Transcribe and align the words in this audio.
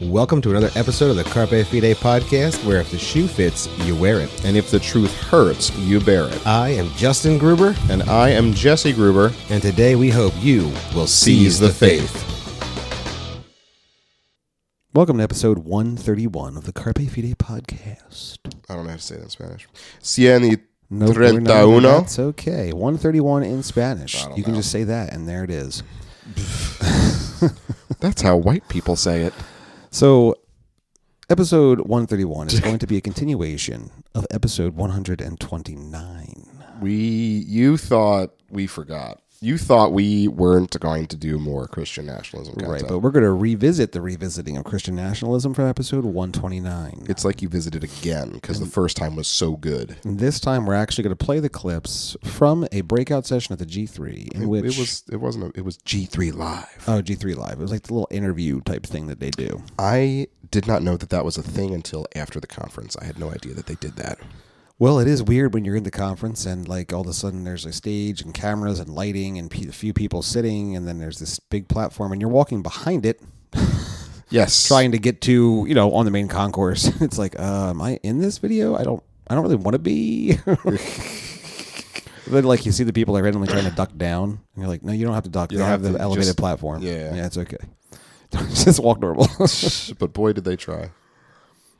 Welcome 0.00 0.42
to 0.42 0.50
another 0.50 0.70
episode 0.74 1.10
of 1.10 1.16
the 1.16 1.24
Carpe 1.24 1.50
Fide 1.66 1.96
podcast, 1.96 2.62
where 2.66 2.80
if 2.80 2.90
the 2.90 2.98
shoe 2.98 3.26
fits, 3.26 3.66
you 3.86 3.96
wear 3.96 4.20
it. 4.20 4.44
And 4.44 4.54
if 4.56 4.70
the 4.70 4.78
truth 4.78 5.14
hurts, 5.22 5.74
you 5.78 6.00
bear 6.00 6.24
it. 6.28 6.46
I 6.46 6.68
am 6.70 6.90
Justin 6.90 7.38
Gruber, 7.38 7.74
And 7.88 8.02
I 8.02 8.28
am 8.30 8.52
Jesse 8.52 8.92
Gruber. 8.92 9.32
and 9.48 9.62
today 9.62 9.96
we 9.96 10.10
hope 10.10 10.34
you 10.40 10.70
will 10.94 11.06
Seize 11.06 11.58
the 11.58 11.70
faith. 11.70 12.24
Welcome 14.92 15.16
to 15.18 15.22
episode 15.24 15.58
131 15.60 16.56
of 16.58 16.64
the 16.64 16.72
Carpe 16.72 16.98
Fide 17.08 17.36
podcast. 17.38 18.38
I 18.68 18.74
don't 18.74 18.84
know 18.84 18.90
how 18.90 18.96
to 18.96 19.02
say 19.02 19.16
that 19.16 19.22
in 19.24 19.30
Spanish. 19.30 19.66
Cien 20.02 20.48
y 20.50 20.56
No, 20.90 21.12
treinta 21.12 21.64
uno. 21.66 22.00
That's 22.00 22.18
okay. 22.18 22.72
131 22.72 23.44
in 23.44 23.62
Spanish. 23.62 24.24
You 24.36 24.42
can 24.42 24.52
know. 24.52 24.58
just 24.58 24.70
say 24.70 24.84
that, 24.84 25.12
and 25.14 25.26
there 25.28 25.42
it 25.44 25.50
is. 25.50 25.82
That's 28.00 28.20
how 28.22 28.36
white 28.36 28.68
people 28.68 28.96
say 28.96 29.22
it. 29.22 29.32
So, 29.96 30.34
episode 31.30 31.80
131 31.80 32.48
is 32.48 32.60
going 32.60 32.78
to 32.80 32.86
be 32.86 32.98
a 32.98 33.00
continuation 33.00 33.90
of 34.14 34.26
episode 34.30 34.76
129. 34.76 36.46
We, 36.82 36.92
you 36.92 37.78
thought 37.78 38.34
we 38.50 38.66
forgot. 38.66 39.22
You 39.40 39.58
thought 39.58 39.92
we 39.92 40.28
weren't 40.28 40.78
going 40.80 41.06
to 41.08 41.16
do 41.16 41.38
more 41.38 41.66
Christian 41.68 42.06
nationalism 42.06 42.54
content. 42.54 42.82
Right, 42.82 42.88
but 42.88 43.00
we're 43.00 43.10
going 43.10 43.24
to 43.24 43.32
revisit 43.32 43.92
the 43.92 44.00
revisiting 44.00 44.56
of 44.56 44.64
Christian 44.64 44.96
nationalism 44.96 45.52
for 45.52 45.66
episode 45.66 46.04
129. 46.04 47.06
it's 47.08 47.24
like 47.24 47.42
you 47.42 47.48
visited 47.48 47.84
again 47.84 48.30
because 48.32 48.60
the 48.60 48.66
first 48.66 48.96
time 48.96 49.14
was 49.14 49.28
so 49.28 49.56
good. 49.56 49.96
And 50.04 50.18
this 50.18 50.40
time, 50.40 50.64
we're 50.64 50.74
actually 50.74 51.04
going 51.04 51.16
to 51.16 51.24
play 51.24 51.38
the 51.40 51.48
clips 51.48 52.16
from 52.24 52.66
a 52.72 52.80
breakout 52.80 53.26
session 53.26 53.52
at 53.52 53.58
the 53.58 53.66
G3, 53.66 54.32
in 54.32 54.42
It, 54.44 54.46
which 54.46 54.64
it 54.64 54.78
was. 54.78 55.04
It 55.12 55.16
wasn't. 55.16 55.54
A, 55.54 55.58
it 55.58 55.64
was 55.64 55.76
G 55.78 56.06
three 56.06 56.30
live. 56.32 56.84
oh 56.88 57.02
G3 57.02 57.36
Live. 57.36 57.52
It 57.58 57.62
was 57.62 57.70
like 57.72 57.82
the 57.82 57.92
little 57.94 58.08
interview 58.10 58.60
type 58.62 58.84
thing 58.86 59.06
that 59.08 59.20
they 59.20 59.30
do. 59.30 59.62
I 59.78 60.28
did 60.50 60.66
not 60.66 60.82
know 60.82 60.96
that 60.96 61.10
that 61.10 61.24
was 61.24 61.36
a 61.36 61.42
thing 61.42 61.74
until 61.74 62.06
after 62.14 62.40
the 62.40 62.46
conference. 62.46 62.96
I 62.96 63.04
had 63.04 63.18
no 63.18 63.30
idea 63.30 63.52
that 63.54 63.66
they 63.66 63.74
did 63.74 63.96
that. 63.96 64.18
Well, 64.78 64.98
it 64.98 65.08
is 65.08 65.22
weird 65.22 65.54
when 65.54 65.64
you're 65.64 65.76
in 65.76 65.84
the 65.84 65.90
conference 65.90 66.44
and 66.44 66.68
like 66.68 66.92
all 66.92 67.00
of 67.00 67.06
a 67.06 67.14
sudden 67.14 67.44
there's 67.44 67.64
a 67.64 67.72
stage 67.72 68.20
and 68.20 68.34
cameras 68.34 68.78
and 68.78 68.90
lighting 68.90 69.38
and 69.38 69.50
a 69.50 69.72
few 69.72 69.94
people 69.94 70.20
sitting, 70.22 70.76
and 70.76 70.86
then 70.86 70.98
there's 70.98 71.18
this 71.18 71.38
big 71.38 71.66
platform 71.68 72.12
and 72.12 72.20
you're 72.20 72.30
walking 72.30 72.62
behind 72.62 73.06
it, 73.06 73.22
Yes. 74.28 74.66
trying 74.68 74.92
to 74.92 74.98
get 74.98 75.22
to 75.22 75.64
you 75.66 75.74
know 75.74 75.92
on 75.94 76.04
the 76.04 76.10
main 76.10 76.28
concourse. 76.28 76.84
it's 77.00 77.16
like, 77.16 77.38
uh, 77.38 77.70
am 77.70 77.80
I 77.80 77.98
in 78.02 78.18
this 78.18 78.36
video? 78.38 78.76
I 78.76 78.82
don't. 78.84 79.02
I 79.28 79.34
don't 79.34 79.42
really 79.42 79.56
want 79.56 79.72
to 79.72 79.78
be. 79.80 80.32
then, 82.28 82.44
like 82.44 82.64
you 82.66 82.70
see 82.72 82.84
the 82.84 82.92
people 82.92 83.16
are 83.18 83.22
randomly 83.22 83.48
trying 83.48 83.64
to 83.68 83.74
duck 83.74 83.90
down, 83.96 84.28
and 84.30 84.38
you're 84.56 84.68
like, 84.68 84.82
no, 84.84 84.92
you 84.92 85.04
don't 85.04 85.14
have 85.14 85.24
to 85.24 85.30
duck. 85.30 85.50
You 85.52 85.58
they 85.58 85.64
have, 85.64 85.82
have 85.82 85.92
the 85.94 85.98
elevated 86.00 86.26
just- 86.28 86.38
platform. 86.38 86.82
yeah. 86.82 87.14
yeah, 87.14 87.26
it's 87.26 87.38
okay. 87.38 87.56
just 88.50 88.78
walk 88.80 89.00
normal. 89.00 89.26
but 89.98 90.12
boy, 90.12 90.32
did 90.32 90.44
they 90.44 90.54
try. 90.56 90.90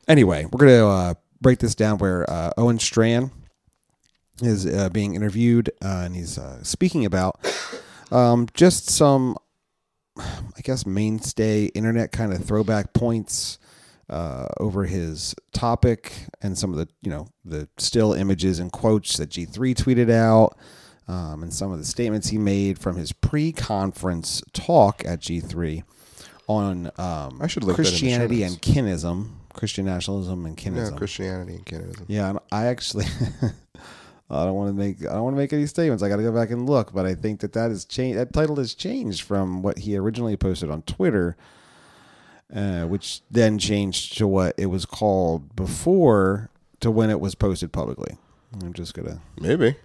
anyway, 0.07 0.45
we're 0.51 0.59
gonna 0.59 0.87
uh, 0.87 1.13
break 1.41 1.59
this 1.59 1.75
down 1.75 1.97
where 1.97 2.29
uh, 2.29 2.51
Owen 2.57 2.79
Strachan 2.79 3.31
is 4.41 4.65
uh, 4.65 4.89
being 4.89 5.15
interviewed 5.15 5.69
uh, 5.83 6.03
and 6.05 6.15
he's 6.15 6.37
uh, 6.37 6.63
speaking 6.63 7.05
about 7.05 7.39
um, 8.11 8.47
just 8.53 8.89
some, 8.89 9.37
I 10.17 10.61
guess, 10.63 10.85
mainstay 10.85 11.65
internet 11.65 12.11
kind 12.11 12.33
of 12.33 12.43
throwback 12.43 12.93
points 12.93 13.59
uh, 14.09 14.47
over 14.59 14.85
his 14.85 15.35
topic 15.51 16.13
and 16.41 16.57
some 16.57 16.71
of 16.71 16.77
the 16.77 16.87
you 17.01 17.09
know 17.09 17.27
the 17.43 17.67
still 17.77 18.13
images 18.13 18.59
and 18.59 18.71
quotes 18.71 19.17
that 19.17 19.29
G3 19.29 19.75
tweeted 19.75 20.09
out. 20.09 20.57
Um, 21.09 21.41
and 21.41 21.53
some 21.53 21.71
of 21.71 21.79
the 21.79 21.85
statements 21.85 22.27
he 22.27 22.37
made 22.37 22.77
from 22.79 22.97
his 22.97 23.13
pre-conference 23.13 24.41
talk 24.51 25.05
at 25.05 25.21
G3 25.21 25.83
on 26.47 26.87
um, 26.97 27.39
I 27.41 27.47
should 27.47 27.63
link 27.63 27.77
that 27.77 27.87
in 27.87 27.93
the 27.93 27.97
show 27.97 28.17
Christianity 28.25 28.43
and 28.43 28.61
kinism, 28.61 29.29
Christian 29.57 29.85
nationalism 29.85 30.45
and 30.45 30.55
No, 30.55 30.71
kinism. 30.71 30.95
Christianity 30.97 31.55
and 31.55 31.65
Canada. 31.65 31.93
Yeah, 32.07 32.29
and 32.29 32.39
I 32.51 32.67
actually, 32.67 33.05
I 34.29 34.45
don't 34.45 34.55
want 34.55 34.69
to 34.69 34.73
make, 34.73 35.01
I 35.01 35.13
don't 35.13 35.23
want 35.23 35.35
to 35.35 35.37
make 35.37 35.51
any 35.51 35.65
statements. 35.65 36.01
I 36.03 36.07
got 36.09 36.17
to 36.17 36.23
go 36.23 36.31
back 36.31 36.51
and 36.51 36.65
look, 36.69 36.93
but 36.93 37.05
I 37.05 37.15
think 37.15 37.41
that 37.41 37.53
that 37.53 37.71
is 37.71 37.83
changed. 37.83 38.17
That 38.19 38.31
title 38.33 38.55
has 38.57 38.73
changed 38.73 39.23
from 39.23 39.61
what 39.63 39.79
he 39.79 39.97
originally 39.97 40.37
posted 40.37 40.69
on 40.69 40.83
Twitter, 40.83 41.35
uh, 42.55 42.83
which 42.85 43.21
then 43.31 43.57
changed 43.59 44.17
to 44.19 44.27
what 44.27 44.53
it 44.57 44.67
was 44.67 44.85
called 44.85 45.55
before 45.55 46.49
to 46.79 46.89
when 46.91 47.09
it 47.09 47.19
was 47.19 47.35
posted 47.35 47.71
publicly. 47.73 48.17
I'm 48.61 48.71
just 48.73 48.93
gonna, 48.93 49.19
Maybe. 49.39 49.75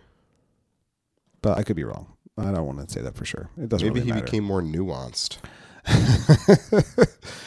but 1.41 1.59
I 1.59 1.63
could 1.65 1.75
be 1.77 1.85
wrong. 1.85 2.07
I 2.39 2.51
don't 2.53 2.65
want 2.67 2.87
to 2.87 2.93
say 2.93 3.01
that 3.03 3.17
for 3.17 3.25
sure. 3.25 3.51
It 3.59 3.69
doesn't 3.69 3.87
Maybe 3.87 4.01
really 4.01 4.07
he 4.07 4.13
matter. 4.13 4.25
became 4.25 4.45
more 4.45 4.63
nuanced. 4.63 5.39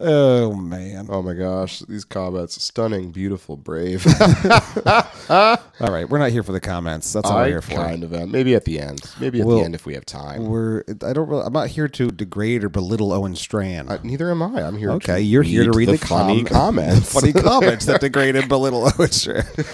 oh 0.00 0.54
man! 0.54 1.06
Oh 1.08 1.22
my 1.22 1.34
gosh, 1.34 1.80
these 1.80 2.04
comments. 2.04 2.62
Stunning, 2.62 3.10
beautiful, 3.10 3.56
brave. 3.56 4.04
All 5.30 5.56
right, 5.80 6.08
we're 6.08 6.18
not 6.18 6.30
here 6.30 6.42
for 6.42 6.52
the 6.52 6.60
comments. 6.60 7.12
That's 7.12 7.28
all 7.28 7.36
we're 7.36 7.46
here 7.48 7.62
for. 7.62 7.74
kind 7.74 8.02
of 8.02 8.12
am. 8.12 8.30
Maybe 8.30 8.54
at 8.54 8.64
the 8.64 8.80
end. 8.80 9.02
Maybe 9.20 9.40
at 9.40 9.46
Well, 9.46 9.58
the 9.58 9.64
end 9.64 9.74
if 9.74 9.86
we 9.86 9.94
have 9.94 10.04
time. 10.04 10.46
We're. 10.46 10.82
I 11.04 11.12
don't. 11.12 11.28
Really, 11.28 11.44
I'm 11.44 11.52
not 11.52 11.68
here 11.68 11.88
to 11.88 12.10
degrade 12.10 12.64
or 12.64 12.68
belittle 12.68 13.12
Owen 13.12 13.36
Strachan. 13.36 13.88
I, 13.90 13.98
neither 14.02 14.30
am 14.30 14.42
I. 14.42 14.62
I'm 14.62 14.76
here. 14.76 14.90
Okay, 14.92 15.16
to 15.16 15.22
you're 15.22 15.42
here 15.42 15.64
to 15.64 15.72
read 15.72 15.88
the, 15.88 15.98
funny 15.98 16.44
com- 16.44 16.74
comments. 16.74 17.12
funny 17.12 17.32
comments 17.32 17.86
that 17.86 18.00
degrade 18.00 18.36
and 18.36 18.48
belittle 18.48 18.90
Owen 18.98 19.10
Strachan. 19.10 19.64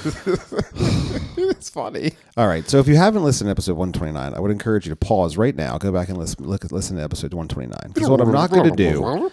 it's 1.36 1.70
funny. 1.70 2.12
All 2.36 2.46
right, 2.48 2.68
so 2.68 2.78
if 2.78 2.88
you 2.88 2.96
haven't 2.96 3.24
listened 3.24 3.46
to 3.48 3.50
episode 3.52 3.76
129, 3.76 4.34
I 4.34 4.40
would 4.40 4.50
encourage 4.50 4.86
you 4.86 4.90
to 4.90 4.96
pause 4.96 5.36
right 5.36 5.54
now, 5.56 5.78
go 5.78 5.90
back 5.92 6.08
and 6.08 6.18
listen, 6.18 6.44
look, 6.44 6.70
listen 6.70 6.96
to 6.96 7.02
episode 7.02 7.32
129. 7.32 7.92
Because 7.94 8.10
what 8.10 8.20
I'm 8.20 8.32
not 8.32 8.50
going 8.50 8.68
to 8.70 8.76
do 8.76 9.30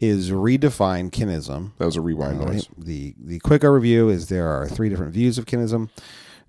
is 0.00 0.30
redefine 0.30 1.10
kinism. 1.10 1.72
That 1.78 1.86
was 1.86 1.96
a 1.96 2.00
rewind 2.00 2.40
noise. 2.40 2.68
The 2.76 3.14
the 3.18 3.38
quick 3.40 3.62
overview 3.62 4.10
is 4.10 4.28
there 4.28 4.48
are 4.48 4.68
three 4.68 4.88
different 4.88 5.12
views 5.12 5.38
of 5.38 5.46
kinism. 5.46 5.90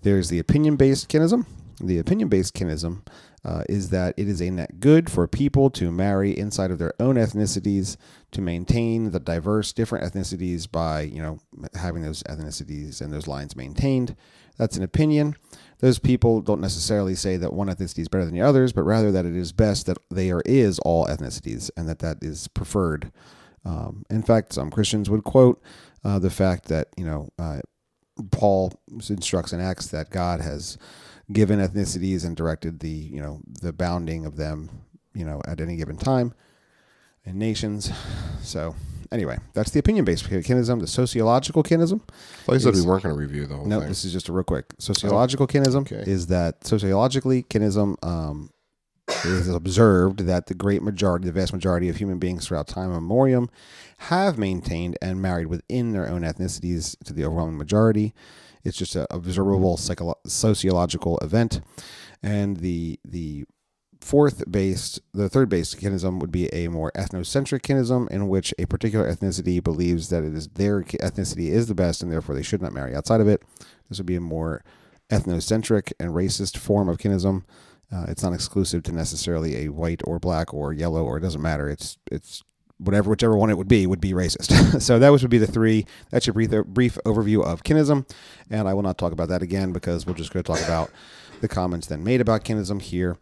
There's 0.02 0.30
the 0.30 0.40
opinion 0.40 0.76
based 0.76 1.10
kinism. 1.10 1.46
The 1.80 2.00
opinion 2.00 2.28
based 2.30 2.56
kinism 2.56 3.04
uh, 3.46 3.64
is 3.70 3.90
that 3.92 4.14
it 4.18 4.28
is 4.28 4.42
a 4.42 4.50
net 4.50 4.80
good 4.80 5.10
for 5.10 5.28
people 5.28 5.70
to 5.72 5.92
marry 5.92 6.38
inside 6.38 6.72
of 6.72 6.80
their 6.80 6.94
own 7.00 7.16
ethnicities 7.16 7.96
to 8.32 8.42
maintain 8.42 9.12
the 9.12 9.20
diverse 9.20 9.72
different 9.74 10.04
ethnicities 10.04 10.70
by 10.70 11.02
you 11.02 11.22
know 11.22 11.40
having 11.76 12.02
those 12.02 12.24
ethnicities 12.24 13.00
and 13.00 13.14
those 13.14 13.28
lines 13.28 13.56
maintained. 13.56 14.16
That's 14.58 14.76
an 14.76 14.84
opinion. 14.84 15.36
Those 15.80 16.00
people 16.00 16.42
don't 16.42 16.62
necessarily 16.62 17.14
say 17.14 17.38
that 17.38 17.54
one 17.54 17.68
ethnicity 17.68 18.00
is 18.00 18.08
better 18.08 18.26
than 18.26 18.34
the 18.34 18.42
others, 18.42 18.74
but 18.74 18.84
rather 18.84 19.12
that 19.12 19.26
it 19.26 19.36
is 19.36 19.52
best 19.52 19.86
that 19.86 19.98
there 20.10 20.42
is 20.46 20.80
all 20.80 21.06
ethnicities 21.06 21.70
and 21.78 21.88
that 21.88 22.00
that 22.00 22.18
is 22.22 22.48
preferred. 22.48 23.12
Um, 23.64 24.04
in 24.10 24.24
fact, 24.24 24.54
some 24.54 24.72
Christians 24.72 25.10
would 25.10 25.24
quote 25.24 25.62
uh, 26.04 26.20
the 26.20 26.30
fact 26.30 26.66
that 26.66 26.88
you 26.98 27.06
know 27.06 27.30
uh, 27.38 27.60
Paul 28.32 28.74
instructs 29.10 29.54
in 29.54 29.60
Acts 29.60 29.88
that 29.88 30.10
God 30.10 30.42
has 30.42 30.78
given 31.32 31.60
ethnicities 31.60 32.26
and 32.26 32.36
directed 32.36 32.80
the 32.80 32.90
you 32.90 33.22
know 33.22 33.42
the 33.62 33.74
bounding 33.74 34.26
of 34.26 34.38
them 34.38 34.70
you 35.14 35.26
know 35.26 35.42
at 35.46 35.60
any 35.60 35.76
given 35.76 35.98
time 35.98 36.34
and 37.26 37.38
nations. 37.38 37.92
So 38.42 38.76
anyway, 39.12 39.38
that's 39.54 39.72
the 39.72 39.80
opinion-based 39.80 40.26
kinism. 40.26 40.80
The 40.80 40.88
sociological 40.88 41.64
kinism. 41.64 42.02
I 42.10 42.14
thought 42.46 42.54
you 42.54 42.60
said 42.60 42.74
we 42.76 42.82
weren't 42.82 43.04
going 43.04 43.16
to 43.16 43.20
review 43.20 43.46
the 43.46 43.56
whole 43.56 43.66
No, 43.66 43.80
thing. 43.80 43.90
this 43.90 44.06
is 44.06 44.14
just 44.14 44.30
a 44.30 44.34
real 44.34 44.44
quick. 44.44 44.66
Sociological 44.80 45.48
kinism 45.48 45.82
okay. 45.82 46.04
is 46.10 46.28
that 46.28 46.66
sociologically 46.66 47.44
kinism 47.44 47.96
um, 48.04 48.52
is 49.26 49.48
observed 49.48 50.20
that 50.22 50.48
the 50.48 50.54
great 50.54 50.82
majority, 50.84 51.26
the 51.26 51.32
vast 51.32 51.54
majority 51.54 51.90
of 51.90 51.98
human 51.98 52.20
beings 52.20 52.48
throughout 52.48 52.68
time 52.68 52.86
and 52.92 52.96
memoriam 52.96 53.50
have 54.00 54.38
maintained 54.38 54.98
and 55.02 55.22
married 55.22 55.48
within 55.48 55.92
their 55.94 56.08
own 56.08 56.22
ethnicities 56.22 56.98
to 57.06 57.14
the 57.14 57.24
overwhelming 57.24 57.58
majority. 57.58 58.14
It's 58.64 58.78
just 58.78 58.96
a 58.96 59.08
observable 59.14 59.78
psycholo- 59.78 60.16
sociological 60.26 61.18
event, 61.20 61.62
and 62.22 62.58
the 62.58 63.00
the 63.06 63.46
fourth 64.02 64.50
based, 64.50 65.00
the 65.14 65.30
third 65.30 65.50
based 65.50 65.80
kinism 65.80 66.20
would 66.20 66.32
be 66.32 66.48
a 66.54 66.68
more 66.68 66.92
ethnocentric 66.94 67.62
kinism, 67.62 68.10
in 68.10 68.28
which 68.28 68.54
a 68.58 68.66
particular 68.66 69.12
ethnicity 69.12 69.64
believes 69.64 70.10
that 70.10 70.24
it 70.24 70.34
is 70.34 70.48
their 70.50 70.84
ethnicity 70.84 71.50
is 71.50 71.68
the 71.68 71.76
best, 71.76 72.02
and 72.02 72.12
therefore 72.12 72.36
they 72.36 72.44
should 72.44 72.62
not 72.62 72.74
marry 72.74 72.96
outside 72.96 73.22
of 73.22 73.28
it. 73.28 73.44
This 73.90 73.98
would 73.98 74.08
be 74.08 74.16
a 74.16 74.22
more 74.22 74.64
ethnocentric 75.10 75.94
and 76.00 76.12
racist 76.12 76.58
form 76.58 76.90
of 76.90 76.98
kinism. 76.98 77.44
Uh, 77.92 78.06
it's 78.10 78.24
not 78.24 78.34
exclusive 78.34 78.84
to 78.84 78.92
necessarily 78.92 79.66
a 79.66 79.70
white 79.70 80.02
or 80.04 80.20
black 80.20 80.54
or 80.54 80.74
yellow 80.74 81.06
or 81.06 81.18
it 81.18 81.22
doesn't 81.22 81.42
matter. 81.42 81.70
It's 81.70 81.98
it's 82.12 82.44
whatever 82.80 83.10
whichever 83.10 83.36
one 83.36 83.50
it 83.50 83.58
would 83.58 83.68
be 83.68 83.88
would 83.88 84.02
be 84.02 84.12
racist. 84.12 84.82
so 84.82 85.00
that 85.00 85.10
would 85.10 85.30
be 85.30 85.38
the 85.38 85.48
three. 85.48 85.86
That's 86.12 86.28
your 86.28 86.34
brief 86.34 86.52
brief 86.66 86.98
overview 87.06 87.44
of 87.44 87.64
kinism, 87.64 88.10
and 88.50 88.68
I 88.68 88.74
will 88.74 88.84
not 88.84 88.98
talk 88.98 89.14
about 89.14 89.30
that 89.30 89.42
again 89.42 89.72
because 89.72 90.06
we're 90.06 90.14
just 90.14 90.34
going 90.34 90.44
to 90.44 90.52
talk 90.52 90.64
about 90.64 90.92
the 91.42 91.48
comments 91.48 91.88
then 91.88 92.04
made 92.04 92.22
about 92.22 92.44
kinism 92.44 92.82
here. 92.82 93.18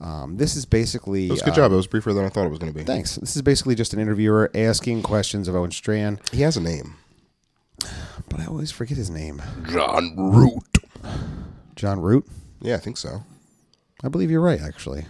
Um, 0.00 0.36
this 0.36 0.54
is 0.54 0.64
basically 0.64 1.26
It 1.26 1.30
was 1.32 1.42
a 1.42 1.46
good 1.46 1.52
uh, 1.52 1.56
job. 1.56 1.72
It 1.72 1.76
was 1.76 1.86
briefer 1.88 2.12
than 2.12 2.24
I 2.24 2.28
thought 2.28 2.46
it 2.46 2.50
was 2.50 2.58
going 2.58 2.72
to 2.72 2.78
be. 2.78 2.84
Thanks. 2.84 3.16
This 3.16 3.34
is 3.34 3.42
basically 3.42 3.74
just 3.74 3.92
an 3.92 3.98
interviewer 4.00 4.50
asking 4.54 5.02
questions 5.02 5.48
of 5.48 5.56
Owen 5.56 5.70
Strachan, 5.72 6.20
He 6.32 6.42
has 6.42 6.56
a 6.56 6.60
name. 6.60 6.94
but 8.28 8.38
I 8.40 8.46
always 8.46 8.70
forget 8.70 8.96
his 8.96 9.10
name. 9.10 9.42
Jon 9.68 10.14
Root. 10.16 10.62
Jon 11.74 12.00
Root. 12.00 12.26
Yeah, 12.60 12.74
I 12.76 12.78
think 12.78 12.96
so. 12.96 13.24
I 14.04 14.08
believe 14.08 14.30
you're 14.30 14.40
right. 14.40 14.60
Actually, 14.60 15.00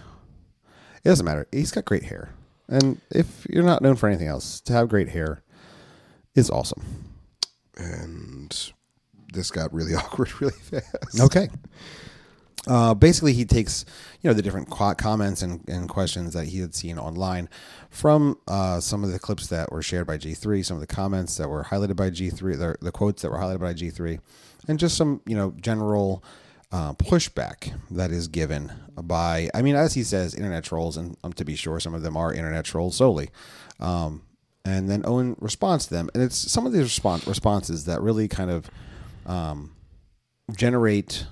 it 1.05 1.09
doesn't 1.09 1.25
matter. 1.27 1.47
He's 1.53 1.71
got 1.71 1.85
great 1.85 2.05
hair. 2.05 2.31
And 2.69 3.01
if 3.11 3.47
you're 3.49 3.65
not 3.65 3.83
known 3.83 3.97
for 3.97 4.09
anything 4.09 4.29
else, 4.29 4.61
to 4.63 4.73
have 4.75 4.89
great 4.89 5.09
hair 5.11 5.43
is 6.35 6.51
awesome. 6.51 6.83
And 7.77 8.73
this 9.33 9.51
got 9.51 9.73
really 9.73 9.95
awkward 9.97 10.41
really 10.41 10.53
fast. 10.55 11.21
Okay. 11.21 11.49
Uh, 12.67 12.93
basically, 12.95 13.33
he 13.33 13.45
takes 13.45 13.85
you 14.21 14.29
know 14.29 14.35
the 14.35 14.43
different 14.43 14.69
qu- 14.69 14.95
comments 14.95 15.43
and, 15.43 15.67
and 15.69 15.89
questions 15.89 16.35
that 16.35 16.49
he 16.49 16.59
had 16.61 16.75
seen 16.75 16.99
online 16.99 17.49
from 17.91 18.39
uh, 18.49 18.81
some 18.81 19.05
of 19.05 19.13
the 19.13 19.19
clips 19.19 19.47
that 19.47 19.71
were 19.71 19.83
shared 19.83 20.07
by 20.07 20.19
G3, 20.19 20.65
some 20.65 20.77
of 20.77 20.81
the 20.81 20.87
comments 20.87 21.37
that 21.37 21.49
were 21.49 21.65
highlighted 21.65 21.97
by 21.97 22.11
G3, 22.11 22.59
the, 22.59 22.77
the 22.81 22.93
quotes 22.93 23.23
that 23.23 23.31
were 23.31 23.39
highlighted 23.39 23.61
by 23.61 23.75
G3, 23.75 24.21
and 24.67 24.79
just 24.79 24.97
some 24.97 25.21
you 25.25 25.37
know 25.37 25.55
general 25.61 26.23
uh, 26.73 26.93
pushback 26.95 27.73
that 27.91 28.11
is 28.11 28.29
given 28.29 28.73
by 29.03 29.49
I 29.55 29.63
mean 29.63 29.75
as 29.75 29.95
he 29.95 30.03
says 30.03 30.35
internet 30.35 30.65
trolls 30.65 30.97
and 30.97 31.17
um, 31.25 31.33
to 31.35 31.45
be 31.45 31.57
sure 31.57 31.81
some 31.81 31.95
of 31.95 32.03
them 32.03 32.17
are 32.17 32.33
internet 32.33 32.65
trolls 32.65 32.97
solely. 32.97 33.31
Um, 33.81 34.23
and 34.65 34.91
then 34.91 35.03
Owen 35.07 35.37
responds 35.41 35.87
to 35.87 35.95
them, 35.95 36.11
and 36.13 36.23
it's 36.23 36.37
some 36.37 36.67
of 36.67 36.73
these 36.73 36.83
response 36.83 37.27
responses 37.27 37.87
that 37.87 38.03
really 38.03 38.29
kind 38.29 38.51
of 38.51 38.69
um, 39.25 39.73
generate 40.55 41.27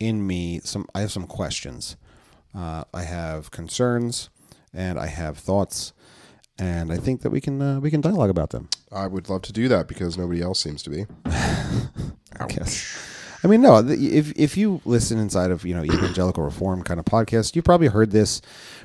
in 0.00 0.26
me 0.26 0.60
some 0.64 0.86
i 0.94 1.00
have 1.00 1.12
some 1.12 1.26
questions 1.26 1.96
uh, 2.54 2.82
i 2.92 3.02
have 3.02 3.50
concerns 3.50 4.30
and 4.72 4.98
i 4.98 5.06
have 5.06 5.38
thoughts 5.38 5.92
and 6.58 6.92
i 6.92 6.96
think 6.96 7.20
that 7.22 7.30
we 7.30 7.40
can 7.40 7.60
uh, 7.62 7.78
we 7.80 7.90
can 7.90 8.00
dialogue 8.00 8.30
about 8.30 8.50
them 8.50 8.68
I 8.92 9.06
would 9.06 9.28
love 9.28 9.42
to 9.42 9.52
do 9.52 9.68
that 9.68 9.86
because 9.86 10.18
nobody 10.18 10.42
else 10.42 10.58
seems 10.58 10.82
to 10.82 10.90
be. 10.90 11.06
i 11.26 12.46
guess 12.48 13.06
i 13.44 13.46
mean 13.46 13.60
no 13.60 13.78
if 13.86 14.32
if 14.36 14.56
you 14.56 14.80
listen 14.84 15.18
inside 15.18 15.50
of 15.50 15.64
you 15.64 15.74
know 15.74 15.84
evangelical 15.84 16.42
reform 16.42 16.82
kind 16.82 16.98
of 16.98 17.06
podcast 17.06 17.54
you 17.54 17.62
probably 17.62 17.88
heard 17.88 18.10
this 18.10 18.40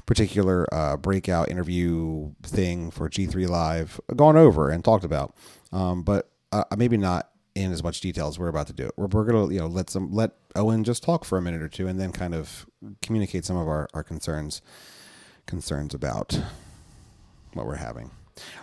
particular 0.06 0.68
uh, 0.74 0.98
breakout 0.98 1.50
interview 1.50 2.32
thing 2.44 2.92
for 2.92 3.10
g3 3.10 3.48
live 3.48 4.00
gone 4.16 4.36
over 4.38 4.70
and 4.70 4.84
talked 4.84 5.06
about 5.06 5.34
um, 5.72 6.04
but 6.04 6.30
uh, 6.52 6.64
maybe 6.78 6.98
not 6.98 7.30
in 7.56 7.72
as 7.72 7.82
much 7.84 8.02
detail 8.02 8.28
as 8.28 8.38
we're 8.38 8.50
about 8.50 8.68
to 8.68 8.74
do 8.74 8.86
it. 8.86 8.94
We're, 8.98 9.08
we're 9.08 9.26
gonna 9.26 9.52
you 9.52 9.60
know 9.60 9.68
let 9.68 9.90
some 9.90 10.12
let 10.14 10.32
Owen 10.56 10.84
just 10.84 11.04
talk 11.04 11.26
for 11.26 11.38
a 11.38 11.42
minute 11.42 11.62
or 11.62 11.70
two 11.70 11.88
and 11.88 12.00
then 12.00 12.12
kind 12.12 12.34
of 12.34 12.66
communicate 13.02 13.46
some 13.46 13.58
of 13.58 13.68
our, 13.68 13.88
our 13.94 14.04
concerns 14.04 14.62
concerns 15.46 15.94
about 15.94 16.40
what 17.54 17.66
we're 17.66 17.76
having. 17.76 18.12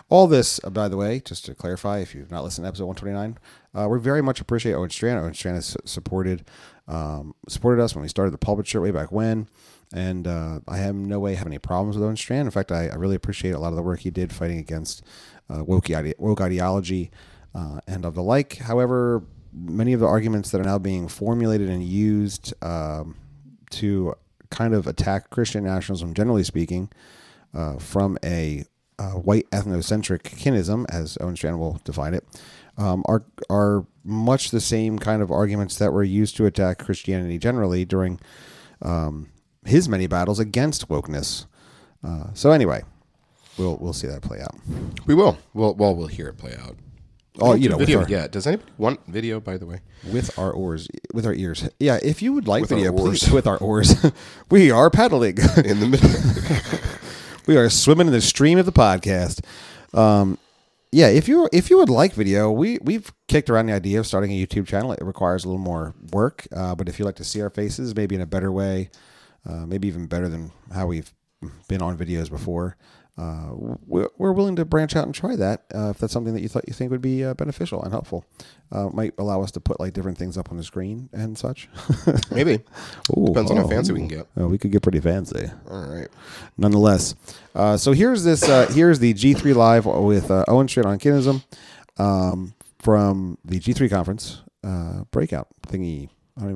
All 0.09 0.27
this, 0.27 0.59
uh, 0.63 0.69
by 0.69 0.87
the 0.87 0.97
way, 0.97 1.19
just 1.19 1.45
to 1.45 1.55
clarify, 1.55 1.99
if 1.99 2.13
you've 2.13 2.29
not 2.29 2.43
listened 2.43 2.65
to 2.65 2.67
episode 2.67 2.85
129, 2.85 3.39
uh, 3.73 3.87
we 3.89 3.99
very 3.99 4.21
much 4.21 4.39
appreciate 4.39 4.73
Owen 4.73 4.89
Strachan. 4.89 5.17
Owen 5.17 5.33
Strachan 5.33 5.55
has 5.55 5.75
supported 5.85 6.45
um, 6.87 7.33
supported 7.47 7.81
us 7.81 7.95
when 7.95 8.01
we 8.01 8.09
started 8.09 8.31
the 8.31 8.37
pulpit 8.37 8.67
shirt 8.67 8.81
way 8.81 8.91
back 8.91 9.11
when, 9.11 9.47
and 9.93 10.27
uh, 10.27 10.59
I 10.67 10.77
have 10.77 10.95
no 10.95 11.19
way 11.19 11.35
have 11.35 11.47
any 11.47 11.57
problems 11.57 11.95
with 11.95 12.05
Owen 12.05 12.17
Strachan. 12.17 12.45
In 12.45 12.51
fact, 12.51 12.71
I, 12.71 12.87
I 12.87 12.95
really 12.95 13.15
appreciate 13.15 13.51
a 13.51 13.59
lot 13.59 13.69
of 13.69 13.75
the 13.75 13.81
work 13.83 14.01
he 14.01 14.11
did 14.11 14.33
fighting 14.33 14.59
against 14.59 15.01
uh, 15.49 15.63
woke, 15.63 15.89
ide- 15.89 16.15
woke 16.19 16.41
ideology 16.41 17.09
uh, 17.55 17.79
and 17.87 18.05
of 18.05 18.15
the 18.15 18.23
like. 18.23 18.57
However, 18.57 19.23
many 19.53 19.93
of 19.93 19.99
the 19.99 20.07
arguments 20.07 20.51
that 20.51 20.61
are 20.61 20.65
now 20.65 20.79
being 20.79 21.07
formulated 21.07 21.69
and 21.69 21.83
used 21.83 22.53
um, 22.63 23.15
to 23.71 24.15
kind 24.49 24.73
of 24.73 24.87
attack 24.87 25.29
Christian 25.29 25.63
nationalism, 25.63 26.13
generally 26.13 26.43
speaking, 26.43 26.89
uh, 27.53 27.77
from 27.77 28.17
a 28.23 28.65
uh, 28.99 29.11
white 29.11 29.49
ethnocentric 29.51 30.21
kinism, 30.21 30.85
as 30.89 31.17
Owen 31.19 31.35
Strachan 31.35 31.59
will 31.59 31.79
define 31.83 32.13
it, 32.13 32.25
um, 32.77 33.03
are 33.07 33.23
are 33.49 33.85
much 34.03 34.51
the 34.51 34.61
same 34.61 34.99
kind 34.99 35.21
of 35.21 35.31
arguments 35.31 35.77
that 35.77 35.93
were 35.93 36.03
used 36.03 36.35
to 36.37 36.45
attack 36.45 36.79
Christianity 36.79 37.37
generally 37.37 37.85
during 37.85 38.19
um, 38.81 39.29
his 39.65 39.87
many 39.87 40.07
battles 40.07 40.39
against 40.39 40.89
wokeness. 40.89 41.45
Uh, 42.03 42.25
so 42.33 42.51
anyway, 42.51 42.83
we'll 43.57 43.77
we'll 43.77 43.93
see 43.93 44.07
that 44.07 44.21
play 44.21 44.41
out. 44.41 44.55
We 45.05 45.15
will. 45.15 45.37
Well, 45.53 45.75
we'll 45.75 46.07
hear 46.07 46.27
it 46.27 46.37
play 46.37 46.55
out. 46.59 46.75
Oh, 47.39 47.55
you 47.55 47.67
know, 47.69 47.77
video 47.77 48.01
our- 48.01 48.09
yet. 48.09 48.31
Does 48.31 48.45
anybody 48.45 48.71
want 48.77 48.99
video? 49.07 49.39
By 49.39 49.57
the 49.57 49.65
way, 49.65 49.81
with 50.11 50.37
our 50.37 50.51
oars, 50.51 50.87
with 51.13 51.25
our 51.25 51.33
ears. 51.33 51.67
Yeah, 51.79 51.99
if 52.01 52.21
you 52.21 52.33
would 52.33 52.47
like 52.47 52.61
With 52.61 52.69
video, 52.69 52.93
please 52.93 53.29
with 53.31 53.47
our 53.47 53.57
oars. 53.57 53.95
we 54.51 54.69
are 54.69 54.89
paddling. 54.89 55.37
in 55.65 55.79
the 55.79 55.87
middle. 55.87 56.89
we 57.47 57.57
are 57.57 57.69
swimming 57.69 58.07
in 58.07 58.13
the 58.13 58.21
stream 58.21 58.59
of 58.59 58.65
the 58.65 58.71
podcast. 58.71 59.43
Um, 59.97 60.37
yeah, 60.91 61.07
if 61.07 61.27
you 61.27 61.49
if 61.51 61.71
you 61.71 61.77
would 61.77 61.89
like 61.89 62.13
video, 62.13 62.51
we 62.51 62.77
we've 62.83 63.11
kicked 63.27 63.49
around 63.49 63.65
the 63.65 63.73
idea 63.73 63.99
of 63.99 64.05
starting 64.05 64.31
a 64.31 64.45
YouTube 64.45 64.67
channel. 64.67 64.91
It 64.91 65.01
requires 65.01 65.43
a 65.43 65.47
little 65.47 65.59
more 65.61 65.95
work, 66.11 66.47
uh, 66.55 66.75
but 66.75 66.87
if 66.87 66.99
you 66.99 67.05
like 67.05 67.15
to 67.15 67.23
see 67.23 67.41
our 67.41 67.49
faces, 67.49 67.95
maybe 67.95 68.13
in 68.13 68.21
a 68.21 68.27
better 68.27 68.51
way, 68.51 68.91
uh, 69.49 69.65
maybe 69.65 69.87
even 69.87 70.05
better 70.05 70.29
than 70.29 70.51
how 70.71 70.85
we've 70.85 71.11
been 71.67 71.81
on 71.81 71.97
videos 71.97 72.29
before, 72.29 72.77
uh, 73.15 73.49
we're, 73.85 74.09
we're 74.17 74.31
willing 74.31 74.55
to 74.55 74.65
branch 74.65 74.95
out 74.95 75.05
and 75.05 75.13
try 75.13 75.35
that 75.35 75.65
uh, 75.73 75.91
if 75.91 75.99
that's 75.99 76.11
something 76.11 76.33
that 76.33 76.41
you 76.41 76.47
thought 76.47 76.67
you 76.67 76.73
think 76.73 76.89
would 76.89 77.01
be 77.01 77.23
uh, 77.23 77.35
beneficial 77.35 77.83
and 77.83 77.91
helpful. 77.91 78.25
Uh, 78.71 78.89
might 78.89 79.13
allow 79.19 79.43
us 79.43 79.51
to 79.51 79.59
put 79.59 79.79
like 79.79 79.93
different 79.93 80.17
things 80.17 80.35
up 80.35 80.49
on 80.49 80.57
the 80.57 80.63
screen 80.63 81.09
and 81.13 81.37
such. 81.37 81.69
Maybe 82.31 82.59
Ooh, 83.15 83.27
depends 83.27 83.51
on 83.51 83.57
how 83.57 83.65
oh, 83.65 83.67
fancy 83.67 83.93
we 83.93 83.99
can 83.99 84.07
get. 84.07 84.27
Oh, 84.35 84.47
we 84.47 84.57
could 84.57 84.71
get 84.71 84.81
pretty 84.81 84.99
fancy 84.99 85.51
All 85.69 85.85
right. 85.87 86.07
nonetheless. 86.57 87.13
Uh, 87.53 87.77
so 87.77 87.91
here's 87.91 88.23
this. 88.23 88.49
Uh, 88.49 88.65
here's 88.71 88.97
the 88.97 89.13
G3 89.13 89.53
live 89.53 89.85
with 89.85 90.31
uh, 90.31 90.43
Owen 90.47 90.67
Strachan 90.67 90.91
on 90.93 90.99
Kinism 90.99 91.43
um, 91.97 92.55
from 92.79 93.37
the 93.45 93.59
G3 93.59 93.91
conference 93.91 94.41
uh, 94.63 95.03
breakout 95.11 95.49
thingy 95.67 96.09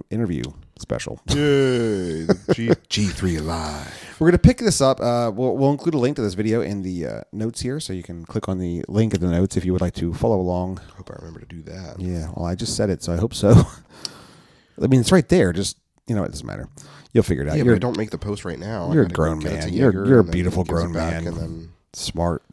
interview 0.10 0.42
special. 0.80 1.20
Yay! 1.30 2.28
G 2.54 2.72
G 2.90 3.06
three 3.08 3.40
live. 3.40 4.16
We're 4.20 4.28
gonna 4.30 4.38
pick 4.40 4.58
this 4.60 4.82
up. 4.82 5.00
Uh, 5.00 5.32
we'll, 5.34 5.56
we'll 5.58 5.72
include 5.72 5.94
a 5.94 5.98
link 5.98 6.16
to 6.16 6.22
this 6.22 6.34
video 6.34 6.62
in 6.62 6.82
the 6.82 7.06
uh, 7.06 7.22
notes 7.32 7.62
here, 7.62 7.80
so 7.80 7.94
you 7.94 8.04
can 8.04 8.26
click 8.26 8.50
on 8.50 8.58
the 8.60 8.84
link 8.88 9.14
in 9.14 9.22
the 9.22 9.28
notes 9.32 9.58
if 9.58 9.66
you 9.66 9.72
would 9.74 9.82
like 9.82 9.94
to 9.96 10.14
follow 10.14 10.40
along. 10.40 10.80
I 10.94 10.98
Hope 10.98 11.12
I 11.12 11.16
remember 11.20 11.40
to 11.42 11.46
do 11.46 11.62
that. 11.64 12.00
Yeah, 12.00 12.30
well, 12.36 12.46
I 12.46 12.56
just 12.56 12.76
said 12.76 12.90
it, 12.90 13.04
so 13.04 13.14
I 13.14 13.18
hope 13.18 13.34
so. 13.34 13.52
I 14.82 14.88
mean, 14.88 15.00
it's 15.02 15.12
right 15.12 15.28
there. 15.28 15.54
Just 15.54 15.78
you 16.08 16.16
know, 16.16 16.24
it 16.24 16.32
doesn't 16.32 16.48
matter. 16.48 16.70
You'll 17.14 17.24
figure 17.24 17.44
it 17.44 17.50
out. 17.50 17.58
Yeah, 17.58 17.64
but 17.64 17.68
You're 17.68 17.76
I 17.76 17.80
don't 17.80 17.98
make 17.98 18.12
the 18.12 18.18
post 18.18 18.46
right 18.46 18.60
now. 18.60 18.92
You're 18.94 19.04
a 19.04 19.10
grown 19.10 19.40
man. 19.44 19.74
You're- 19.74 19.94
you're 19.94 20.18
a 20.18 20.20
and 20.20 20.28
then 20.28 20.34
he 20.34 20.42
beautiful 20.42 20.64
grown 20.64 20.92
man. 20.92 21.26
And 21.28 21.38
then 21.38 21.70
smart, 21.94 22.44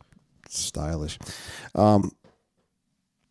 stylish. 0.48 1.18
Um, 1.74 2.12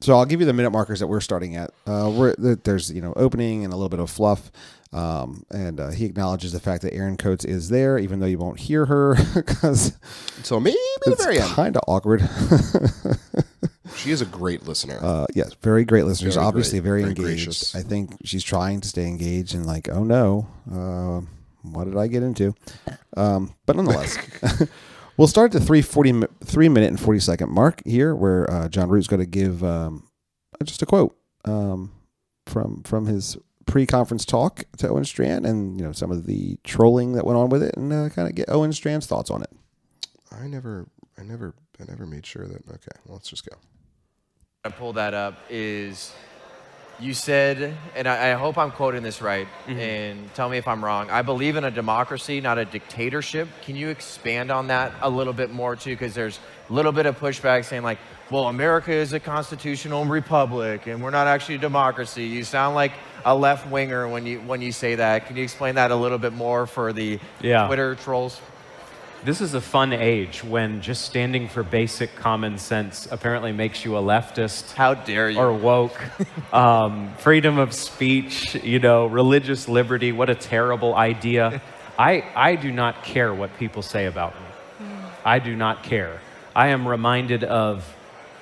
so 0.02 0.16
I'll 0.18 0.26
give 0.26 0.42
you 0.42 0.46
the 0.46 0.54
minute 0.54 0.72
markers 0.72 1.00
that 1.00 1.08
we're 1.08 1.22
starting 1.22 1.56
at. 1.56 1.72
Uh, 1.88 2.12
we're, 2.14 2.36
there's 2.36 2.92
you 2.92 3.02
know 3.02 3.14
opening 3.16 3.64
and 3.64 3.72
a 3.74 3.76
little 3.76 3.90
bit 3.90 4.00
of 4.02 4.10
fluff, 4.10 4.52
um, 4.94 5.44
and 5.52 5.80
uh, 5.80 5.90
he 5.90 6.06
acknowledges 6.06 6.52
the 6.52 6.60
fact 6.60 6.84
that 6.84 6.94
Erin 6.94 7.18
Coates 7.18 7.44
is 7.46 7.70
there, 7.70 7.98
even 7.98 8.20
though 8.20 8.26
you 8.28 8.38
won't 8.38 8.60
hear 8.60 8.86
her 8.86 9.16
because 9.36 9.98
so 10.44 10.60
maybe 10.60 10.78
it's 11.06 11.24
very 11.24 11.40
end. 11.40 11.50
kind 11.52 11.76
of 11.76 11.84
awkward. 11.88 12.22
She 13.98 14.10
is 14.12 14.22
a 14.22 14.26
great 14.26 14.64
listener. 14.64 14.98
uh, 15.02 15.28
yes, 15.36 15.54
very 15.62 15.86
great 15.86 16.06
listener. 16.06 16.32
Very 16.32 16.44
obviously, 16.46 16.80
great, 16.80 16.90
very, 16.90 17.02
very 17.02 17.10
engaged. 17.12 17.46
gracious. 17.46 17.76
I 17.76 17.82
think 17.84 18.18
she's 18.26 18.44
trying 18.44 18.82
to 18.82 18.88
stay 18.88 19.06
engaged 19.08 19.54
and 19.54 19.66
like, 19.68 19.88
oh 19.88 20.04
no, 20.04 20.48
uh, 20.72 21.22
what 21.62 21.84
did 21.86 21.96
I 21.96 22.08
get 22.08 22.24
into? 22.24 22.56
Um, 23.16 23.54
but 23.68 23.76
nonetheless, 23.76 24.18
we'll 25.18 25.28
start 25.28 25.54
at 25.54 25.60
the 25.62 25.66
340, 25.66 26.12
mi- 26.12 26.28
three 26.44 26.70
minute 26.70 26.88
and 26.90 27.00
40 27.00 27.20
second 27.20 27.52
mark 27.52 27.82
here 27.86 28.16
where 28.16 28.50
uh, 28.52 28.68
Jon 28.68 28.90
Root's 28.90 29.08
going 29.08 29.20
to 29.22 29.28
give 29.28 29.64
um, 29.64 30.08
just 30.64 30.82
a 30.82 30.86
quote 30.88 31.16
um, 31.46 31.92
from 32.48 32.82
from 32.84 33.06
his 33.06 33.38
pre-conference 33.66 34.26
talk 34.26 34.64
to 34.78 34.90
Owen 34.90 35.06
Strachan 35.06 35.46
and 35.46 35.80
you 35.80 35.86
know 35.86 35.92
some 35.92 36.12
of 36.12 36.26
the 36.26 36.58
trolling 36.64 37.14
that 37.14 37.26
went 37.26 37.38
on 37.38 37.50
with 37.50 37.64
it 37.64 37.76
and 37.76 37.92
uh, 37.92 38.10
kind 38.10 38.28
of 38.28 38.36
get 38.36 38.50
Owen 38.50 38.74
Strachan's 38.74 39.08
thoughts 39.08 39.30
on 39.30 39.42
it. 39.42 39.50
I 40.32 40.48
never, 40.48 40.88
I 41.18 41.24
never, 41.24 41.54
I 41.80 41.86
never 41.86 42.06
made 42.06 42.26
sure 42.26 42.48
that. 42.48 42.68
Okay, 42.68 43.00
well, 43.06 43.16
let's 43.16 43.30
just 43.30 43.50
go. 43.50 43.56
I 44.66 44.70
pull 44.70 44.94
that 44.94 45.14
up 45.14 45.38
is 45.50 46.14
you 47.00 47.14
said, 47.14 47.76
and 47.96 48.08
I, 48.08 48.32
I 48.32 48.34
hope 48.36 48.58
I'm 48.58 48.72
quoting 48.72 49.04
this 49.04 49.22
right, 49.22 49.48
and 49.68 50.34
tell 50.36 50.48
me 50.48 50.58
if 50.58 50.68
I'm 50.68 50.84
wrong. 50.84 51.10
I 51.10 51.22
believe 51.22 51.56
in 51.56 51.64
a 51.64 51.72
democracy, 51.72 52.40
not 52.40 52.58
a 52.58 52.66
dictatorship. 52.66 53.48
Can 53.64 53.76
you 53.76 53.90
expand 53.90 54.52
on 54.52 54.68
that 54.68 54.94
a 55.02 55.10
little 55.10 55.34
bit 55.34 55.52
more 55.52 55.76
too? 55.76 55.92
Because 55.92 56.14
there's 56.14 56.40
a 56.70 56.74
little 56.74 56.92
bit 56.92 57.06
of 57.06 57.20
pushback 57.20 57.66
saying 57.66 57.84
like, 57.84 57.98
well, 58.32 58.48
America 58.48 58.92
is 58.92 59.12
a 59.14 59.20
constitutional 59.20 60.06
republic, 60.06 60.88
and 60.88 61.04
we're 61.04 61.10
not 61.10 61.28
actually 61.28 61.56
a 61.56 61.60
democracy. 61.60 62.26
You 62.26 62.44
sound 62.44 62.76
like 62.76 62.94
a 63.26 63.36
left 63.36 63.70
winger 63.70 64.08
when 64.08 64.26
you 64.26 64.40
when 64.42 64.62
you 64.62 64.72
say 64.72 64.96
that. 64.96 65.28
Can 65.28 65.36
you 65.38 65.44
explain 65.44 65.76
that 65.76 65.92
a 65.92 65.96
little 65.96 66.18
bit 66.18 66.34
more 66.34 66.66
for 66.68 66.94
the 66.94 67.20
Yeah. 67.42 67.68
Twitter 67.68 67.96
trolls? 67.96 68.40
This 69.24 69.40
is 69.40 69.54
a 69.54 69.62
fun 69.62 69.94
age 69.94 70.44
when 70.44 70.82
just 70.82 71.06
standing 71.06 71.48
for 71.48 71.64
basic 71.64 72.14
common 72.18 72.58
sense 72.58 73.08
apparently 73.10 73.54
makes 73.54 73.86
you 73.86 73.96
a 73.98 74.02
leftist 74.02 74.74
How 74.74 74.96
dare 74.96 75.30
you? 75.30 75.40
or 75.40 75.54
woke. 75.54 75.98
um, 76.54 77.14
freedom 77.20 77.58
of 77.58 77.72
speech, 77.74 78.56
you 78.56 78.80
know, 78.80 79.06
religious 79.06 79.70
liberty, 79.70 80.12
what 80.12 80.30
a 80.30 80.36
terrible 80.36 80.94
idea. 80.94 81.62
I, 81.98 82.26
I 82.36 82.56
do 82.56 82.70
not 82.72 83.04
care 83.06 83.34
what 83.34 83.56
people 83.58 83.82
say 83.82 84.08
about 84.08 84.34
me. 84.36 84.88
I 85.24 85.40
do 85.40 85.56
not 85.56 85.84
care. 85.84 86.20
I 86.54 86.68
am 86.70 86.86
reminded 86.86 87.46
of 87.46 87.86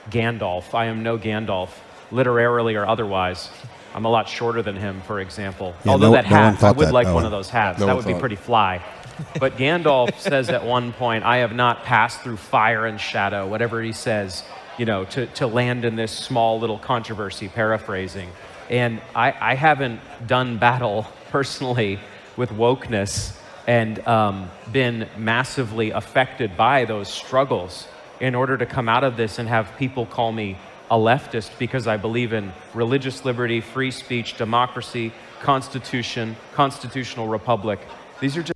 Gandalf. 0.10 0.74
I 0.74 0.86
am 0.86 1.04
no 1.04 1.18
Gandalf, 1.20 1.70
literarily 2.12 2.74
or 2.76 2.88
otherwise. 2.88 3.52
I'm 3.94 4.06
a 4.06 4.10
lot 4.10 4.28
shorter 4.30 4.62
than 4.62 4.76
him, 4.76 5.02
for 5.02 5.20
example. 5.20 5.76
Yeah, 5.84 5.92
Although 5.94 6.10
no- 6.10 6.14
that 6.14 6.24
no 6.26 6.30
hat, 6.30 6.64
I 6.64 6.72
would 6.72 6.88
that, 6.88 6.94
like 6.94 7.08
one 7.08 7.16
Owen. 7.16 7.26
of 7.26 7.32
those 7.32 7.50
hats. 7.50 7.80
No 7.80 7.88
that 7.88 7.96
would 7.96 8.06
be 8.06 8.14
pretty 8.14 8.36
fly. 8.36 8.82
But 9.40 9.56
Gandalf 9.56 10.18
says 10.18 10.50
at 10.50 10.66
one 10.66 10.94
point, 10.94 11.24
I 11.24 11.38
have 11.38 11.54
not 11.54 11.84
passed 11.84 12.22
through 12.22 12.38
fire 12.38 12.88
and 12.88 13.00
shadow, 13.00 13.48
whatever 13.48 13.80
he 13.80 13.92
says, 13.92 14.44
you 14.80 14.86
know, 14.86 15.06
to, 15.06 15.28
to 15.28 15.46
land 15.46 15.86
in 15.86 15.96
this 15.96 16.12
small 16.12 16.60
little 16.60 16.80
controversy, 16.80 17.48
paraphrasing. 17.48 18.30
And 18.70 19.00
I, 19.14 19.36
I 19.40 19.54
haven't 19.56 20.00
done 20.26 20.58
battle 20.58 21.06
personally 21.30 22.00
with 22.36 22.50
wokeness 22.50 23.38
and 23.68 24.00
um, 24.08 24.50
been 24.72 25.08
massively 25.18 25.92
affected 25.92 26.58
by 26.58 26.86
those 26.86 27.08
struggles 27.08 27.88
in 28.20 28.34
order 28.34 28.58
to 28.58 28.66
come 28.66 28.90
out 28.90 29.04
of 29.04 29.18
this 29.18 29.38
and 29.38 29.48
have 29.48 29.72
people 29.78 30.06
call 30.06 30.32
me 30.32 30.58
a 30.92 30.96
leftist 30.96 31.58
because 31.58 31.88
I 31.88 31.96
believe 31.96 32.34
in 32.34 32.52
religious 32.74 33.24
liberty, 33.24 33.62
free 33.62 33.92
speech, 33.92 34.38
democracy, 34.38 35.14
constitution, 35.42 36.36
constitutional 36.54 37.30
republic. 37.30 37.80
These 38.20 38.38
are 38.38 38.44
just 38.44 38.54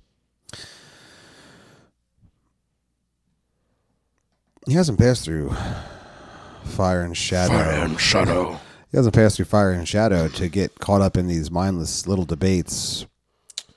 He 4.66 4.74
hasn't 4.74 4.98
passed 4.98 5.24
through 5.24 5.54
fire 6.64 7.02
and 7.02 7.16
shadow. 7.16 7.54
Fire 7.54 7.84
and 7.84 8.00
shadow. 8.00 8.60
He 8.90 8.96
hasn't 8.96 9.14
passed 9.14 9.36
through 9.36 9.44
fire 9.46 9.70
and 9.70 9.88
shadow 9.88 10.28
to 10.28 10.48
get 10.48 10.78
caught 10.78 11.00
up 11.00 11.16
in 11.16 11.28
these 11.28 11.50
mindless 11.50 12.06
little 12.06 12.24
debates 12.24 13.06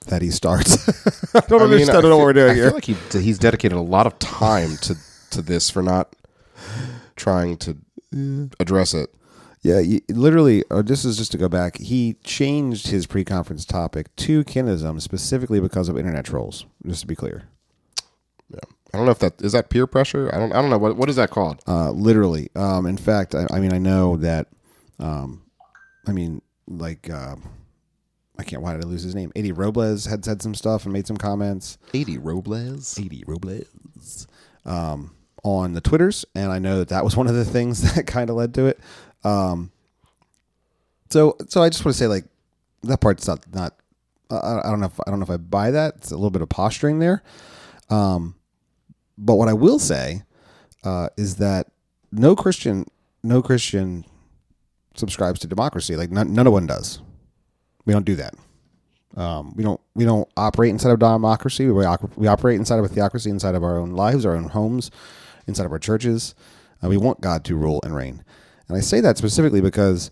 that 0.07 0.21
he 0.21 0.31
starts. 0.31 0.87
I 1.35 1.41
don't 1.41 1.61
understand. 1.61 1.97
I, 1.97 2.01
don't 2.01 2.09
know 2.09 2.17
what 2.17 2.25
we're 2.25 2.33
doing 2.33 2.51
I 2.51 2.55
here. 2.55 2.65
feel 2.65 2.73
like 2.73 2.85
he, 2.85 2.95
he's 3.21 3.37
dedicated 3.37 3.77
a 3.77 3.81
lot 3.81 4.05
of 4.05 4.17
time 4.19 4.77
to 4.77 4.97
to 5.31 5.43
this 5.43 5.69
for 5.69 5.83
not 5.83 6.15
trying 7.15 7.57
to 7.57 7.77
address 8.59 8.93
it. 8.93 9.13
Yeah, 9.61 9.79
you, 9.79 9.99
literally, 10.09 10.63
uh, 10.71 10.81
this 10.81 11.03
is 11.03 11.17
just 11.17 11.31
to 11.33 11.37
go 11.37 11.49
back. 11.49 11.77
He 11.79 12.13
changed 12.23 12.87
his 12.87 13.05
pre-conference 13.05 13.65
topic 13.65 14.15
to 14.17 14.43
kinism 14.45 15.01
specifically 15.01 15.59
because 15.59 15.89
of 15.89 15.97
internet 15.97 16.23
trolls. 16.25 16.65
Just 16.85 17.01
to 17.01 17.07
be 17.07 17.15
clear, 17.15 17.43
Yeah, 18.49 18.59
I 18.93 18.97
don't 18.97 19.05
know 19.05 19.11
if 19.11 19.19
that 19.19 19.41
is 19.41 19.51
that 19.51 19.69
peer 19.69 19.85
pressure. 19.85 20.29
I 20.33 20.37
don't. 20.37 20.53
I 20.53 20.61
don't 20.61 20.69
know 20.69 20.77
what 20.77 20.95
what 20.95 21.09
is 21.09 21.17
that 21.17 21.29
called. 21.29 21.61
uh, 21.67 21.91
literally. 21.91 22.49
Um, 22.55 22.85
in 22.85 22.95
fact, 22.97 23.35
I, 23.35 23.47
I 23.51 23.59
mean, 23.59 23.73
I 23.73 23.79
know 23.79 24.15
that. 24.17 24.47
Um, 24.97 25.43
I 26.07 26.13
mean, 26.13 26.41
like, 26.67 27.09
uh, 27.09 27.35
I 28.37 28.43
can't. 28.43 28.61
Why 28.61 28.73
did 28.73 28.85
I 28.85 28.87
lose 28.87 29.03
his 29.03 29.13
name? 29.13 29.33
Eddie 29.35 29.51
Robles 29.51 30.05
had 30.05 30.23
said 30.23 30.41
some 30.41 30.55
stuff 30.55 30.85
and 30.85 30.93
made 30.93 31.05
some 31.05 31.17
comments. 31.17 31.77
Eddie 31.93 32.17
Robles. 32.17 32.97
Eddie 32.97 33.25
Robles 33.27 34.25
um, 34.65 35.13
on 35.43 35.73
the 35.73 35.81
Twitters, 35.81 36.25
and 36.35 36.51
I 36.51 36.59
know 36.59 36.79
that 36.79 36.89
that 36.89 37.03
was 37.03 37.15
one 37.15 37.27
of 37.27 37.35
the 37.35 37.45
things 37.45 37.93
that 37.95 38.07
kind 38.07 38.29
of 38.29 38.35
led 38.35 38.53
to 38.55 38.65
it. 38.67 38.79
Um, 39.23 39.71
so, 41.09 41.37
so 41.47 41.61
I 41.63 41.69
just 41.69 41.83
want 41.83 41.95
to 41.95 41.99
say, 41.99 42.07
like, 42.07 42.25
that 42.83 43.01
part's 43.01 43.27
not 43.27 43.45
not. 43.53 43.75
I, 44.29 44.59
I 44.63 44.69
don't 44.69 44.79
know. 44.79 44.87
If, 44.87 44.99
I 45.05 45.09
don't 45.09 45.19
know 45.19 45.25
if 45.25 45.29
I 45.29 45.37
buy 45.37 45.71
that. 45.71 45.95
It's 45.97 46.11
a 46.11 46.15
little 46.15 46.29
bit 46.29 46.41
of 46.41 46.49
posturing 46.49 46.99
there. 46.99 47.23
Um, 47.89 48.35
but 49.17 49.35
what 49.35 49.49
I 49.49 49.53
will 49.53 49.79
say 49.79 50.23
uh, 50.83 51.09
is 51.17 51.37
that 51.37 51.67
no 52.11 52.35
Christian, 52.35 52.85
no 53.23 53.41
Christian 53.41 54.05
subscribes 54.95 55.39
to 55.41 55.47
democracy. 55.47 55.95
Like 55.95 56.11
none, 56.11 56.33
none 56.33 56.47
of 56.47 56.53
one 56.53 56.67
does. 56.67 57.01
We 57.85 57.93
don't 57.93 58.05
do 58.05 58.15
that. 58.15 58.35
Um, 59.17 59.55
we 59.55 59.63
don't 59.63 59.81
we 59.95 60.05
don't 60.05 60.29
operate 60.37 60.69
inside 60.69 60.91
of 60.91 60.99
democracy. 60.99 61.65
We, 61.65 61.85
we 62.15 62.27
operate 62.27 62.57
inside 62.57 62.79
of 62.79 62.85
a 62.85 62.87
theocracy, 62.87 63.29
inside 63.29 63.55
of 63.55 63.63
our 63.63 63.77
own 63.77 63.91
lives, 63.91 64.25
our 64.25 64.35
own 64.35 64.49
homes, 64.49 64.91
inside 65.49 65.65
of 65.65 65.71
our 65.71 65.79
churches. 65.79 66.33
Uh, 66.83 66.87
we 66.87 66.97
want 66.97 67.21
God 67.21 67.43
to 67.45 67.55
rule 67.55 67.81
and 67.83 67.95
reign. 67.95 68.23
And 68.67 68.77
I 68.77 68.81
say 68.81 69.01
that 69.01 69.17
specifically 69.17 69.61
because 69.61 70.11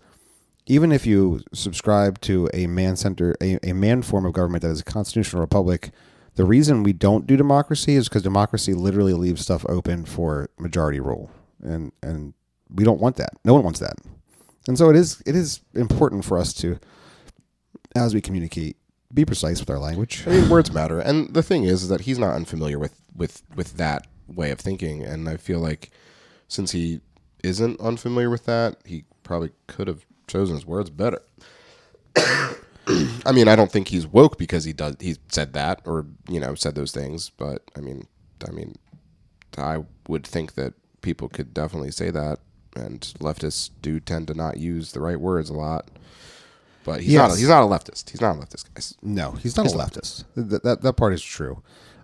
even 0.66 0.92
if 0.92 1.06
you 1.06 1.42
subscribe 1.54 2.20
to 2.22 2.50
a 2.54 2.68
man 2.68 2.98
center 2.98 3.36
a, 3.42 3.58
a 3.64 3.74
man 3.74 4.02
form 4.02 4.26
of 4.26 4.34
government 4.34 4.64
that 4.64 4.72
is 4.72 4.82
a 4.82 4.86
constitutional 4.86 5.42
republic, 5.42 5.92
the 6.36 6.44
reason 6.46 6.84
we 6.84 6.94
don't 6.94 7.26
do 7.26 7.38
democracy 7.38 7.96
is 7.96 8.10
because 8.10 8.22
democracy 8.22 8.74
literally 8.74 9.14
leaves 9.14 9.42
stuff 9.42 9.66
open 9.70 10.06
for 10.06 10.50
majority 10.60 11.00
rule. 11.00 11.32
And 11.62 11.92
and 12.04 12.34
we 12.70 12.84
don't 12.84 13.00
want 13.00 13.16
that. 13.16 13.32
No 13.46 13.54
one 13.54 13.64
wants 13.64 13.80
that. 13.80 13.96
And 14.68 14.78
so 14.78 14.90
it 14.90 14.96
is 14.96 15.24
it 15.26 15.36
is 15.36 15.62
important 15.74 16.26
for 16.26 16.38
us 16.38 16.54
to 16.56 16.80
as 17.96 18.14
we 18.14 18.22
communicate 18.22 18.76
be 19.14 19.24
precise 19.24 19.60
with 19.60 19.70
our 19.70 19.80
language. 19.80 20.24
I 20.28 20.32
mean, 20.32 20.50
words 20.50 20.72
matter, 20.72 21.00
and 21.00 21.34
the 21.34 21.42
thing 21.42 21.64
is, 21.64 21.84
is 21.84 21.90
that 21.90 22.02
he's 22.02 22.20
not 22.20 22.36
unfamiliar 22.36 22.78
with 22.78 23.00
with 23.16 23.44
with 23.56 23.78
that 23.78 24.06
way 24.28 24.52
of 24.52 24.60
thinking, 24.60 25.04
and 25.04 25.28
I 25.28 25.38
feel 25.38 25.60
like 25.60 25.92
since 26.48 26.72
he 26.72 27.02
isn't 27.44 27.80
unfamiliar 27.80 28.30
with 28.30 28.46
that, 28.46 28.78
he 28.86 29.06
probably 29.24 29.52
could 29.68 29.88
have 29.88 30.06
chosen 30.28 30.56
his 30.56 30.66
words 30.66 30.90
better. 30.90 31.22
I 33.26 33.32
mean, 33.34 33.48
I 33.48 33.56
don't 33.56 33.72
think 33.72 33.90
he's 33.90 34.08
woke 34.08 34.38
because 34.38 34.64
he 34.64 34.74
does 34.74 34.96
he 35.00 35.18
said 35.30 35.54
that 35.54 35.82
or 35.86 36.06
you 36.30 36.40
know 36.40 36.56
said 36.56 36.76
those 36.76 36.92
things, 36.92 37.30
but 37.30 37.64
I 37.76 37.82
mean, 37.82 38.08
I 38.48 38.52
mean, 38.52 38.76
I 39.58 39.84
would 40.08 40.26
think 40.26 40.56
that 40.56 40.74
people 41.02 41.28
could 41.28 41.54
definitely 41.54 41.92
say 41.92 42.10
that, 42.12 42.40
and 42.76 43.02
leftists 43.20 43.72
do 43.82 44.00
tend 44.00 44.28
to 44.28 44.34
not 44.34 44.58
use 44.58 44.94
the 44.94 45.02
right 45.02 45.20
words 45.20 45.50
a 45.50 45.54
lot. 45.54 45.90
But 46.86 47.02
he's 47.02 47.16
not. 47.16 47.32
Yes. 47.32 47.40
He's 47.40 47.50
not 47.50 47.64
a 47.64 47.66
leftist. 47.66 48.10
He's 48.10 48.22
not 48.22 48.38
a 48.38 48.40
leftist, 48.40 48.74
guys. 48.74 48.96
No, 49.02 49.32
he's 49.32 49.58
not 49.58 49.66
a 49.66 49.70
leftist. 49.70 50.24
That, 50.36 50.64
that 50.64 50.82
that 50.82 50.94
part 50.94 51.14
is 51.14 51.22
true. 51.22 51.62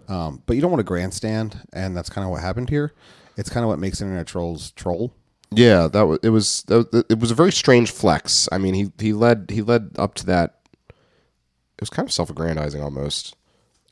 Um, 0.08 0.42
but 0.46 0.56
you 0.56 0.62
don't 0.62 0.72
want 0.72 0.80
to 0.80 0.86
grandstand, 0.86 1.62
and 1.74 1.96
that's 1.96 2.10
kind 2.10 2.26
of 2.26 2.32
what 2.32 2.42
happened 2.42 2.70
here. 2.70 2.94
It's 3.38 3.50
kind 3.50 3.64
of 3.64 3.70
what 3.70 3.80
makes 3.80 4.02
internet 4.02 4.28
trolls 4.28 4.72
troll. 4.72 5.14
Yeah, 5.52 5.88
that 5.88 6.06
was 6.06 6.20
it. 6.24 6.30
Was 6.30 6.64
that 6.64 7.06
it 7.10 7.20
was 7.20 7.32
a 7.32 7.36
very 7.36 7.52
strange 7.52 7.92
flex. 7.92 8.50
I 8.52 8.58
mean, 8.58 8.74
he 8.74 8.92
he 9.00 9.14
led 9.14 9.48
he 9.50 9.62
led 9.62 9.92
up 9.98 10.16
to 10.16 10.26
that. 10.28 10.60
It 10.90 11.82
was 11.82 11.90
kind 11.90 12.08
of 12.08 12.14
self-aggrandizing 12.14 12.82
almost. 12.82 13.36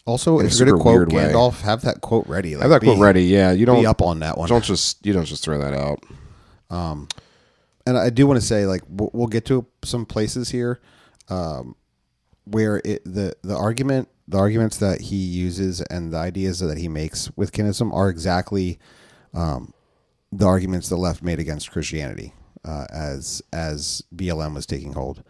Also, 0.05 0.39
if 0.39 0.57
you're 0.57 0.67
gonna 0.67 0.81
quote 0.81 0.95
weird 0.95 1.13
way. 1.13 1.23
Gandalf, 1.31 1.61
have 1.61 1.81
that 1.83 2.01
quote 2.01 2.27
ready. 2.27 2.55
Like, 2.55 2.63
Have 2.63 2.71
that 2.71 2.81
quote 2.81 2.99
ready. 2.99 3.23
Yeah, 3.25 3.51
you 3.51 3.65
don't 3.65 3.81
Be 3.81 3.87
up 3.87 4.01
on 4.01 4.19
that 4.19 4.37
one. 4.37 4.49
Don't 4.49 4.63
just 4.63 5.05
you 5.05 5.13
don't 5.13 5.25
just 5.25 5.43
throw 5.43 5.59
that 5.59 5.73
out. 5.73 6.03
and 7.85 7.97
I 7.97 8.09
do 8.09 8.27
want 8.27 8.39
to 8.39 8.45
say, 8.45 8.65
like, 8.65 8.81
we'll, 8.87 9.09
we'll 9.13 9.27
get 9.27 9.45
to 9.45 9.65
some 9.83 10.05
places 10.05 10.49
here 10.49 10.79
um, 11.29 11.75
where 12.45 12.81
it 12.83 13.03
the 13.05 13.35
the 13.41 13.55
argument, 13.55 14.09
the 14.27 14.37
arguments 14.37 14.77
that 14.77 15.01
he 15.01 15.15
uses, 15.15 15.81
and 15.81 16.13
the 16.13 16.17
ideas 16.17 16.59
that 16.59 16.77
he 16.77 16.87
makes 16.87 17.31
with 17.35 17.51
kinism 17.51 17.93
are 17.93 18.09
exactly 18.09 18.79
um, 19.33 19.73
the 20.31 20.45
arguments 20.45 20.89
the 20.89 20.97
left 20.97 21.21
made 21.21 21.39
against 21.39 21.71
Christianity 21.71 22.33
uh, 22.65 22.85
as 22.89 23.41
as 23.53 24.03
BLM 24.15 24.55
was 24.55 24.65
taking 24.65 24.93
hold. 24.93 25.23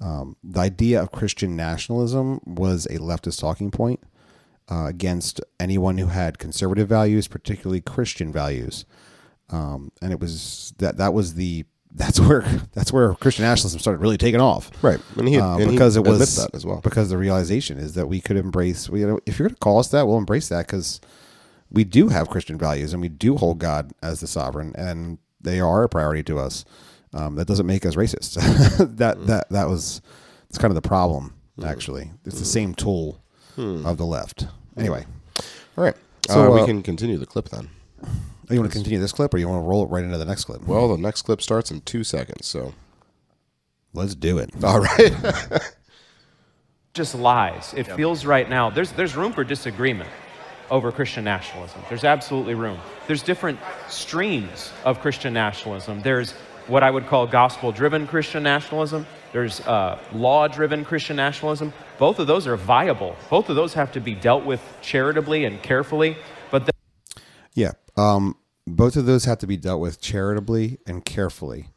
Um, 0.00 0.36
the 0.44 0.60
idea 0.60 1.02
of 1.02 1.10
Christian 1.10 1.56
nationalism 1.56 2.40
was 2.44 2.86
a 2.86 2.98
leftist 2.98 3.40
talking 3.40 3.72
point 3.72 4.00
uh, 4.70 4.86
against 4.86 5.40
anyone 5.58 5.98
who 5.98 6.06
had 6.06 6.38
conservative 6.38 6.88
values, 6.88 7.26
particularly 7.26 7.80
Christian 7.80 8.32
values 8.32 8.84
um, 9.50 9.92
and 10.02 10.12
it 10.12 10.20
was 10.20 10.74
that 10.78 10.96
that 10.98 11.14
was 11.14 11.34
the 11.34 11.64
that's 11.92 12.18
where 12.26 12.42
that's 12.74 12.92
where 12.92 13.14
Christian 13.14 13.44
nationalism 13.44 13.80
started 13.80 14.00
really 14.00 14.18
taking 14.18 14.40
off, 14.40 14.70
Right, 14.82 15.00
and 15.16 15.28
he- 15.28 15.38
Uh, 15.38 15.54
and 15.58 15.70
he 15.70 15.76
because 15.76 15.96
it 15.96 16.04
was 16.04 16.36
that 16.36 16.54
as 16.54 16.64
well. 16.66 16.80
Because 16.82 17.08
the 17.10 17.18
realization 17.18 17.78
is 17.78 17.94
that 17.94 18.06
we 18.08 18.20
could 18.20 18.36
embrace, 18.36 18.88
we, 18.88 19.00
you 19.00 19.06
know, 19.06 19.18
if 19.26 19.38
you're 19.38 19.48
going 19.48 19.54
to 19.54 19.60
call 19.60 19.78
us 19.78 19.88
that, 19.88 20.06
we'll 20.06 20.18
embrace 20.18 20.48
that 20.48 20.66
because 20.66 21.00
we 21.70 21.84
do 21.84 22.08
have 22.08 22.28
Christian 22.30 22.56
values 22.58 22.92
and 22.92 23.02
we 23.02 23.08
do 23.08 23.36
hold 23.36 23.58
God 23.58 23.92
as 24.02 24.20
the 24.20 24.26
sovereign, 24.26 24.72
and 24.76 25.18
they 25.40 25.60
are 25.60 25.82
a 25.84 25.88
priority 25.88 26.22
to 26.24 26.38
us. 26.38 26.64
Um, 27.14 27.36
that 27.36 27.46
doesn't 27.48 27.66
make 27.66 27.86
us 27.86 27.94
racist. 27.94 28.34
that 28.98 29.26
that 29.26 29.48
that 29.50 29.68
was 29.68 30.02
it's 30.50 30.58
kind 30.58 30.70
of 30.70 30.74
the 30.82 30.86
problem. 30.86 31.34
Actually, 31.64 32.10
it's 32.24 32.38
the 32.38 32.44
same 32.44 32.74
tool 32.74 33.20
of 33.56 33.96
the 33.96 34.04
left. 34.06 34.46
Anyway, 34.76 35.04
All 35.76 35.82
right, 35.84 35.96
So, 36.28 36.52
uh, 36.52 36.54
we 36.54 36.60
uh, 36.60 36.66
can 36.66 36.82
continue 36.84 37.18
the 37.18 37.26
clip 37.26 37.48
then. 37.48 37.70
Oh, 38.50 38.54
you 38.54 38.60
want 38.60 38.70
to 38.72 38.76
continue 38.76 38.98
this 38.98 39.12
clip, 39.12 39.34
or 39.34 39.38
you 39.38 39.48
want 39.48 39.62
to 39.62 39.66
roll 39.66 39.84
it 39.84 39.90
right 39.90 40.04
into 40.04 40.18
the 40.18 40.24
next 40.24 40.44
clip? 40.44 40.66
Well, 40.66 40.88
the 40.88 40.98
next 40.98 41.22
clip 41.22 41.42
starts 41.42 41.70
in 41.70 41.80
two 41.82 42.04
seconds. 42.04 42.46
So, 42.46 42.74
Let's 43.94 44.14
do 44.14 44.38
it. 44.38 44.50
all 44.64 44.80
right. 44.80 45.12
just 46.94 47.14
lies. 47.14 47.74
It 47.76 47.84
feels 47.84 48.24
right 48.24 48.48
now. 48.48 48.70
There's 48.70 48.92
there's 48.92 49.16
room 49.16 49.32
for 49.32 49.44
disagreement 49.44 50.10
over 50.70 50.92
Christian 50.92 51.24
nationalism. 51.24 51.80
There's 51.88 52.04
absolutely 52.04 52.54
room. 52.54 52.78
There's 53.06 53.22
different 53.22 53.58
streams 53.88 54.72
of 54.84 55.00
Christian 55.00 55.32
nationalism. 55.32 56.02
There's 56.02 56.32
what 56.66 56.82
I 56.82 56.90
would 56.90 57.06
call 57.06 57.26
gospel-driven 57.26 58.06
Christian 58.06 58.42
nationalism. 58.42 59.06
There's 59.32 59.60
uh, 59.60 59.98
law-driven 60.12 60.84
Christian 60.84 61.16
nationalism. 61.16 61.72
Both 61.98 62.18
of 62.18 62.26
those 62.26 62.46
are 62.46 62.56
viable. 62.56 63.16
Both 63.30 63.48
of 63.48 63.56
those 63.56 63.72
have 63.72 63.90
to 63.92 64.00
be 64.00 64.14
dealt 64.14 64.44
with 64.44 64.60
charitably 64.82 65.46
and 65.46 65.62
carefully. 65.62 66.18
But 66.50 66.66
the, 66.66 66.72
Yeah. 67.54 67.72
Um, 67.98 68.36
both 68.66 68.96
of 68.96 69.06
those 69.06 69.24
have 69.24 69.38
to 69.38 69.46
be 69.46 69.56
dealt 69.56 69.80
with 69.80 70.00
charitably 70.00 70.78
and 70.86 71.04
carefully. 71.04 71.68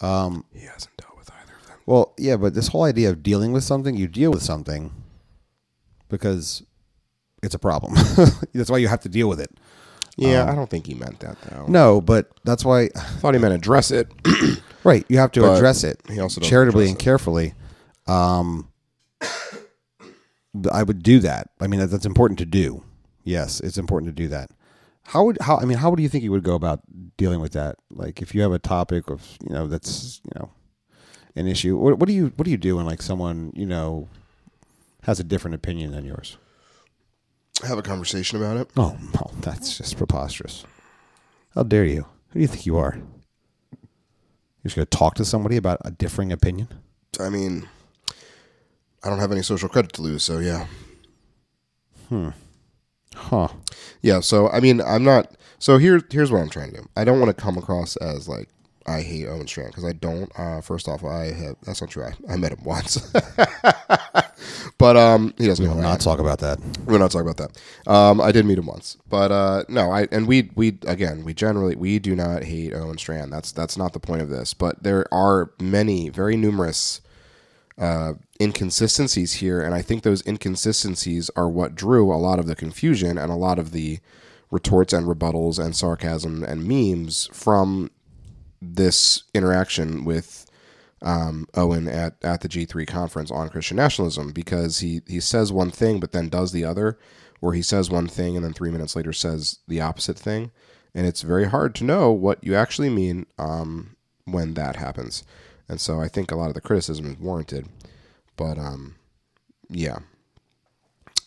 he 0.00 0.06
hasn't 0.06 0.96
dealt 0.96 1.16
with 1.16 1.30
either 1.30 1.54
of 1.60 1.66
them. 1.66 1.76
Well, 1.86 2.14
yeah, 2.18 2.36
but 2.36 2.54
this 2.54 2.68
whole 2.68 2.84
idea 2.84 3.10
of 3.10 3.22
dealing 3.22 3.52
with 3.52 3.62
something, 3.64 3.96
you 3.96 4.08
deal 4.08 4.30
with 4.30 4.42
something 4.42 4.90
because 6.08 6.62
it's 7.42 7.54
a 7.54 7.58
problem. 7.58 7.94
that's 8.54 8.70
why 8.70 8.78
you 8.78 8.88
have 8.88 9.00
to 9.02 9.08
deal 9.08 9.28
with 9.28 9.40
it. 9.40 9.50
Yeah, 10.16 10.50
I 10.50 10.54
don't 10.54 10.68
think 10.68 10.86
he 10.86 10.94
meant 10.94 11.20
that 11.20 11.40
though. 11.42 11.66
No, 11.66 12.00
but 12.00 12.30
that's 12.44 12.64
why 12.64 12.82
I 12.82 12.88
thought 13.20 13.32
he 13.34 13.40
meant 13.40 13.54
address 13.54 13.90
it. 13.90 14.08
Right. 14.82 15.04
You 15.10 15.18
have 15.18 15.30
to 15.32 15.42
But 15.42 15.56
address 15.56 15.84
it 15.84 16.00
he 16.08 16.18
also 16.20 16.40
charitably 16.40 16.86
and 16.88 16.96
it. 16.96 16.98
carefully. 16.98 17.52
Um, 18.06 18.68
I 20.72 20.82
would 20.82 21.02
do 21.02 21.18
that. 21.20 21.50
I 21.60 21.66
mean, 21.66 21.80
that, 21.80 21.88
that's 21.88 22.06
important 22.06 22.38
to 22.38 22.46
do. 22.46 22.82
Yes, 23.22 23.60
it's 23.60 23.76
important 23.76 24.08
to 24.16 24.22
do 24.22 24.28
that. 24.28 24.50
How 25.10 25.24
would 25.24 25.38
how 25.40 25.56
I 25.56 25.64
mean, 25.64 25.78
how 25.78 25.90
would 25.90 25.98
you 25.98 26.08
think 26.08 26.22
you 26.22 26.30
would 26.30 26.44
go 26.44 26.54
about 26.54 26.82
dealing 27.16 27.40
with 27.40 27.50
that? 27.54 27.74
Like, 27.90 28.22
if 28.22 28.32
you 28.32 28.42
have 28.42 28.52
a 28.52 28.60
topic 28.60 29.10
of 29.10 29.36
you 29.42 29.52
know 29.52 29.66
that's 29.66 30.20
you 30.24 30.38
know 30.38 30.52
an 31.34 31.48
issue, 31.48 31.76
what, 31.76 31.98
what 31.98 32.06
do 32.06 32.12
you 32.12 32.32
what 32.36 32.44
do 32.44 32.50
you 32.52 32.56
do 32.56 32.76
when 32.76 32.86
like 32.86 33.02
someone 33.02 33.52
you 33.56 33.66
know 33.66 34.08
has 35.02 35.18
a 35.18 35.24
different 35.24 35.56
opinion 35.56 35.90
than 35.90 36.04
yours? 36.04 36.36
Have 37.64 37.76
a 37.76 37.82
conversation 37.82 38.38
about 38.40 38.56
it. 38.56 38.70
Oh, 38.76 38.96
no, 39.14 39.32
that's 39.40 39.76
just 39.76 39.96
preposterous. 39.96 40.64
How 41.56 41.64
dare 41.64 41.84
you? 41.84 42.06
Who 42.28 42.34
do 42.34 42.40
you 42.40 42.46
think 42.46 42.64
you 42.64 42.78
are? 42.78 42.94
You're 43.02 44.68
just 44.68 44.76
going 44.76 44.86
to 44.86 44.96
talk 44.96 45.16
to 45.16 45.24
somebody 45.24 45.56
about 45.56 45.80
a 45.84 45.90
differing 45.90 46.30
opinion? 46.30 46.68
I 47.18 47.30
mean, 47.30 47.68
I 49.02 49.10
don't 49.10 49.18
have 49.18 49.32
any 49.32 49.42
social 49.42 49.68
credit 49.68 49.92
to 49.94 50.02
lose, 50.02 50.22
so 50.22 50.38
yeah. 50.38 50.66
Hmm. 52.08 52.28
Huh. 53.14 53.48
Yeah, 54.02 54.20
so 54.20 54.48
I 54.48 54.60
mean, 54.60 54.80
I'm 54.80 55.04
not. 55.04 55.34
So 55.58 55.78
here, 55.78 56.00
here's 56.10 56.30
what 56.32 56.40
I'm 56.40 56.48
trying 56.48 56.70
to 56.70 56.78
do. 56.78 56.88
I 56.96 57.04
don't 57.04 57.20
want 57.20 57.36
to 57.36 57.42
come 57.42 57.58
across 57.58 57.96
as 57.96 58.28
like 58.28 58.48
I 58.86 59.02
hate 59.02 59.26
Owen 59.26 59.46
Strachan 59.46 59.70
because 59.70 59.84
I 59.84 59.92
don't. 59.92 60.30
Uh, 60.38 60.60
first 60.60 60.88
off, 60.88 61.04
I 61.04 61.32
have 61.32 61.56
that's 61.62 61.80
not 61.80 61.90
true. 61.90 62.04
I, 62.04 62.14
I 62.32 62.36
met 62.36 62.52
him 62.52 62.64
once, 62.64 62.98
but 64.78 64.96
um, 64.96 65.34
he 65.38 65.46
doesn't 65.46 65.64
We 65.64 65.72
will 65.72 65.80
not 65.82 66.00
talk 66.00 66.18
about 66.18 66.38
that. 66.38 66.58
We're 66.86 66.98
not 66.98 67.10
talking 67.10 67.28
about 67.28 67.36
that. 67.84 67.90
Um, 67.90 68.20
I 68.20 68.32
did 68.32 68.46
meet 68.46 68.58
him 68.58 68.66
once, 68.66 68.96
but 69.08 69.30
uh, 69.30 69.64
no, 69.68 69.90
I 69.90 70.08
and 70.10 70.26
we 70.26 70.50
we 70.54 70.78
again 70.86 71.24
we 71.24 71.34
generally 71.34 71.76
we 71.76 71.98
do 71.98 72.16
not 72.16 72.44
hate 72.44 72.72
Owen 72.74 72.96
Strachan. 72.98 73.30
That's 73.30 73.52
that's 73.52 73.76
not 73.76 73.92
the 73.92 74.00
point 74.00 74.22
of 74.22 74.28
this. 74.30 74.54
But 74.54 74.82
there 74.82 75.12
are 75.12 75.52
many, 75.60 76.08
very 76.08 76.36
numerous 76.36 77.00
uh, 77.80 78.12
inconsistencies 78.40 79.34
here, 79.34 79.62
and 79.62 79.74
I 79.74 79.80
think 79.80 80.02
those 80.02 80.26
inconsistencies 80.26 81.30
are 81.34 81.48
what 81.48 81.74
drew 81.74 82.12
a 82.12 82.16
lot 82.16 82.38
of 82.38 82.46
the 82.46 82.54
confusion 82.54 83.16
and 83.16 83.32
a 83.32 83.36
lot 83.36 83.58
of 83.58 83.72
the 83.72 84.00
retorts 84.50 84.92
and 84.92 85.06
rebuttals 85.06 85.58
and 85.58 85.74
sarcasm 85.74 86.44
and 86.44 86.68
memes 86.68 87.28
from 87.32 87.90
this 88.60 89.22
interaction 89.32 90.04
with 90.04 90.46
um, 91.02 91.46
Owen 91.54 91.88
at, 91.88 92.16
at 92.22 92.42
the 92.42 92.48
G3 92.48 92.86
conference 92.86 93.30
on 93.30 93.48
Christian 93.48 93.78
nationalism 93.78 94.32
because 94.32 94.80
he, 94.80 95.00
he 95.06 95.18
says 95.18 95.50
one 95.50 95.70
thing 95.70 95.98
but 95.98 96.12
then 96.12 96.28
does 96.28 96.52
the 96.52 96.64
other, 96.64 96.98
or 97.40 97.54
he 97.54 97.62
says 97.62 97.88
one 97.88 98.06
thing 98.06 98.36
and 98.36 98.44
then 98.44 98.52
three 98.52 98.70
minutes 98.70 98.94
later 98.94 99.14
says 99.14 99.60
the 99.66 99.80
opposite 99.80 100.18
thing. 100.18 100.50
And 100.94 101.06
it's 101.06 101.22
very 101.22 101.46
hard 101.46 101.74
to 101.76 101.84
know 101.84 102.10
what 102.10 102.44
you 102.44 102.54
actually 102.54 102.90
mean 102.90 103.26
um, 103.38 103.96
when 104.24 104.54
that 104.54 104.76
happens. 104.76 105.24
And 105.70 105.80
so 105.80 106.00
I 106.00 106.08
think 106.08 106.32
a 106.32 106.34
lot 106.34 106.48
of 106.48 106.54
the 106.54 106.60
criticism 106.60 107.06
is 107.06 107.16
warranted. 107.18 107.68
But 108.36 108.58
um, 108.58 108.96
yeah. 109.68 110.00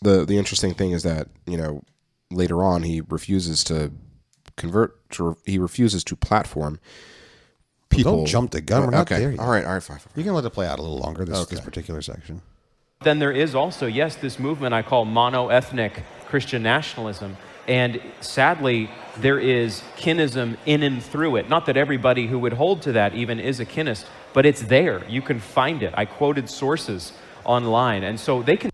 The, 0.01 0.25
the 0.25 0.37
interesting 0.37 0.73
thing 0.73 0.91
is 0.91 1.03
that, 1.03 1.29
you 1.47 1.55
know, 1.55 1.81
later 2.29 2.61
on 2.61 2.83
he 2.83 2.99
refuses 2.99 3.63
to 3.63 3.93
convert, 4.57 5.09
to, 5.11 5.37
he 5.45 5.57
refuses 5.57 6.03
to 6.03 6.17
platform 6.17 6.81
people. 7.89 8.17
Don't 8.17 8.25
jump 8.25 8.51
the 8.51 8.59
gun. 8.59 8.83
We're 8.83 8.91
not 8.91 9.09
okay. 9.09 9.21
there 9.21 9.31
yet. 9.31 9.39
All 9.39 9.49
right. 9.49 9.63
All 9.63 9.71
right. 9.71 9.81
Fine. 9.81 9.99
fine, 9.99 10.09
fine. 10.09 10.13
You 10.17 10.23
can 10.25 10.33
let 10.33 10.43
it 10.43 10.49
play 10.49 10.67
out 10.67 10.77
a 10.77 10.81
little 10.81 10.99
longer, 10.99 11.23
this, 11.23 11.45
this 11.45 11.61
particular 11.61 12.01
section. 12.01 12.41
Then 13.01 13.19
there 13.19 13.31
is 13.31 13.55
also, 13.55 13.85
yes, 13.87 14.17
this 14.17 14.39
movement 14.39 14.73
I 14.73 14.81
call 14.81 15.05
mono-ethnic 15.05 16.03
Christian 16.25 16.63
nationalism. 16.63 17.37
And 17.65 18.01
sadly, 18.19 18.89
there 19.19 19.39
is 19.39 19.81
kinism 19.95 20.57
in 20.65 20.83
and 20.83 21.01
through 21.01 21.37
it. 21.37 21.47
Not 21.47 21.65
that 21.67 21.77
everybody 21.77 22.27
who 22.27 22.39
would 22.39 22.53
hold 22.53 22.81
to 22.81 22.91
that 22.91 23.15
even 23.15 23.39
is 23.39 23.61
a 23.61 23.65
kinist, 23.65 24.05
but 24.33 24.45
it's 24.45 24.61
there. 24.63 25.03
You 25.09 25.21
can 25.21 25.39
find 25.39 25.83
it. 25.83 25.93
I 25.95 26.05
quoted 26.05 26.49
sources 26.49 27.13
online. 27.45 28.03
And 28.03 28.19
so 28.19 28.41
they 28.41 28.57
can 28.57 28.69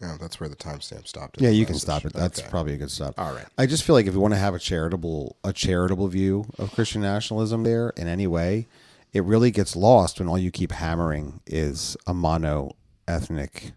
Yeah, 0.00 0.16
that's 0.20 0.38
where 0.38 0.48
the 0.48 0.56
timestamp 0.56 1.08
stopped. 1.08 1.40
Yeah, 1.40 1.50
you 1.50 1.66
can 1.66 1.74
stop 1.74 2.04
it. 2.04 2.12
That's 2.12 2.38
Okay. 2.40 2.48
probably 2.48 2.74
a 2.74 2.76
good 2.76 2.90
stop. 2.90 3.14
All 3.18 3.32
right. 3.34 3.46
I 3.56 3.66
just 3.66 3.82
feel 3.82 3.94
like 3.96 4.06
if 4.06 4.14
you 4.14 4.20
want 4.20 4.32
to 4.34 4.38
have 4.38 4.54
a 4.54 4.58
charitable 4.60 5.36
a 5.42 5.52
charitable 5.52 6.06
view 6.08 6.44
of 6.58 6.70
Christian 6.72 7.02
nationalism 7.02 7.64
there 7.64 7.90
in 7.96 8.06
any 8.06 8.26
way, 8.28 8.68
it 9.12 9.24
really 9.24 9.50
gets 9.50 9.74
lost 9.74 10.20
when 10.20 10.28
all 10.28 10.38
you 10.38 10.50
keep 10.52 10.70
hammering 10.72 11.40
is 11.46 11.96
a 12.06 12.14
mono 12.14 12.76
ethnic. 13.08 13.72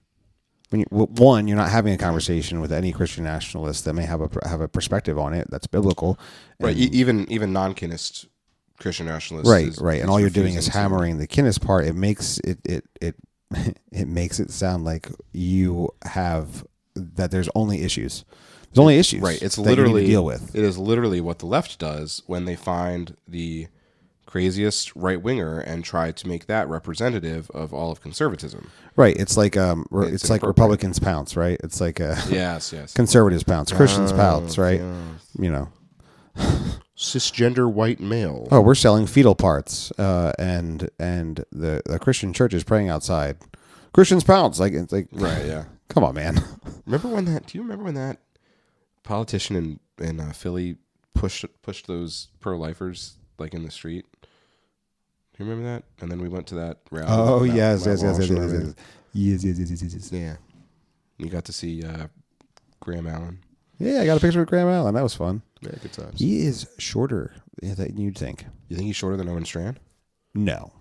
When 0.70 0.82
you, 0.82 0.86
one, 0.92 1.48
you're 1.48 1.58
not 1.58 1.70
having 1.70 1.92
a 1.94 1.98
conversation 1.98 2.62
with 2.62 2.72
any 2.72 2.92
Christian 2.94 3.24
nationalist 3.24 3.84
that 3.86 3.94
may 3.94 4.04
have 4.06 4.22
a 4.22 4.30
have 4.48 4.62
a 4.62 4.68
perspective 4.68 5.18
on 5.18 5.34
it 5.34 5.50
that's 5.50 5.68
biblical. 5.68 6.20
Right. 6.60 6.76
And- 6.76 6.80
e- 6.94 6.98
even 6.98 7.30
even 7.32 7.52
non-kinist 7.52 8.28
Christian 8.82 9.06
nationalists. 9.06 9.50
right, 9.50 9.68
is- 9.68 9.80
right, 9.80 10.02
and 10.02 10.10
all 10.10 10.20
you're 10.20 10.30
doing 10.30 10.56
is 10.56 10.68
hammering 10.68 11.18
the 11.18 11.28
kinist 11.28 11.62
part. 11.66 11.86
It 11.86 11.96
makes 11.96 12.40
it 12.40 12.60
it 12.66 12.86
it 13.00 13.16
it 13.92 14.08
makes 14.08 14.40
it 14.40 14.52
sound 14.52 14.84
like 14.86 15.08
you 15.32 15.90
have 16.04 16.66
that 16.96 17.32
there's 17.32 17.50
only 17.56 17.82
issues. 17.84 18.26
There's 18.74 18.80
only 18.80 18.98
issues. 18.98 19.22
Right. 19.22 19.42
It's 19.42 19.56
that 19.58 19.62
you 19.64 19.68
need 19.70 19.76
to 19.76 19.82
literally 19.82 20.06
deal 20.06 20.24
with. 20.26 20.56
It 20.56 20.64
is 20.64 20.78
literally 20.78 21.20
what 21.22 21.40
the 21.40 21.46
left 21.46 21.78
does 21.78 22.22
when 22.28 22.46
they 22.46 22.56
find 22.56 23.16
the 23.28 23.68
craziest 24.26 24.96
right 24.96 25.22
winger 25.22 25.60
and 25.60 25.84
try 25.84 26.10
to 26.14 26.28
make 26.28 26.46
that 26.46 26.70
representative 26.70 27.52
of 27.52 27.74
all 27.74 27.92
of 27.92 28.00
conservatism. 28.00 28.72
Right. 28.96 29.18
It's 29.18 29.36
like 29.36 29.58
um, 29.58 29.86
It's 29.92 30.24
it's, 30.24 30.30
like. 30.30 30.42
Republicans 30.44 31.00
pounce, 31.00 31.36
right? 31.36 31.60
It's 31.64 31.82
like 31.82 32.00
uh, 32.00 32.16
Yes. 32.30 32.72
Yes. 32.72 32.94
conservatives 33.02 33.44
pounce, 33.44 33.74
Christians 33.74 34.14
Oh, 34.14 34.16
pounce, 34.16 34.58
right? 34.58 34.80
yeah. 34.80 35.04
You 35.38 35.52
know, 35.52 35.70
Cisgender 37.02 37.72
white 37.72 38.00
male. 38.00 38.48
oh, 38.52 38.62
we're 38.62 38.76
selling 38.76 39.08
fetal 39.08 39.34
parts, 39.34 39.92
uh, 39.98 40.34
and 40.38 40.88
and 41.00 41.44
the 41.52 41.82
the 41.88 41.98
Christian 41.98 42.32
church 42.32 42.54
is 42.54 42.64
praying 42.64 42.90
outside. 42.90 43.38
Christians 43.92 44.24
pounce, 44.24 44.60
like 44.60 44.74
it's 44.74 44.94
like, 44.94 45.08
Right. 45.12 45.44
Yeah. 45.46 45.64
come 45.90 46.04
on, 46.04 46.14
man. 46.14 46.40
Remember 46.86 47.08
when 47.08 47.26
that? 47.26 47.48
Do 47.48 47.58
you 47.58 47.64
remember 47.64 47.86
when 47.86 47.96
that 47.96 48.20
politician 49.04 49.56
in 49.56 49.80
in 49.98 50.20
uh, 50.20 50.32
Philly 50.32 50.78
pushed 51.16 51.44
pushed 51.64 51.88
those 51.88 52.28
pro 52.40 52.56
lifers 52.56 53.16
like 53.40 53.56
in 53.56 53.64
the 53.64 53.72
street? 53.72 54.06
Do 54.22 55.44
you 55.44 55.50
remember 55.50 55.68
that? 55.74 55.84
And 56.02 56.12
then 56.12 56.22
we 56.22 56.30
went 56.30 56.46
to 56.48 56.56
that 56.56 56.78
rally. 56.92 57.08
Oh 57.10 57.40
Mount- 57.40 57.54
yes, 57.58 57.86
yes, 57.88 58.04
yes, 58.04 58.20
yes, 58.20 58.30
yes, 58.30 58.52
yes, 58.54 58.76
yes, 59.14 59.44
yes, 59.44 59.70
yes, 59.72 59.82
yes, 59.82 59.94
yes. 59.96 60.12
Yeah. 60.12 60.36
You 61.18 61.30
got 61.32 61.46
to 61.46 61.52
see 61.54 61.84
uh, 61.84 62.08
Graham 62.80 63.08
Allen. 63.08 63.40
Yeah, 63.80 64.02
I 64.02 64.06
got 64.06 64.18
a 64.18 64.22
picture 64.22 64.42
of 64.42 64.48
Graham 64.48 64.68
Allen. 64.68 64.94
That 64.94 65.02
was 65.04 65.16
fun. 65.16 65.42
Yeah, 65.62 65.72
good 65.82 65.94
times. 65.94 66.20
He 66.20 66.42
is 66.46 66.68
shorter 66.78 67.34
than 67.62 67.98
you'd 67.98 68.18
think. 68.18 68.46
You 68.68 68.76
think 68.76 68.88
he's 68.88 68.96
shorter 68.96 69.18
than 69.18 69.30
Owen 69.30 69.46
Strachan? 69.46 69.78
No, 70.34 70.72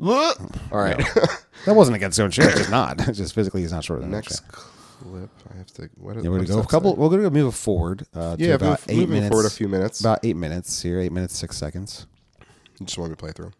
All 0.00 0.34
right. 0.72 0.96
that 1.66 1.74
wasn't 1.74 1.96
against 1.96 2.20
Owen 2.20 2.30
Strachan. 2.30 2.58
Just 2.58 2.70
not. 2.70 2.98
Just 3.12 3.34
physically, 3.34 3.62
he's 3.62 3.72
not 3.72 3.82
shorter 3.84 4.02
than 4.02 4.10
Owen 4.14 4.18
Next 4.18 4.36
Strachan. 4.36 4.54
clip. 5.00 5.30
I 5.52 5.56
have 5.56 5.66
to. 5.74 5.90
What, 5.96 6.16
Yeah, 6.16 6.22
we're 6.30 6.36
gonna 6.36 6.46
does 6.46 6.56
go 6.56 6.62
a 6.62 6.66
couple. 6.66 6.92
say? 6.94 6.98
We're 7.00 7.08
gonna 7.08 7.30
move 7.30 7.54
forward. 7.54 8.06
Uh, 8.14 8.36
to 8.36 8.44
Yeah, 8.44 8.54
about 8.54 8.80
move, 8.80 8.84
eight 8.90 8.96
moving 8.96 9.10
minutes. 9.14 9.28
forward 9.30 9.46
a 9.46 9.50
few 9.50 9.68
minutes. 9.68 10.00
About 10.00 10.20
eight 10.22 10.36
minutes 10.36 10.82
here. 10.82 11.00
Eight 11.00 11.12
minutes 11.12 11.36
six 11.36 11.56
seconds. 11.56 12.06
You 12.78 12.86
just 12.86 12.96
want 12.98 13.10
me 13.10 13.16
to 13.16 13.20
play 13.20 13.32
through. 13.32 13.50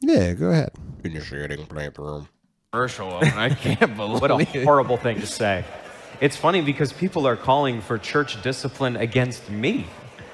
Yeah, 0.00 0.32
go 0.32 0.50
ahead. 0.50 0.70
Initiating 1.04 1.66
playthrough. 1.66 2.26
Commercial. 2.72 3.12
I 3.22 3.50
can't 3.50 3.96
believe 3.96 4.20
What 4.22 4.30
a 4.30 4.44
horrible 4.64 4.96
thing 4.96 5.20
to 5.20 5.26
say. 5.26 5.64
It's 6.20 6.36
funny 6.36 6.62
because 6.62 6.92
people 6.92 7.26
are 7.26 7.36
calling 7.36 7.80
for 7.82 7.98
church 7.98 8.40
discipline 8.42 8.96
against 8.96 9.50
me 9.50 9.86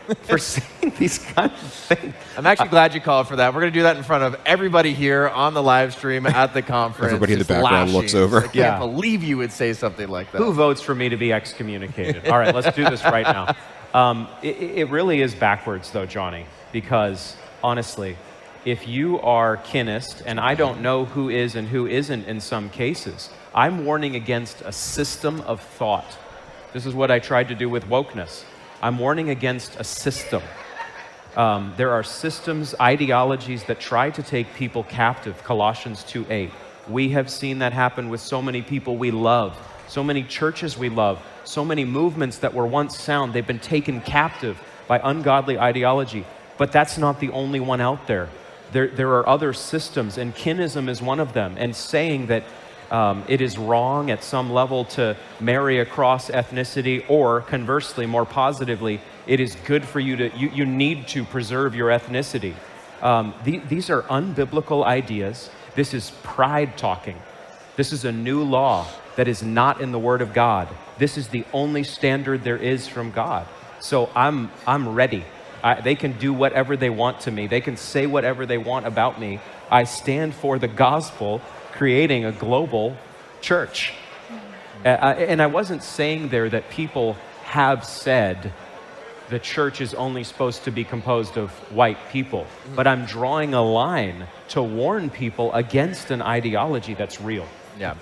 for 0.22 0.38
saying 0.38 0.92
these 0.98 1.18
kinds 1.18 1.52
of 1.52 1.72
things. 1.72 2.14
I'm 2.36 2.46
actually 2.46 2.68
glad 2.68 2.94
you 2.94 3.00
called 3.00 3.28
for 3.28 3.36
that. 3.36 3.52
We're 3.52 3.60
going 3.60 3.72
to 3.72 3.78
do 3.78 3.82
that 3.82 3.96
in 3.96 4.02
front 4.02 4.24
of 4.24 4.40
everybody 4.46 4.94
here 4.94 5.28
on 5.28 5.52
the 5.52 5.62
live 5.62 5.92
stream 5.94 6.26
at 6.26 6.54
the 6.54 6.62
conference. 6.76 7.12
Everybody 7.12 7.34
in 7.34 7.38
the 7.40 7.44
Just 7.44 7.50
background 7.60 7.92
looks 7.92 8.14
over. 8.14 8.38
I 8.38 8.42
can't 8.42 8.54
Yeah. 8.54 8.78
believe 8.78 9.22
you 9.22 9.36
would 9.36 9.52
say 9.52 9.72
something 9.74 10.08
like 10.08 10.32
that. 10.32 10.38
Who 10.38 10.52
votes 10.52 10.80
for 10.80 10.94
me 10.94 11.10
to 11.10 11.16
be 11.16 11.32
excommunicated? 11.32 12.28
All 12.28 12.38
right, 12.38 12.54
let's 12.54 12.74
do 12.74 12.84
this 12.88 13.04
right 13.04 13.26
now. 13.26 13.54
Um, 13.92 14.28
it, 14.42 14.56
it 14.60 14.90
really 14.90 15.20
is 15.20 15.34
backwards, 15.34 15.90
though, 15.90 16.06
Johnny, 16.06 16.46
because 16.72 17.36
honestly, 17.62 18.16
if 18.64 18.88
you 18.88 19.20
are 19.20 19.56
kinist, 19.58 20.22
and 20.26 20.40
I 20.40 20.54
don't 20.54 20.80
know 20.80 21.04
who 21.04 21.28
is 21.28 21.54
and 21.54 21.68
who 21.68 21.86
isn't 21.86 22.24
in 22.26 22.40
some 22.40 22.70
cases, 22.70 23.30
I'm 23.54 23.84
warning 23.84 24.16
against 24.16 24.62
a 24.62 24.72
system 24.72 25.40
of 25.42 25.60
thought. 25.60 26.16
This 26.72 26.86
is 26.86 26.94
what 26.94 27.10
I 27.10 27.18
tried 27.18 27.48
to 27.48 27.54
do 27.54 27.68
with 27.68 27.84
wokeness. 27.86 28.44
I'm 28.80 28.98
warning 28.98 29.28
against 29.30 29.74
a 29.76 29.84
system. 29.84 30.42
Um, 31.36 31.74
there 31.76 31.90
are 31.90 32.04
systems, 32.04 32.76
ideologies 32.80 33.64
that 33.64 33.80
try 33.80 34.10
to 34.10 34.22
take 34.22 34.54
people 34.54 34.84
captive. 34.84 35.42
Colossians 35.42 36.04
2:8. 36.04 36.52
We 36.88 37.10
have 37.10 37.28
seen 37.28 37.58
that 37.58 37.72
happen 37.72 38.08
with 38.08 38.20
so 38.20 38.40
many 38.40 38.62
people 38.62 38.96
we 38.96 39.10
love, 39.10 39.56
so 39.88 40.04
many 40.04 40.22
churches 40.22 40.78
we 40.78 40.88
love, 40.88 41.20
so 41.44 41.64
many 41.64 41.84
movements 41.84 42.38
that 42.38 42.54
were 42.54 42.66
once 42.66 42.96
sound. 42.96 43.32
They've 43.32 43.46
been 43.46 43.58
taken 43.58 44.00
captive 44.00 44.60
by 44.86 45.00
ungodly 45.02 45.58
ideology. 45.58 46.24
But 46.56 46.70
that's 46.70 46.98
not 46.98 47.20
the 47.20 47.30
only 47.30 47.60
one 47.60 47.80
out 47.80 48.06
there. 48.06 48.28
There, 48.72 48.88
there 48.88 49.10
are 49.10 49.28
other 49.28 49.52
systems, 49.52 50.18
and 50.18 50.34
kinism 50.34 50.88
is 50.88 51.02
one 51.02 51.20
of 51.20 51.32
them. 51.32 51.56
And 51.58 51.74
saying 51.74 52.26
that 52.26 52.44
um, 52.90 53.24
it 53.28 53.40
is 53.40 53.58
wrong 53.58 54.10
at 54.10 54.24
some 54.24 54.50
level 54.50 54.84
to 54.86 55.16
marry 55.40 55.80
across 55.80 56.30
ethnicity, 56.30 57.04
or 57.08 57.42
conversely, 57.42 58.06
more 58.06 58.24
positively, 58.24 59.00
it 59.26 59.40
is 59.40 59.56
good 59.66 59.84
for 59.84 60.00
you 60.00 60.16
to, 60.16 60.36
you, 60.36 60.48
you 60.50 60.66
need 60.66 61.06
to 61.08 61.24
preserve 61.24 61.74
your 61.74 61.90
ethnicity. 61.90 62.54
Um, 63.02 63.34
the, 63.44 63.58
these 63.58 63.90
are 63.90 64.02
unbiblical 64.02 64.84
ideas. 64.84 65.50
This 65.74 65.94
is 65.94 66.10
pride 66.22 66.76
talking. 66.78 67.20
This 67.76 67.92
is 67.92 68.04
a 68.04 68.12
new 68.12 68.42
law 68.42 68.86
that 69.16 69.28
is 69.28 69.42
not 69.42 69.80
in 69.80 69.92
the 69.92 69.98
Word 69.98 70.22
of 70.22 70.32
God. 70.32 70.68
This 70.98 71.16
is 71.16 71.28
the 71.28 71.44
only 71.52 71.84
standard 71.84 72.42
there 72.42 72.56
is 72.56 72.88
from 72.88 73.10
God. 73.10 73.46
So 73.80 74.10
I'm, 74.14 74.50
I'm 74.66 74.88
ready. 74.88 75.24
I, 75.62 75.80
they 75.80 75.94
can 75.94 76.18
do 76.18 76.32
whatever 76.32 76.76
they 76.76 76.90
want 76.90 77.20
to 77.20 77.30
me, 77.30 77.46
they 77.46 77.60
can 77.60 77.76
say 77.76 78.06
whatever 78.06 78.46
they 78.46 78.58
want 78.58 78.86
about 78.86 79.20
me. 79.20 79.40
I 79.70 79.84
stand 79.84 80.34
for 80.34 80.58
the 80.58 80.68
gospel, 80.68 81.40
creating 81.78 82.24
a 82.24 82.32
global 82.32 82.96
church. 83.40 83.92
Uh, 84.84 84.88
and 84.88 85.40
I 85.40 85.46
wasn't 85.46 85.84
saying 85.84 86.28
there 86.28 86.50
that 86.50 86.68
people 86.70 87.16
have 87.44 87.84
said 87.84 88.52
the 89.28 89.38
church 89.38 89.80
is 89.80 89.94
only 89.94 90.24
supposed 90.24 90.64
to 90.64 90.72
be 90.72 90.82
composed 90.82 91.38
of 91.38 91.50
white 91.72 91.98
people, 92.10 92.48
but 92.74 92.88
I'm 92.88 93.06
drawing 93.06 93.54
a 93.54 93.62
line 93.62 94.26
to 94.48 94.60
warn 94.60 95.08
people 95.08 95.52
against 95.52 96.10
an 96.10 96.20
ideology 96.20 96.94
that's 96.94 97.20
real. 97.20 97.46
Yeah. 97.78 97.94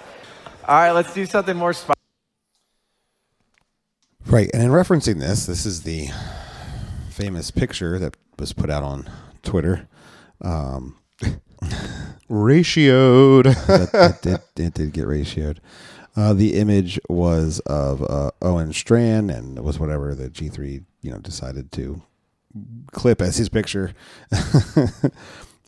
All 0.66 0.76
right, 0.76 0.92
let's 0.92 1.12
do 1.12 1.26
something 1.26 1.56
more 1.56 1.74
spicy. 1.74 2.00
Right, 4.24 4.48
and 4.54 4.62
in 4.62 4.70
referencing 4.70 5.20
this, 5.20 5.44
this 5.44 5.66
is 5.66 5.82
the 5.82 6.08
famous 7.10 7.50
picture 7.50 7.98
that 7.98 8.16
was 8.38 8.54
put 8.54 8.70
out 8.70 8.82
on 8.82 9.10
Twitter. 9.42 9.86
Um, 10.40 10.96
Ratioed. 12.30 13.44
that, 13.66 13.92
that 13.92 14.22
did, 14.54 14.66
it 14.66 14.74
did 14.74 14.92
get 14.92 15.06
ratioed. 15.06 15.58
Uh, 16.16 16.32
the 16.32 16.54
image 16.54 16.98
was 17.08 17.60
of 17.60 18.02
uh, 18.02 18.30
Owen 18.40 18.72
Strachan, 18.72 19.28
and 19.30 19.58
it 19.58 19.64
was 19.64 19.78
whatever 19.78 20.14
the 20.14 20.30
G 20.30 20.48
three 20.48 20.82
you 21.02 21.10
know 21.10 21.18
decided 21.18 21.70
to 21.72 22.02
clip 22.92 23.20
as 23.20 23.36
his 23.36 23.50
picture. 23.50 23.92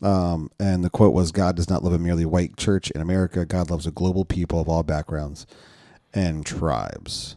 um, 0.01 0.49
and 0.59 0.83
the 0.83 0.89
quote 0.89 1.13
was, 1.13 1.31
"God 1.31 1.55
does 1.55 1.69
not 1.69 1.83
love 1.83 1.93
a 1.93 1.99
merely 1.99 2.25
white 2.25 2.57
church 2.57 2.89
in 2.91 2.99
America. 3.01 3.45
God 3.45 3.69
loves 3.69 3.85
a 3.85 3.91
global 3.91 4.25
people 4.25 4.59
of 4.59 4.67
all 4.67 4.83
backgrounds 4.83 5.45
and 6.13 6.45
tribes." 6.45 7.35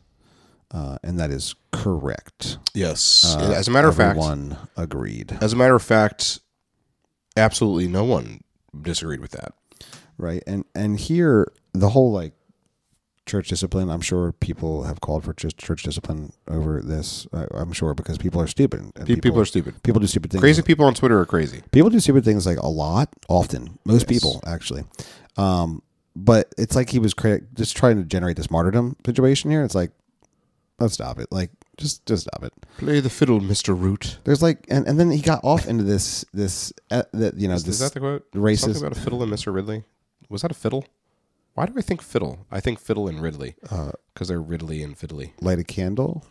Uh, 0.71 0.97
and 1.03 1.21
that 1.21 1.31
is 1.31 1.55
correct. 1.71 2.57
yes. 2.73 3.37
Uh, 3.39 3.53
as 3.55 3.69
a 3.69 3.71
matter 3.71 3.89
of 3.89 3.97
fact, 3.97 4.19
one 4.19 4.57
agreed. 4.75 5.37
as 5.43 5.53
a 5.53 5.57
matter 5.57 5.75
of 5.75 5.83
fact, 5.83 6.41
absolutely 7.37 7.87
no 7.87 8.05
one 8.05 8.41
disagreed 8.81 9.21
with 9.21 9.33
that. 9.33 9.53
right 10.19 10.43
and 10.47 10.65
and 10.75 10.99
here 10.99 11.51
the 11.73 11.91
whole 11.91 12.13
like 12.13 12.33
church 13.27 13.49
discipline 13.49 13.89
i'm 13.89 14.01
sure 14.01 14.33
people 14.33 14.83
have 14.85 15.01
called 15.01 15.23
for 15.25 15.33
just 15.35 15.57
church 15.57 15.83
discipline 15.85 16.33
over 16.49 16.81
this 16.83 17.27
I, 17.33 17.47
i'm 17.55 17.73
sure 17.73 17.95
because 17.95 18.19
people 18.19 18.41
are 18.41 18.47
stupid 18.49 18.81
and 18.97 19.07
Pe- 19.07 19.17
People, 19.17 19.41
are 19.41 19.45
stupid. 19.45 19.81
people 19.83 20.01
do 20.01 20.07
stupid 20.07 20.31
things 20.33 20.41
Crazy 20.41 20.63
people 20.63 20.87
on 20.87 20.95
Twitter 20.95 21.19
are 21.21 21.27
crazy. 21.27 21.63
people 21.71 21.89
do 21.91 22.01
stupid 22.01 22.25
things 22.25 22.47
like 22.47 22.59
a 22.59 22.67
lot 22.69 23.09
often 23.29 23.79
most 23.85 24.03
Yes. 24.11 24.21
people 24.21 24.41
actually 24.47 24.85
um 25.37 25.83
but 26.17 26.53
it's 26.59 26.75
like 26.77 26.91
he 26.91 26.99
was 26.99 27.15
cra- 27.15 27.41
just 27.55 27.77
trying 27.77 27.97
to 27.97 28.03
generate 28.05 28.37
this 28.37 28.51
martyrdom 28.51 28.97
situation 29.07 29.51
here 29.51 29.63
it's 29.65 29.75
like 29.75 29.93
let's 30.81 30.95
stop 30.95 31.19
it 31.21 31.29
like 31.31 31.51
just 31.77 32.05
just 32.07 32.23
stop 32.29 32.45
it 32.45 32.53
Play 32.79 33.01
the 33.01 33.11
fiddle, 33.11 33.41
Mister 33.41 33.75
Root. 33.75 34.19
there's 34.25 34.43
like 34.43 34.67
and, 34.69 34.87
and 34.87 34.99
then 34.99 35.11
he 35.11 35.21
got 35.21 35.43
off 35.45 35.67
into 35.67 35.85
this 35.85 36.25
this 36.33 36.73
uh, 36.91 37.03
that 37.13 37.35
you 37.37 37.49
know 37.49 37.55
Is, 37.55 37.65
this 37.65 37.77
is 37.81 37.81
that 37.81 37.95
the 37.95 38.01
quote? 38.01 38.31
racist- 38.33 38.61
Something 38.75 38.83
about 38.87 38.97
a 38.97 39.01
fiddle 39.01 39.23
and 39.23 39.31
Mister 39.31 39.51
Ridley. 39.53 39.85
Was 40.29 40.43
that 40.43 40.51
a 40.51 40.55
fiddle? 40.55 40.85
Why 41.55 41.67
do 41.67 41.75
I 41.77 41.83
think 41.83 42.01
fiddle? 42.03 42.47
I 42.51 42.61
think 42.61 42.79
fiddle 42.79 43.09
and 43.09 43.21
Ridley 43.21 43.55
Uh, 43.71 43.93
because 44.13 44.29
they're 44.29 44.41
Ridley 44.41 44.83
and 44.83 44.99
fiddly. 44.99 45.33
light 45.41 45.59
a 45.59 45.65
candle 45.65 46.25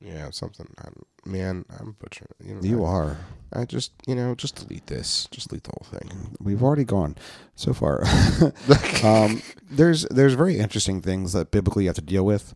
Yeah, 0.00 0.30
something. 0.30 0.68
I'm, 0.84 1.02
man, 1.24 1.64
I'm 1.80 1.96
butchering. 1.98 2.28
You, 2.44 2.54
know, 2.54 2.60
you 2.62 2.84
I, 2.84 2.88
are 2.88 3.16
I 3.52 3.64
just, 3.64 3.92
you 4.06 4.14
know, 4.14 4.34
just 4.34 4.54
delete 4.56 4.86
this. 4.88 5.26
Just 5.30 5.48
delete 5.48 5.64
the 5.64 5.72
whole 5.76 5.98
thing. 5.98 6.36
we've 6.40 6.62
already 6.62 6.84
gone 6.84 7.16
so 7.56 7.72
far. 7.72 8.04
um, 9.04 9.42
there's 9.70 10.02
there's 10.10 10.34
very 10.34 10.58
interesting 10.58 11.00
things 11.00 11.32
that 11.32 11.50
biblically 11.50 11.84
you 11.84 11.88
have 11.88 11.96
to 11.96 12.02
deal 12.02 12.24
with. 12.24 12.54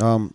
Um, 0.00 0.34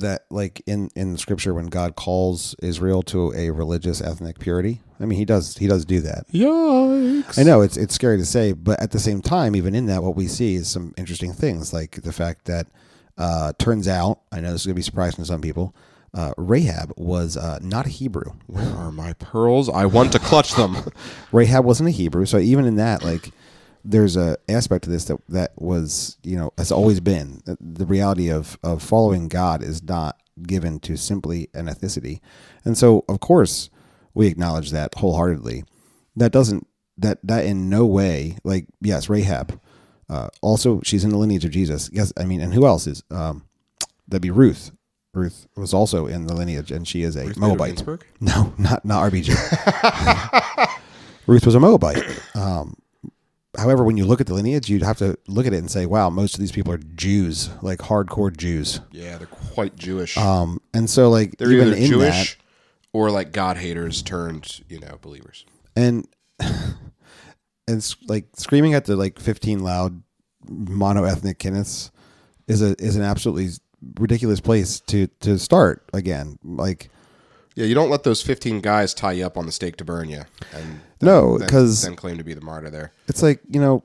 that 0.00 0.26
like 0.30 0.62
in 0.66 0.90
in 0.94 1.16
scripture 1.16 1.54
when 1.54 1.66
God 1.66 1.96
calls 1.96 2.54
Israel 2.62 3.02
to 3.04 3.32
a 3.34 3.50
religious 3.50 4.00
ethnic 4.00 4.38
purity. 4.38 4.80
I 4.98 5.06
mean, 5.06 5.18
he 5.18 5.24
does 5.24 5.56
he 5.56 5.66
does 5.66 5.84
do 5.84 6.00
that. 6.00 6.28
Yikes! 6.28 7.38
I 7.38 7.42
know 7.42 7.62
it's 7.62 7.76
it's 7.76 7.94
scary 7.94 8.18
to 8.18 8.26
say, 8.26 8.52
but 8.52 8.80
at 8.80 8.90
the 8.90 8.98
same 8.98 9.22
time, 9.22 9.56
even 9.56 9.74
in 9.74 9.86
that, 9.86 10.02
what 10.02 10.16
we 10.16 10.26
see 10.26 10.54
is 10.54 10.68
some 10.68 10.94
interesting 10.96 11.32
things, 11.32 11.72
like 11.72 12.02
the 12.02 12.12
fact 12.12 12.44
that 12.46 12.66
uh, 13.16 13.52
turns 13.58 13.88
out, 13.88 14.20
I 14.32 14.40
know 14.40 14.52
this 14.52 14.62
is 14.62 14.66
gonna 14.66 14.74
be 14.74 14.82
surprising 14.82 15.22
to 15.22 15.26
some 15.26 15.40
people, 15.40 15.74
uh, 16.12 16.32
Rahab 16.36 16.92
was 16.96 17.36
uh, 17.36 17.58
not 17.62 17.86
a 17.86 17.90
Hebrew. 17.90 18.32
Where 18.46 18.74
are 18.74 18.92
my 18.92 19.12
pearls? 19.14 19.68
I 19.68 19.86
want 19.86 20.12
to 20.12 20.18
clutch 20.18 20.54
them. 20.54 20.76
Rahab 21.32 21.64
wasn't 21.64 21.88
a 21.88 21.92
Hebrew, 21.92 22.26
so 22.26 22.38
even 22.38 22.64
in 22.64 22.76
that, 22.76 23.04
like, 23.04 23.30
there's 23.84 24.16
a 24.16 24.36
aspect 24.48 24.84
to 24.84 24.90
this 24.90 25.04
that 25.06 25.18
that 25.28 25.52
was, 25.56 26.18
you 26.22 26.36
know, 26.36 26.50
has 26.58 26.70
always 26.72 27.00
been 27.00 27.42
the- 27.44 27.58
the 27.60 27.86
reality 27.86 28.28
of 28.30 28.58
of 28.62 28.82
following 28.82 29.28
God 29.28 29.62
is 29.62 29.82
not 29.82 30.16
given 30.42 30.78
to 30.80 30.96
simply 30.96 31.48
an 31.54 31.66
ethnicity, 31.66 32.20
and 32.64 32.76
so 32.78 33.04
of 33.08 33.20
course 33.20 33.70
we 34.14 34.26
acknowledge 34.26 34.70
that 34.70 34.94
wholeheartedly. 34.96 35.64
That 36.16 36.32
doesn't 36.32 36.66
that 36.98 37.18
that 37.22 37.44
in 37.46 37.68
no 37.70 37.86
way 37.86 38.36
like 38.44 38.66
yes, 38.80 39.08
Rahab. 39.08 39.58
Uh, 40.08 40.28
also, 40.42 40.80
she's 40.82 41.04
in 41.04 41.10
the 41.10 41.16
lineage 41.18 41.44
of 41.44 41.52
Jesus. 41.52 41.88
Yes, 41.92 42.12
I 42.16 42.24
mean, 42.24 42.40
and 42.40 42.52
who 42.52 42.66
else 42.66 42.86
is? 42.88 43.04
Um, 43.12 43.44
that'd 44.08 44.20
be 44.20 44.30
Ruth. 44.32 44.72
Ruth 45.14 45.46
was 45.56 45.72
also 45.72 46.06
in 46.06 46.26
the 46.26 46.34
lineage, 46.34 46.72
and 46.72 46.86
she 46.86 47.02
is 47.02 47.14
a 47.16 47.26
Ruth 47.26 47.36
Moabite. 47.36 47.82
No, 48.20 48.52
not 48.58 48.84
not 48.84 49.10
RBG. 49.12 49.30
Ruth 51.26 51.46
was 51.46 51.54
a 51.54 51.60
Moabite. 51.60 52.02
Um, 52.34 52.74
however, 53.56 53.84
when 53.84 53.96
you 53.96 54.04
look 54.04 54.20
at 54.20 54.26
the 54.26 54.34
lineage, 54.34 54.68
you'd 54.68 54.82
have 54.82 54.98
to 54.98 55.16
look 55.26 55.46
at 55.46 55.52
it 55.52 55.58
and 55.58 55.70
say, 55.70 55.86
"Wow, 55.86 56.10
most 56.10 56.34
of 56.34 56.40
these 56.40 56.52
people 56.52 56.72
are 56.72 56.78
Jews, 56.78 57.50
like 57.62 57.78
hardcore 57.80 58.34
Jews." 58.36 58.80
Yeah, 58.92 59.18
they're 59.18 59.26
quite 59.26 59.76
Jewish. 59.76 60.16
Um, 60.16 60.60
and 60.72 60.88
so, 60.88 61.10
like, 61.10 61.36
they're 61.38 61.50
even 61.50 61.68
either 61.68 61.76
in 61.76 61.86
Jewish 61.86 62.38
or 62.92 63.10
like 63.10 63.32
God 63.32 63.56
haters 63.56 64.02
turned, 64.02 64.60
you 64.68 64.78
know, 64.78 64.98
believers. 65.00 65.44
and 65.76 66.06
and 67.68 67.94
like 68.08 68.26
screaming 68.36 68.74
at 68.74 68.84
the 68.84 68.96
like 68.96 69.18
fifteen 69.18 69.60
loud 69.60 70.02
mono 70.48 71.04
ethnic 71.04 71.38
kinists 71.38 71.90
is 72.48 72.62
a 72.62 72.74
is 72.82 72.96
an 72.96 73.02
absolutely 73.02 73.48
ridiculous 73.98 74.40
place 74.40 74.80
to 74.80 75.06
to 75.20 75.38
start 75.38 75.88
again. 75.92 76.38
Like, 76.44 76.90
Yeah, 77.60 77.66
you 77.66 77.74
don't 77.74 77.90
let 77.90 78.04
those 78.04 78.22
15 78.22 78.60
guys 78.62 78.94
tie 78.94 79.12
you 79.12 79.26
up 79.26 79.36
on 79.36 79.44
the 79.44 79.52
stake 79.52 79.76
to 79.76 79.84
burn 79.84 80.08
you. 80.08 80.22
And 80.54 80.80
No, 81.02 81.36
then- 81.36 81.48
'cause- 81.48 81.82
then 81.82 81.94
claim 81.94 82.16
to 82.16 82.24
be 82.24 82.32
the 82.34 82.40
martyr 82.40 82.70
there. 82.70 82.92
it's 83.06 83.22
like 83.22 83.40
you 83.50 83.60
know 83.60 83.84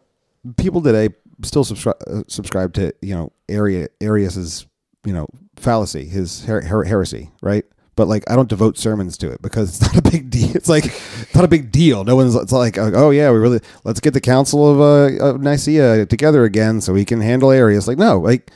people 0.57 0.81
today 0.81 1.09
still 1.43 1.63
subscribe 1.65 1.97
uh, 2.07 2.21
subscribe 2.27 2.73
to 2.75 2.93
you 3.01 3.13
know 3.13 3.31
Ari- 3.53 3.89
Arius's 4.01 4.65
you 5.05 5.11
know 5.13 5.27
fallacy 5.57 6.05
his 6.05 6.45
her- 6.45 6.61
her- 6.61 6.83
heresy 6.85 7.31
right 7.41 7.65
but 7.97 8.07
like 8.07 8.23
I 8.29 8.35
don't 8.38 8.47
devote 8.49 8.77
sermons 8.77 9.17
to 9.17 9.31
it 9.31 9.41
because 9.41 9.81
it's 9.81 9.81
not 9.93 9.97
a 10.07 10.09
big 10.11 10.29
deal 10.29 10.55
it's 10.55 10.69
like 10.69 10.85
it's 10.85 11.35
not 11.35 11.43
a 11.43 11.47
big 11.49 11.71
deal 11.71 12.03
no 12.05 12.15
one's 12.15 12.35
it's 12.35 12.51
like 12.53 12.77
oh 12.77 13.09
yeah 13.09 13.29
we 13.31 13.38
really 13.39 13.59
let's 13.83 13.99
get 13.99 14.13
the 14.13 14.21
council 14.21 14.69
of, 14.69 14.79
uh, 14.79 15.23
of 15.25 15.41
Nicaea 15.41 16.05
together 16.05 16.43
again 16.45 16.79
so 16.79 16.93
we 16.93 17.03
can 17.05 17.19
handle 17.21 17.51
Arius 17.51 17.88
like 17.88 17.97
no 17.97 18.19
like 18.19 18.51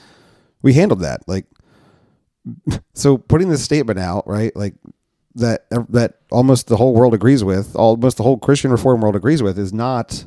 we 0.61 0.73
handled 0.73 1.01
that 1.01 1.27
like 1.27 1.45
so 2.93 3.17
putting 3.17 3.49
this 3.49 3.63
statement 3.63 3.99
out 3.99 4.27
right 4.27 4.55
like 4.55 4.75
that 5.39 5.65
that 5.89 6.19
almost 6.31 6.67
the 6.67 6.77
whole 6.77 6.93
world 6.93 7.13
agrees 7.13 7.43
with 7.43 7.75
almost 7.75 8.17
the 8.17 8.23
whole 8.23 8.37
Christian 8.37 8.71
reform 8.71 9.01
world 9.01 9.15
agrees 9.15 9.43
with 9.43 9.57
is 9.57 9.73
not 9.73 10.25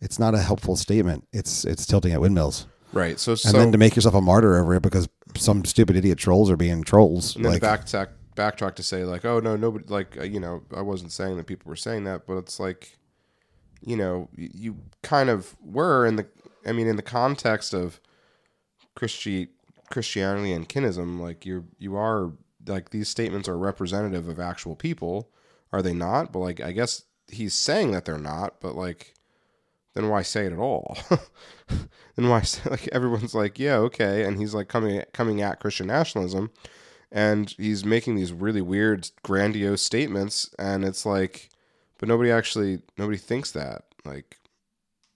it's 0.00 0.18
not 0.18 0.34
a 0.34 0.38
helpful 0.38 0.76
statement. 0.76 1.26
It's 1.32 1.64
it's 1.64 1.86
tilting 1.86 2.12
at 2.12 2.20
windmills. 2.20 2.66
Right. 2.92 3.18
So, 3.18 3.32
And 3.32 3.54
then 3.54 3.72
to 3.72 3.78
make 3.78 3.96
yourself 3.96 4.14
a 4.14 4.20
martyr 4.20 4.58
over 4.58 4.74
it 4.74 4.82
because 4.82 5.08
some 5.36 5.64
stupid 5.64 5.96
idiot 5.96 6.18
trolls 6.18 6.50
are 6.50 6.56
being 6.56 6.82
trolls. 6.82 7.36
and 7.36 7.44
then 7.44 7.52
Like 7.52 7.62
backtrack, 7.62 8.08
backtrack 8.36 8.74
to 8.74 8.82
say 8.82 9.04
like, 9.04 9.24
oh 9.24 9.40
no, 9.40 9.56
nobody 9.56 9.84
like 9.88 10.18
uh, 10.18 10.24
you 10.24 10.40
know, 10.40 10.62
I 10.76 10.82
wasn't 10.82 11.12
saying 11.12 11.36
that 11.38 11.46
people 11.46 11.70
were 11.70 11.76
saying 11.76 12.04
that, 12.04 12.26
but 12.26 12.36
it's 12.36 12.60
like, 12.60 12.98
you 13.80 13.96
know, 13.96 14.28
you, 14.36 14.50
you 14.52 14.76
kind 15.02 15.30
of 15.30 15.56
were 15.62 16.04
in 16.04 16.16
the, 16.16 16.26
I 16.66 16.72
mean, 16.72 16.86
in 16.86 16.96
the 16.96 17.02
context 17.02 17.72
of 17.72 17.98
Christi 18.94 19.48
Christianity 19.90 20.52
and 20.52 20.68
kinism, 20.68 21.20
like 21.20 21.46
you're 21.46 21.64
you 21.78 21.96
are 21.96 22.32
like 22.66 22.90
these 22.90 23.08
statements 23.08 23.48
are 23.48 23.58
representative 23.58 24.28
of 24.28 24.40
actual 24.40 24.76
people, 24.76 25.30
are 25.72 25.82
they 25.82 25.94
not? 25.94 26.32
But 26.32 26.40
like, 26.40 26.60
I 26.60 26.72
guess 26.72 27.04
he's 27.28 27.54
saying 27.54 27.92
that 27.92 28.04
they're 28.04 28.18
not, 28.18 28.60
but 28.60 28.74
like, 28.76 29.14
then 29.94 30.08
why 30.08 30.22
say 30.22 30.46
it 30.46 30.52
at 30.52 30.58
all? 30.58 30.96
then 32.16 32.28
why 32.28 32.42
say 32.42 32.62
like 32.70 32.88
everyone's 32.88 33.34
like, 33.34 33.58
yeah, 33.58 33.76
okay, 33.76 34.24
and 34.24 34.38
he's 34.38 34.54
like 34.54 34.68
coming 34.68 35.02
coming 35.12 35.42
at 35.42 35.60
Christian 35.60 35.86
nationalism 35.86 36.50
and 37.12 37.54
he's 37.58 37.84
making 37.84 38.16
these 38.16 38.32
really 38.32 38.62
weird 38.62 39.10
grandiose 39.22 39.82
statements 39.82 40.52
and 40.58 40.84
it's 40.84 41.04
like 41.04 41.50
but 41.98 42.08
nobody 42.08 42.30
actually 42.30 42.80
nobody 42.96 43.18
thinks 43.18 43.52
that 43.52 43.84
like 44.04 44.38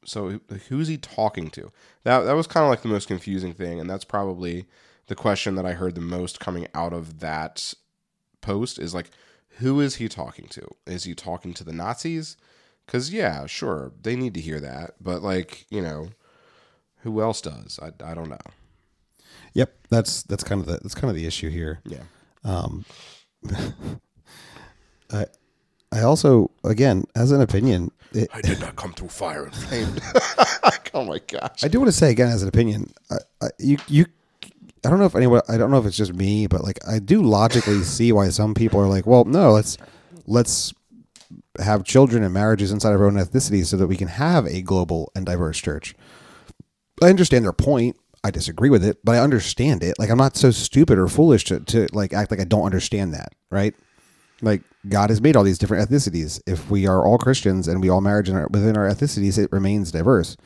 so 0.05 0.39
who's 0.69 0.89
he 0.89 0.99
talking 0.99 1.49
to 1.51 1.73
that 2.05 2.21
that 2.21 2.37
was 2.37 2.47
kind 2.47 2.63
of 2.65 2.71
like 2.71 2.83
the 2.83 2.89
most 2.89 3.09
confusing 3.09 3.55
thing 3.55 3.81
and 3.81 3.89
that's 3.89 4.05
probably 4.05 4.67
the 5.07 5.15
question 5.15 5.55
that 5.55 5.67
i 5.67 5.73
heard 5.73 5.95
the 5.95 6.01
most 6.01 6.41
coming 6.41 6.67
out 6.75 6.93
of 6.93 7.21
that 7.21 7.75
post 8.41 8.79
is 8.79 8.95
like 8.95 9.11
who 9.59 9.81
is 9.81 9.97
he 9.97 10.09
talking 10.09 10.47
to? 10.49 10.69
Is 10.87 11.05
he 11.05 11.15
talking 11.15 11.55
to 11.55 11.65
the 11.65 11.73
Nazis? 11.73 12.37
Because 12.85 13.13
yeah, 13.13 13.47
sure, 13.47 13.93
they 14.03 14.15
need 14.17 14.35
to 14.35 14.41
hear 14.41 14.61
that, 14.61 14.95
but 15.01 15.23
like 15.23 15.67
you 15.71 15.81
know, 15.81 16.11
who 16.99 17.21
else 17.21 17.41
does? 17.41 17.81
I, 17.83 17.93
I 18.05 18.15
don't 18.15 18.29
know. 18.29 18.39
Yep, 19.55 19.75
that's 19.89 20.23
that's 20.25 20.45
kind 20.45 20.61
of 20.61 20.67
the 20.67 20.75
that's 20.75 20.95
kind 20.95 21.11
of 21.11 21.17
the 21.17 21.27
issue 21.27 21.49
here. 21.49 21.81
Yeah. 21.85 22.03
Um, 22.45 22.85
I 25.93 26.03
also, 26.03 26.51
again, 26.65 27.05
as 27.15 27.31
an 27.33 27.41
opinion, 27.41 27.91
it, 28.13 28.29
I 28.33 28.41
did 28.41 28.61
not 28.61 28.77
come 28.77 28.93
through 28.93 29.09
fire 29.09 29.45
and 29.45 29.55
flame. 29.55 29.97
oh 30.95 31.05
my 31.05 31.21
gosh. 31.27 31.65
I 31.65 31.69
do 31.69 31.79
want 31.79 31.89
to 31.89 31.97
say 31.97 32.11
again 32.11 32.29
as 32.29 32.43
an 32.43 32.49
opinion, 32.49 32.93
I, 33.11 33.17
I, 33.41 33.47
you 33.59 33.79
you 33.89 34.07
I 34.87 34.91
don't 34.91 35.01
know 35.01 35.07
if 35.07 35.17
anyone 35.17 35.43
I 35.49 35.57
don't 35.57 35.73
know 35.73 35.79
if 35.79 35.87
it's 35.87 35.97
just 35.97 36.15
me, 36.15 36.47
but 36.47 36.63
like 36.63 36.79
I 36.87 37.01
do 37.01 37.23
logically 37.23 37.83
see 37.83 38.13
why 38.13 38.29
some 38.29 38.55
people 38.55 38.81
are 38.81 38.87
like, 38.87 39.07
well, 39.07 39.25
no, 39.25 39.51
let's 39.51 39.77
let's 40.27 40.73
have 41.59 41.85
children 41.85 42.23
and 42.23 42.33
marriages 42.33 42.71
inside 42.71 42.95
of 42.95 43.01
our 43.01 43.07
own 43.07 43.15
ethnicity 43.15 43.65
so 43.65 43.77
that 43.77 43.89
we 43.89 43.97
can 43.97 44.09
have 44.09 44.47
a 44.47 44.63
global 44.63 45.11
and 45.15 45.27
diverse 45.27 45.59
church. 45.59 45.95
I 47.03 47.09
understand 47.09 47.45
their 47.45 47.53
point. 47.53 47.97
I 48.23 48.31
disagree 48.31 48.71
with 48.71 48.85
it, 48.85 48.99
but 49.05 49.17
I 49.17 49.19
understand 49.21 49.83
it. 49.83 49.99
Like 49.99 50.11
I'm 50.11 50.19
not 50.19 50.37
so 50.37 50.51
stupid 50.51 50.99
or 50.99 51.09
foolish 51.09 51.45
to, 51.47 51.61
to 51.61 51.89
like 51.93 52.13
act 52.13 52.31
like 52.31 52.41
I 52.41 52.45
don't 52.45 52.65
understand 52.65 53.13
that, 53.15 53.33
right? 53.51 53.75
Like 54.43 54.63
God 54.89 55.11
has 55.11 55.21
made 55.21 55.37
all 55.37 55.45
these 55.45 55.59
different 55.59 55.89
ethnicities. 55.89 56.41
If 56.47 56.71
we 56.71 56.87
are 56.87 57.05
all 57.05 57.19
Christians 57.19 57.67
and 57.67 57.81
we 57.81 57.89
all 57.89 58.01
marry 58.01 58.25
in 58.29 58.37
our, 58.37 58.47
within 58.49 58.77
our 58.77 58.89
ethnicities, 58.89 59.39
it 59.39 59.51
remains 59.51 59.91
diverse. 59.91 60.37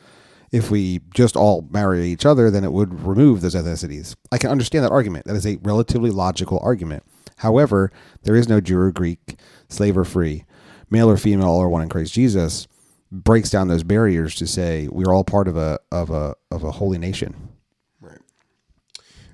If 0.51 0.69
we 0.69 0.99
just 1.13 1.37
all 1.37 1.67
marry 1.71 2.09
each 2.09 2.25
other, 2.25 2.51
then 2.51 2.63
it 2.63 2.73
would 2.73 3.05
remove 3.05 3.41
those 3.41 3.55
ethnicities. 3.55 4.15
I 4.31 4.37
can 4.37 4.49
understand 4.49 4.83
that 4.83 4.91
argument. 4.91 5.25
That 5.25 5.35
is 5.35 5.47
a 5.47 5.57
relatively 5.61 6.09
logical 6.09 6.59
argument. 6.61 7.03
However, 7.37 7.91
there 8.23 8.35
is 8.35 8.49
no 8.49 8.59
Jew 8.59 8.77
or 8.77 8.91
Greek, 8.91 9.39
slave 9.69 9.97
or 9.97 10.03
free, 10.03 10.45
male 10.89 11.09
or 11.09 11.17
female, 11.17 11.47
all 11.47 11.61
are 11.61 11.69
one 11.69 11.81
in 11.81 11.89
Christ 11.89 12.13
Jesus. 12.13 12.67
Breaks 13.11 13.49
down 13.49 13.67
those 13.67 13.83
barriers 13.83 14.35
to 14.35 14.47
say 14.47 14.87
we're 14.89 15.13
all 15.13 15.23
part 15.23 15.47
of 15.47 15.57
a 15.57 15.79
of 15.91 16.09
a 16.09 16.35
of 16.49 16.63
a 16.63 16.71
holy 16.71 16.97
nation. 16.97 17.49
Right. 17.99 18.19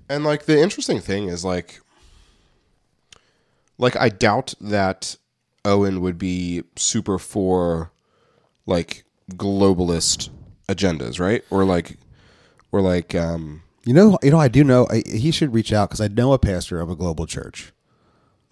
And 0.10 0.24
like 0.24 0.46
the 0.46 0.60
interesting 0.60 1.00
thing 1.00 1.28
is 1.28 1.44
like 1.44 1.82
like 3.78 3.96
I 3.96 4.10
doubt 4.10 4.54
that 4.62 5.18
Owen 5.66 6.02
would 6.02 6.18
be 6.18 6.64
super 6.76 7.20
for 7.20 7.92
like 8.66 9.04
globalist 9.34 10.30
agendas, 10.68 11.20
right? 11.20 11.44
Or 11.50 11.64
like 11.66 11.98
or 12.72 12.82
like 12.82 13.16
um 13.16 13.62
You 13.86 13.94
know, 13.94 14.18
you 14.22 14.32
know, 14.32 14.40
I 14.40 14.48
do 14.48 14.64
know 14.64 14.88
I, 14.90 15.04
he 15.08 15.32
should 15.32 15.54
reach 15.54 15.72
out 15.74 15.90
because 15.90 16.02
I 16.02 16.08
know 16.08 16.34
a 16.34 16.40
pastor 16.40 16.80
of 16.82 16.90
a 16.90 16.96
global 16.96 17.26
church. 17.26 17.72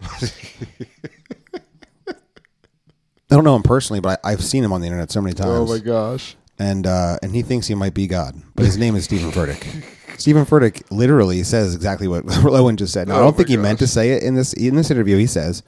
I 3.28 3.34
don't 3.34 3.44
know 3.44 3.56
him 3.56 3.62
personally, 3.62 4.00
but 4.00 4.20
I, 4.24 4.32
I've 4.32 4.44
seen 4.44 4.62
him 4.62 4.72
on 4.72 4.80
the 4.80 4.86
internet 4.86 5.10
so 5.10 5.20
many 5.20 5.34
times. 5.34 5.50
Oh 5.50 5.66
my 5.66 5.78
gosh. 5.80 6.36
and 6.58 6.86
uh, 6.86 7.16
and 7.22 7.34
he 7.34 7.42
thinks 7.42 7.66
he 7.66 7.74
might 7.74 7.94
be 7.94 8.06
God, 8.06 8.36
but 8.54 8.64
his 8.64 8.78
name 8.78 8.94
is 8.94 9.04
Steven 9.04 9.30
Furtick. 9.32 9.84
Steven 10.18 10.46
Furtick 10.46 10.82
literally 10.90 11.42
says 11.42 11.74
exactly 11.74 12.08
what 12.08 12.22
Owen 12.46 12.76
just 12.76 12.92
said. 12.92 13.08
Now, 13.08 13.14
I 13.14 13.18
Oh 13.18 13.20
don't 13.24 13.32
my 13.34 13.36
think 13.38 13.48
he 13.48 13.56
meant 13.56 13.80
to 13.80 13.86
say 13.86 14.12
it 14.12 14.22
in 14.22 14.34
this 14.36 14.52
in 14.52 14.76
this 14.76 14.90
interview. 14.90 15.16
He 15.16 15.26
says 15.26 15.62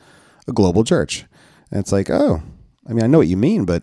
a 0.47 0.53
global 0.53 0.85
church, 0.85 1.27
and 1.71 1.81
it's 1.81 1.91
like, 1.93 2.09
oh, 2.11 2.43
I 2.89 2.93
mean, 2.93 3.03
I 3.05 3.09
know 3.09 3.19
what 3.19 3.27
you 3.29 3.37
mean, 3.37 3.65
but 3.65 3.83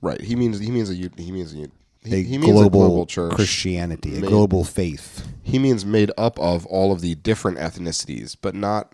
Right. 0.00 0.20
He 0.20 0.34
means 0.34 0.58
he 0.58 0.70
means 0.70 0.88
a 0.90 0.94
u- 0.94 1.10
he 1.16 1.30
means 1.30 1.52
a, 1.52 1.58
u- 1.58 1.64
a, 1.64 1.68
he, 2.04 2.22
he 2.22 2.38
means 2.38 2.52
global, 2.52 2.84
a 2.84 2.88
global 2.88 3.06
church. 3.06 3.34
Christianity, 3.34 4.18
a 4.18 4.20
global 4.20 4.64
faith, 4.64 5.26
He 5.42 5.58
means 5.58 5.84
made 5.84 6.10
up 6.18 6.38
of 6.38 6.66
all 6.66 6.92
of 6.92 7.00
the 7.00 7.14
different 7.14 7.58
ethnicities, 7.58 8.36
but 8.40 8.54
not 8.54 8.92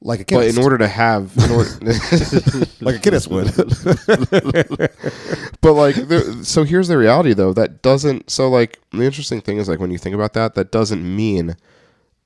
like 0.00 0.20
a 0.20 0.34
but 0.34 0.46
in 0.46 0.58
order 0.58 0.78
to 0.78 0.86
have 0.86 1.36
order, 1.50 1.70
like 2.80 2.96
a 2.96 3.00
kidist 3.00 3.28
would. 3.28 3.52
But 5.64 5.72
like, 5.72 5.94
the, 5.94 6.44
so 6.44 6.64
here's 6.64 6.88
the 6.88 6.98
reality 6.98 7.32
though. 7.32 7.54
That 7.54 7.80
doesn't. 7.80 8.28
So 8.28 8.50
like, 8.50 8.80
the 8.90 9.02
interesting 9.02 9.40
thing 9.40 9.56
is 9.56 9.66
like 9.66 9.80
when 9.80 9.90
you 9.90 9.96
think 9.96 10.14
about 10.14 10.34
that, 10.34 10.54
that 10.56 10.70
doesn't 10.70 11.02
mean 11.02 11.56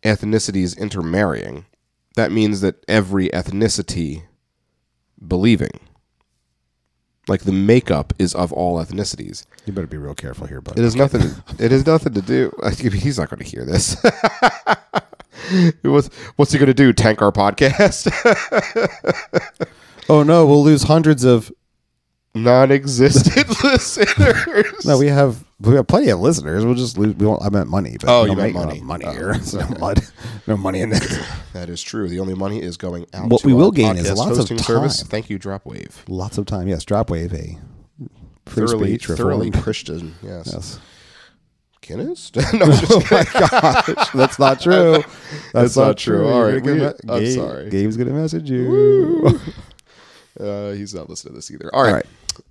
ethnicities 0.02 0.76
intermarrying. 0.76 1.64
That 2.16 2.32
means 2.32 2.62
that 2.62 2.84
every 2.88 3.28
ethnicity 3.28 4.24
believing. 5.24 5.70
Like 7.28 7.42
the 7.42 7.52
makeup 7.52 8.12
is 8.18 8.34
of 8.34 8.52
all 8.52 8.82
ethnicities. 8.82 9.44
you 9.66 9.72
better 9.72 9.86
be 9.86 9.98
real 9.98 10.14
careful 10.14 10.46
here, 10.46 10.62
It 10.66 10.78
has 10.78 10.96
nothing. 10.96 11.30
It 11.58 11.70
has 11.70 11.86
nothing 11.86 12.14
to 12.14 12.22
do. 12.22 12.52
He's 12.78 13.18
not 13.18 13.28
going 13.30 13.38
to 13.38 13.44
hear 13.44 13.64
this. 13.64 14.02
what's 15.82 16.08
What's 16.36 16.52
he 16.52 16.58
going 16.58 16.66
to 16.68 16.74
do? 16.74 16.92
Tank 16.92 17.22
our 17.22 17.32
podcast? 17.32 18.10
Oh 20.10 20.22
no, 20.22 20.46
we'll 20.46 20.64
lose 20.64 20.84
hundreds 20.84 21.22
of. 21.24 21.52
Non-existent 22.34 23.62
listeners. 23.62 24.86
No, 24.86 24.96
we 24.96 25.08
have 25.08 25.44
we 25.60 25.74
have 25.74 25.86
plenty 25.86 26.08
of 26.10 26.20
listeners. 26.20 26.64
We'll 26.64 26.74
just 26.74 26.96
lose. 26.98 27.14
We 27.16 27.26
won't. 27.26 27.42
I 27.42 27.48
meant 27.48 27.68
money, 27.68 27.96
but 28.00 28.08
Oh, 28.08 28.24
we 28.24 28.30
you 28.30 28.36
meant 28.36 28.54
money. 28.54 28.80
money. 28.80 29.04
Oh, 29.06 29.12
here. 29.12 29.34
No 29.54 29.66
mud. 29.78 30.00
No 30.46 30.56
money 30.56 30.80
in 30.80 30.90
this. 30.90 31.18
That 31.54 31.68
is 31.68 31.82
true. 31.82 32.08
The 32.08 32.20
only 32.20 32.34
money 32.34 32.62
is 32.62 32.76
going 32.76 33.06
out. 33.14 33.30
What 33.30 33.44
we 33.44 33.52
will 33.52 33.72
gain 33.72 33.96
is 33.96 34.12
lots 34.12 34.30
of 34.32 34.36
hosting 34.38 34.58
service. 34.58 34.98
time. 35.00 35.08
Thank 35.08 35.28
you, 35.30 35.38
Dropwave. 35.40 35.92
Lots 36.06 36.38
of 36.38 36.46
time. 36.46 36.68
Yes, 36.68 36.84
Dropwave, 36.84 37.32
a 37.34 37.58
Thoroughly, 38.48 38.96
thoroughly. 38.98 39.50
Christian. 39.62 40.14
Yes. 40.22 40.50
Yes. 40.52 40.78
Guinness? 41.80 42.30
no, 42.36 42.42
just 42.70 43.06
kidding. 43.08 43.26
Gosh, 43.32 44.10
that's 44.12 44.38
not 44.38 44.60
true. 44.60 44.92
That's, 44.92 45.06
That's 45.52 45.76
not 45.76 45.96
true. 45.98 46.28
All 46.28 46.34
You're 46.48 46.54
right, 46.54 46.62
gonna 46.62 46.74
we- 46.74 46.80
get 46.80 47.00
a 47.08 47.12
I'm 47.14 47.20
Gabe- 47.24 47.34
sorry. 47.34 47.70
Gabe's 47.70 47.96
gonna 47.96 48.12
message 48.12 48.50
you. 48.50 49.40
Uh, 50.38 50.72
he's 50.72 50.94
not 50.94 51.08
listening 51.10 51.32
to 51.32 51.38
this 51.38 51.50
either. 51.50 51.70
All 51.74 51.82
right. 51.82 51.88
All 51.88 51.94
right. 51.96 52.06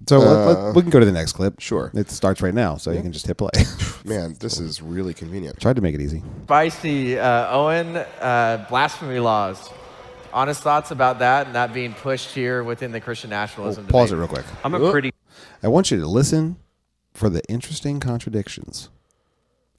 So 0.07 0.19
let- 0.19 0.47
let- 0.47 0.57
Uh, 0.57 0.71
we 0.73 0.81
can 0.81 0.89
go 0.91 0.99
to 0.99 1.05
the 1.05 1.11
next 1.11 1.33
clip. 1.33 1.59
Sure. 1.59 1.91
It 1.93 2.09
starts 2.09 2.41
right 2.41 2.53
now, 2.53 2.77
so 2.77 2.91
you 2.91 3.01
can 3.01 3.11
just 3.11 3.27
hit 3.27 3.37
play. 3.37 3.49
Man, 4.05 4.35
this 4.39 4.59
is 4.59 4.81
really 4.81 5.13
convenient. 5.13 5.59
Tried 5.59 5.75
to 5.75 5.81
make 5.81 5.93
it 5.95 6.01
easy. 6.01 6.23
Spicy, 6.43 7.19
uh, 7.19 7.55
Owen, 7.55 7.97
uh, 7.97 8.65
blasphemy 8.69 9.19
laws. 9.19 9.69
Honest 10.33 10.61
thoughts 10.61 10.91
about 10.91 11.19
that 11.19 11.47
and 11.47 11.55
that 11.55 11.73
being 11.73 11.93
pushed 11.93 12.29
here 12.33 12.63
within 12.63 12.91
the 12.91 12.99
Christian 13.01 13.29
nationalism. 13.29 13.85
Pause 13.87 14.11
it 14.11 14.15
debate. 14.15 14.19
real 14.31 14.43
quick. 14.43 14.45
I'm 14.63 14.73
a 14.73 14.91
pretty 14.91 15.11
I 15.63 15.67
want 15.67 15.89
you 15.91 15.99
to 15.99 16.07
listen 16.07 16.57
for 17.13 17.29
the 17.29 17.41
interesting 17.49 17.99
contradictions 17.99 18.89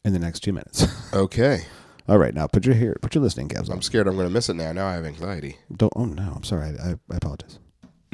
in 0.04 0.12
the 0.12 0.18
next 0.18 0.40
two 0.40 0.52
minutes. 0.52 0.86
Okay. 1.14 1.64
All 2.08 2.18
right, 2.18 2.34
now 2.34 2.46
put 2.46 2.64
your 2.66 2.74
here, 2.74 2.96
put 3.02 3.14
your 3.14 3.22
listening 3.22 3.48
caps 3.48 3.68
on. 3.68 3.76
I'm 3.76 3.82
scared 3.82 4.08
I'm 4.08 4.14
going 4.16 4.26
to 4.26 4.32
miss 4.32 4.48
it 4.48 4.54
now. 4.54 4.72
Now 4.72 4.86
I 4.88 4.94
have 4.94 5.04
anxiety. 5.04 5.58
Don't. 5.74 5.92
Oh 5.96 6.04
no, 6.06 6.32
I'm 6.36 6.42
sorry. 6.44 6.74
I, 6.78 6.92
I 6.92 7.16
apologize. 7.16 7.58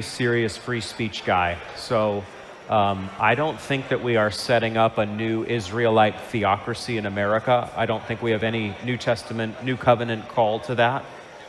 Serious 0.03 0.57
free 0.57 0.81
speech 0.81 1.23
guy. 1.25 1.57
So 1.77 2.23
um, 2.69 3.09
I 3.19 3.35
don't 3.35 3.59
think 3.59 3.89
that 3.89 4.03
we 4.03 4.17
are 4.17 4.31
setting 4.31 4.75
up 4.75 4.97
a 4.97 5.05
new 5.05 5.45
Israelite 5.45 6.19
theocracy 6.19 6.97
in 6.97 7.05
America. 7.05 7.71
I 7.77 7.85
don't 7.85 8.03
think 8.03 8.21
we 8.21 8.31
have 8.31 8.43
any 8.43 8.75
New 8.83 8.97
Testament, 8.97 9.63
New 9.63 9.77
Covenant 9.77 10.27
call 10.27 10.59
to 10.61 10.75
that. 10.75 11.05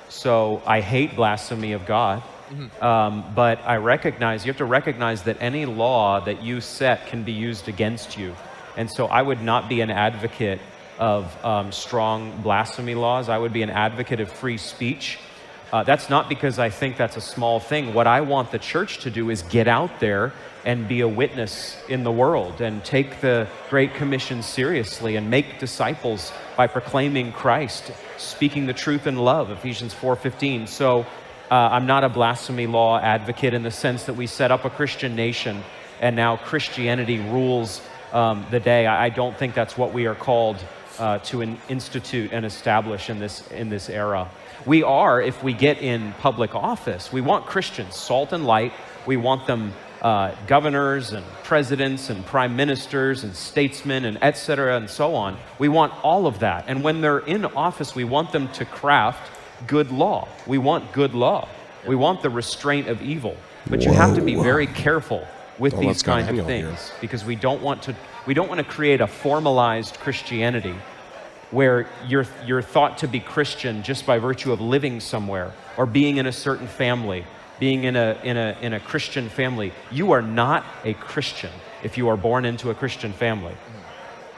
So 0.09 0.63
I 0.65 0.81
hate 0.81 1.17
blasphemy 1.17 1.73
of 1.73 1.87
God. 1.87 2.23
Um, 2.81 3.25
but 3.35 3.59
I 3.67 3.79
recognize, 3.79 4.47
you 4.47 4.51
have 4.51 4.59
to 4.59 4.65
recognize 4.65 5.25
that 5.25 5.39
any 5.41 5.67
law 5.67 6.21
that 6.21 6.45
you 6.45 6.61
set 6.61 7.09
can 7.09 7.25
be 7.25 7.33
used 7.33 7.69
against 7.69 8.17
you. 8.17 8.37
And 8.77 8.89
so 8.89 9.07
I 9.07 9.23
would 9.23 9.43
not 9.43 9.69
be 9.69 9.81
an 9.81 9.91
advocate 9.91 10.61
of 10.99 11.45
um, 11.45 11.73
strong 11.73 12.41
blasphemy 12.43 12.95
laws. 12.95 13.29
I 13.29 13.39
would 13.39 13.53
be 13.53 13.63
an 13.63 13.71
advocate 13.71 14.21
of 14.21 14.31
free 14.31 14.59
speech. 14.59 15.19
Uh, 15.73 15.83
that's 15.83 16.09
not 16.09 16.29
because 16.29 16.59
I 16.59 16.71
think 16.71 16.97
that's 16.97 17.17
a 17.17 17.21
small 17.21 17.59
thing. 17.59 17.93
What 17.93 18.07
I 18.07 18.21
want 18.21 18.53
the 18.53 18.59
church 18.59 18.99
to 18.99 19.11
do 19.11 19.31
is 19.31 19.43
get 19.43 19.67
out 19.67 19.99
there 19.99 20.33
and 20.65 20.87
be 20.89 21.01
a 21.01 21.09
witness 21.09 21.77
in 21.89 22.05
the 22.05 22.11
world 22.11 22.61
and 22.61 22.85
take 22.85 23.21
the 23.21 23.49
Great 23.69 23.95
Commission 23.95 24.43
seriously 24.43 25.17
and 25.17 25.29
make 25.29 25.59
disciples 25.59 26.33
by 26.57 26.67
proclaiming 26.67 27.33
Christ, 27.33 27.93
speaking 28.17 28.67
the 28.67 28.73
truth 28.73 29.07
in 29.07 29.17
love, 29.17 29.51
Ephesians 29.51 29.93
4:15. 29.93 30.69
So 30.69 31.07
uh, 31.51 31.55
I'm 31.55 31.87
not 31.87 32.05
a 32.05 32.09
blasphemy 32.09 32.67
law 32.67 32.99
advocate 32.99 33.55
in 33.55 33.63
the 33.63 33.71
sense 33.71 34.05
that 34.05 34.15
we 34.15 34.27
set 34.27 34.51
up 34.51 34.65
a 34.65 34.71
Christian 34.71 35.15
nation 35.15 35.63
and 36.01 36.15
now 36.17 36.37
Christianity 36.37 37.19
rules 37.19 37.81
um, 38.13 38.47
the 38.51 38.61
day. 38.61 38.87
I, 38.87 39.07
I 39.07 39.09
don't 39.09 39.37
think 39.37 39.55
that's 39.55 39.77
what 39.77 39.93
we 39.93 40.07
are 40.07 40.15
called 40.15 40.57
uh, 40.99 41.19
to 41.19 41.43
in, 41.43 41.59
institute 41.69 42.33
and 42.33 42.45
establish 42.45 43.11
in 43.11 43.19
this 43.19 43.47
in 43.51 43.69
this 43.69 43.89
era. 43.89 44.29
We 44.67 44.83
are, 44.83 45.23
if 45.23 45.43
we 45.45 45.53
get 45.53 45.81
in 45.81 46.13
public 46.15 46.55
office, 46.55 47.13
we 47.13 47.21
want 47.21 47.47
Christians, 47.47 47.95
salt 47.95 48.33
and 48.33 48.45
light. 48.45 48.73
We 49.07 49.17
want 49.17 49.47
them 49.47 49.73
uh, 50.03 50.35
governors 50.47 51.13
and 51.13 51.25
presidents 51.45 52.11
and 52.11 52.27
prime 52.27 52.57
ministers 52.57 53.25
and 53.25 53.35
statesmen 53.35 54.05
and 54.05 54.19
et 54.21 54.37
cetera 54.37 54.77
and 54.77 54.91
so 54.91 55.15
on. 55.15 55.39
We 55.59 55.69
want 55.69 55.93
all 56.05 56.27
of 56.27 56.41
that. 56.41 56.65
And 56.67 56.83
when 56.83 57.01
they're 57.01 57.21
in 57.21 57.45
office, 57.45 57.95
we 57.95 58.05
want 58.05 58.33
them 58.33 58.49
to 58.55 58.65
craft 58.65 59.31
good 59.67 59.91
law. 59.91 60.29
We 60.47 60.59
want 60.59 60.93
good 60.93 61.15
law. 61.15 61.49
We 61.87 61.95
want 61.97 62.23
the 62.23 62.31
restraint 62.31 62.89
of 62.89 63.01
evil. 63.01 63.37
But 63.71 63.85
you 63.85 63.93
have 63.93 64.15
to 64.17 64.21
be 64.21 64.35
very 64.35 64.67
careful 64.67 65.27
with 65.59 65.79
these 65.79 66.03
kinds 66.03 66.29
of 66.29 66.45
things 66.47 66.93
because 67.01 67.25
we 67.25 67.37
don't 67.37 67.63
want 67.63 67.83
to 67.85 67.97
we 68.27 68.35
don't 68.35 68.49
want 68.49 68.59
to 68.59 68.65
create 68.65 69.01
a 69.01 69.07
formalized 69.07 69.99
Christianity 70.01 70.75
where 71.51 71.89
you're, 72.07 72.27
you're 72.45 72.63
thought 72.63 72.99
to 72.99 73.09
be 73.09 73.21
Christian 73.21 73.83
just 73.83 74.07
by 74.07 74.19
virtue 74.19 74.53
of 74.53 74.61
living 74.61 75.01
somewhere 75.01 75.53
or 75.77 75.87
being 75.87 76.17
in 76.17 76.27
a 76.27 76.33
certain 76.33 76.67
family, 76.67 77.25
being 77.61 77.85
in 77.85 77.97
a, 77.97 78.19
in 78.25 78.37
a, 78.37 78.57
in 78.61 78.73
a 78.73 78.81
Christian 78.81 79.29
family. 79.29 79.73
You 79.91 80.13
are 80.13 80.23
not 80.23 80.65
a 80.85 80.95
Christian 80.95 81.53
if 81.83 81.97
you 81.97 82.09
are 82.09 82.17
born 82.17 82.45
into 82.45 82.71
a 82.71 82.75
Christian 82.75 83.13
family. 83.13 83.55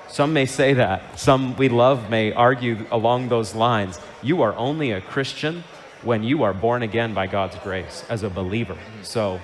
Some 0.08 0.32
may 0.32 0.46
say 0.46 0.74
that. 0.74 1.18
Some 1.18 1.56
we 1.56 1.68
love 1.68 2.10
may 2.10 2.32
argue 2.32 2.86
along 2.90 3.28
those 3.28 3.54
lines. 3.54 4.00
You 4.22 4.42
are 4.42 4.54
only 4.56 4.92
a 4.92 5.00
Christian 5.00 5.64
when 6.02 6.22
you 6.22 6.42
are 6.42 6.54
born 6.54 6.82
again 6.82 7.14
by 7.14 7.26
God's 7.26 7.56
grace 7.56 8.04
as 8.08 8.22
a 8.22 8.30
believer. 8.30 8.76
So 9.02 9.40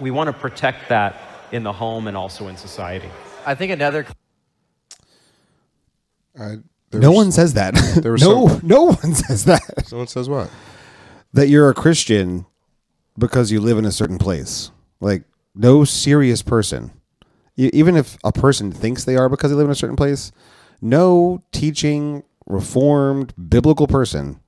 we 0.00 0.10
want 0.10 0.28
to 0.28 0.32
protect 0.32 0.88
that 0.88 1.16
in 1.52 1.62
the 1.62 1.72
home 1.72 2.08
and 2.08 2.16
also 2.16 2.48
in 2.48 2.56
society. 2.56 3.08
I 3.44 3.54
think 3.54 3.72
another 3.72 4.06
I, 6.38 6.56
No 7.00 7.12
one 7.12 7.32
says 7.32 7.54
that. 7.54 7.74
there 8.02 8.12
was 8.12 8.22
no, 8.26 8.48
some- 8.48 8.60
no 8.66 8.84
one 8.84 9.14
says 9.14 9.44
that. 9.44 9.86
Someone 9.86 10.06
says 10.08 10.28
what? 10.28 10.50
That 11.32 11.48
you're 11.48 11.68
a 11.68 11.74
Christian 11.74 12.46
because 13.18 13.50
you 13.50 13.60
live 13.60 13.78
in 13.78 13.84
a 13.84 13.92
certain 13.92 14.18
place. 14.18 14.70
Like 15.00 15.24
no 15.54 15.84
serious 15.84 16.42
person, 16.42 16.90
E- 17.56 17.70
even 17.72 17.96
if 17.96 18.16
a 18.24 18.32
person 18.32 18.70
thinks 18.72 19.04
they 19.04 19.16
are 19.16 19.28
because 19.28 19.50
they 19.50 19.56
live 19.56 19.66
in 19.66 19.72
a 19.72 19.74
certain 19.76 19.96
place, 19.96 20.32
no 20.80 21.42
teaching, 21.52 22.22
reformed, 22.46 23.32
biblical 23.48 23.86
person 23.86 24.40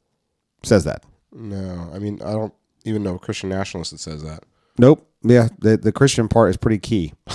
says 0.63 0.85
that. 0.85 1.05
No, 1.33 1.91
I 1.95 1.99
mean 1.99 2.21
I 2.23 2.33
don't 2.33 2.55
even 2.85 3.03
know 3.03 3.17
a 3.17 3.19
Christian 3.19 3.49
nationalist 3.51 3.91
that 3.93 3.99
says 4.01 4.23
that. 4.23 4.45
Nope. 4.79 5.07
Yeah, 5.23 5.49
the 5.59 5.77
the 5.77 5.93
Christian 5.93 6.29
part 6.29 6.51
is 6.51 6.57
pretty 6.57 6.79
key. 6.79 7.13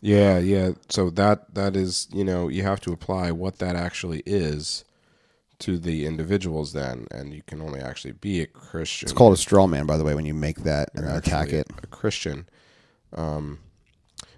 Yeah, 0.00 0.38
yeah. 0.38 0.72
So 0.88 1.10
that 1.10 1.54
that 1.54 1.76
is, 1.76 2.08
you 2.12 2.24
know, 2.24 2.48
you 2.48 2.62
have 2.62 2.80
to 2.80 2.92
apply 2.92 3.30
what 3.32 3.58
that 3.58 3.76
actually 3.76 4.22
is 4.24 4.84
to 5.60 5.78
the 5.78 6.06
individuals 6.06 6.72
then, 6.72 7.06
and 7.10 7.34
you 7.34 7.42
can 7.46 7.60
only 7.60 7.80
actually 7.80 8.12
be 8.12 8.40
a 8.40 8.46
Christian. 8.46 9.06
It's 9.06 9.12
called 9.12 9.34
a 9.34 9.36
straw 9.36 9.66
man, 9.66 9.86
by 9.86 9.98
the 9.98 10.04
way, 10.04 10.14
when 10.14 10.24
you 10.24 10.34
make 10.34 10.60
that 10.60 10.90
and 10.94 11.04
You're 11.04 11.16
attack 11.16 11.52
it. 11.52 11.68
A 11.82 11.86
Christian. 11.86 12.48
Um, 13.12 13.58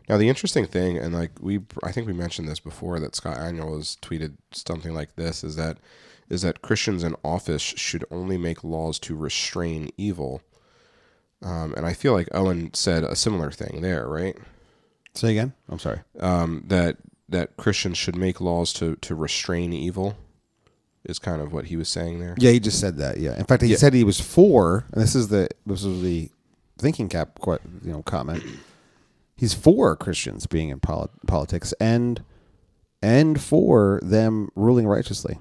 now 0.09 0.17
the 0.17 0.29
interesting 0.29 0.67
thing, 0.67 0.99
and 0.99 1.15
like 1.15 1.31
we, 1.41 1.61
I 1.85 1.93
think 1.93 2.07
we 2.09 2.13
mentioned 2.13 2.49
this 2.49 2.61
before, 2.61 2.99
that 2.99 3.15
Scott 3.15 3.37
Aniol 3.37 3.77
has 3.77 3.97
tweeted 4.03 4.37
something 4.51 4.93
like 4.93 5.15
this: 5.15 5.45
is 5.45 5.55
that 5.57 5.79
is 6.29 6.43
that 6.43 6.63
Christians 6.63 7.05
in 7.05 7.15
office 7.25 7.63
should 7.63 8.05
only 8.11 8.37
make 8.37 8.65
laws 8.65 8.99
to 9.01 9.15
restrain 9.15 9.91
evil. 9.97 10.43
Um, 11.43 11.75
and 11.77 11.85
I 11.85 11.93
feel 11.93 12.13
like 12.13 12.29
Owen 12.33 12.73
said 12.73 13.05
a 13.05 13.17
similar 13.17 13.51
thing 13.51 13.81
there, 13.81 14.09
right? 14.09 14.37
Say 15.15 15.33
again. 15.33 15.53
I'm 15.69 15.79
sorry. 15.79 16.01
um, 16.21 16.65
that 16.69 16.97
that 17.29 17.57
Christians 17.57 17.97
should 17.99 18.17
make 18.17 18.41
laws 18.41 18.73
to 18.75 18.97
to 18.97 19.15
restrain 19.15 19.73
evil 19.73 20.17
is 21.05 21.19
kind 21.19 21.41
of 21.43 21.53
what 21.53 21.67
he 21.67 21.77
was 21.77 21.89
saying 21.89 22.21
there. 22.21 22.35
Yeah, 22.39 22.51
he 22.53 22.61
just 22.61 22.79
said 22.81 22.97
that. 22.99 23.19
Yeah. 23.19 23.37
In 23.39 23.45
fact, 23.45 23.63
he 23.63 23.69
Yeah. 23.71 23.77
said 23.77 23.93
he 23.95 24.05
was 24.05 24.21
for, 24.21 24.85
and 24.93 25.03
this 25.03 25.15
is 25.15 25.29
the 25.29 25.49
this 25.67 25.85
is 25.85 26.03
the 26.03 26.31
thinking 26.79 27.09
cap, 27.09 27.39
quite 27.41 27.61
you 27.85 27.93
know, 27.93 28.03
comment. 28.03 28.43
He's 29.37 29.55
for 29.55 29.97
Christians 29.97 30.47
being 30.47 30.69
in 30.69 30.81
poli- 30.81 31.09
politics 31.27 31.73
and 31.81 32.23
and 33.03 33.41
for 33.41 33.99
them 34.03 34.49
ruling 34.55 34.87
righteously. 34.87 35.39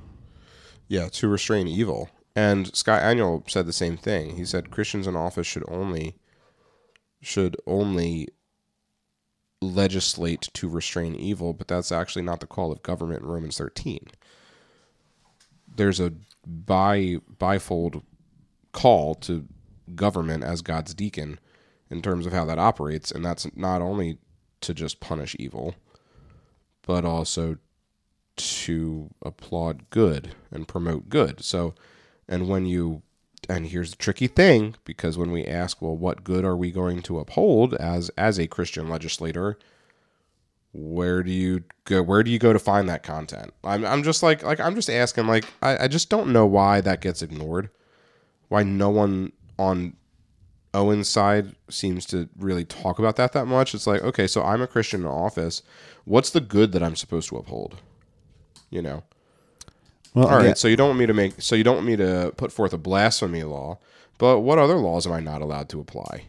Yeah, 0.87 1.09
to 1.09 1.27
restrain 1.27 1.67
evil. 1.67 2.09
And 2.35 2.73
Scott 2.75 3.01
Aniol 3.01 3.49
said 3.49 3.65
the 3.65 3.73
same 3.73 3.97
thing. 3.97 4.35
He 4.37 4.45
said 4.45 4.71
Christians 4.71 5.05
in 5.07 5.15
office 5.15 5.45
should 5.47 5.63
only 5.67 6.15
should 7.21 7.55
only 7.67 8.29
legislate 9.61 10.49
to 10.53 10.67
restrain 10.67 11.15
evil, 11.15 11.53
but 11.53 11.67
that's 11.67 11.91
actually 11.91 12.23
not 12.23 12.39
the 12.39 12.47
call 12.47 12.71
of 12.71 12.83
government 12.83 13.21
in 13.21 13.27
Romans 13.27 13.57
13. 13.57 14.07
There's 15.75 15.99
a 15.99 16.13
bi 16.45 17.17
bifold 17.39 18.03
call 18.71 19.15
to 19.15 19.47
government 19.95 20.43
as 20.43 20.61
God's 20.61 20.93
deacon 20.93 21.39
in 21.89 22.01
terms 22.01 22.25
of 22.25 22.33
how 22.33 22.45
that 22.45 22.59
operates, 22.59 23.11
and 23.11 23.23
that's 23.23 23.47
not 23.55 23.81
only 23.81 24.17
to 24.61 24.73
just 24.73 24.99
punish 24.99 25.35
evil, 25.39 25.75
but 26.83 27.05
also 27.05 27.57
to 28.37 29.09
applaud 29.21 29.89
good 29.89 30.33
and 30.49 30.67
promote 30.67 31.09
good. 31.09 31.43
So, 31.43 31.75
and 32.27 32.47
when 32.47 32.65
you, 32.65 33.01
and 33.49 33.67
here's 33.67 33.91
the 33.91 33.97
tricky 33.97 34.27
thing, 34.27 34.75
because 34.85 35.17
when 35.17 35.31
we 35.31 35.45
ask, 35.45 35.81
well, 35.81 35.95
what 35.95 36.23
good 36.23 36.45
are 36.45 36.55
we 36.55 36.71
going 36.71 37.01
to 37.03 37.19
uphold 37.19 37.73
as 37.75 38.09
as 38.17 38.39
a 38.39 38.47
Christian 38.47 38.89
legislator? 38.89 39.57
Where 40.73 41.21
do 41.21 41.31
you 41.31 41.63
go? 41.83 42.01
Where 42.01 42.23
do 42.23 42.31
you 42.31 42.39
go 42.39 42.53
to 42.53 42.59
find 42.59 42.87
that 42.87 43.03
content? 43.03 43.53
I'm, 43.63 43.85
I'm 43.85 44.03
just 44.03 44.23
like, 44.23 44.43
like 44.43 44.59
I'm 44.59 44.75
just 44.75 44.89
asking, 44.89 45.27
like, 45.27 45.45
I, 45.61 45.85
I 45.85 45.87
just 45.87 46.09
don't 46.09 46.31
know 46.31 46.45
why 46.45 46.79
that 46.81 47.01
gets 47.01 47.21
ignored. 47.21 47.69
Why 48.47 48.63
no 48.63 48.89
one 48.89 49.33
on 49.59 49.97
Owen's 50.73 51.09
side 51.09 51.55
seems 51.69 52.05
to 52.07 52.29
really 52.37 52.63
talk 52.63 52.99
about 52.99 53.17
that 53.17 53.33
that 53.33 53.47
much. 53.47 53.75
It's 53.75 53.87
like, 53.87 54.01
okay, 54.01 54.27
so 54.27 54.43
I'm 54.43 54.61
a 54.61 54.67
Christian 54.67 55.01
in 55.01 55.07
office. 55.07 55.61
What's 56.05 56.29
the 56.29 56.39
good 56.39 56.71
that 56.71 56.83
I'm 56.83 56.95
supposed 56.95 57.27
to 57.29 57.37
uphold? 57.37 57.77
You 58.69 58.81
know. 58.81 59.03
Well, 60.13 60.27
All 60.27 60.37
right, 60.37 60.45
yeah, 60.47 60.53
so 60.55 60.67
you 60.67 60.75
don't 60.75 60.89
want 60.89 60.99
me 60.99 61.05
to 61.05 61.13
make 61.13 61.41
so 61.41 61.55
you 61.55 61.63
don't 61.63 61.75
want 61.75 61.87
me 61.87 61.95
to 61.95 62.33
put 62.35 62.51
forth 62.51 62.73
a 62.73 62.77
blasphemy 62.77 63.43
law, 63.43 63.79
but 64.17 64.39
what 64.41 64.59
other 64.59 64.75
laws 64.75 65.07
am 65.07 65.13
I 65.13 65.19
not 65.21 65.41
allowed 65.41 65.69
to 65.69 65.79
apply 65.79 66.25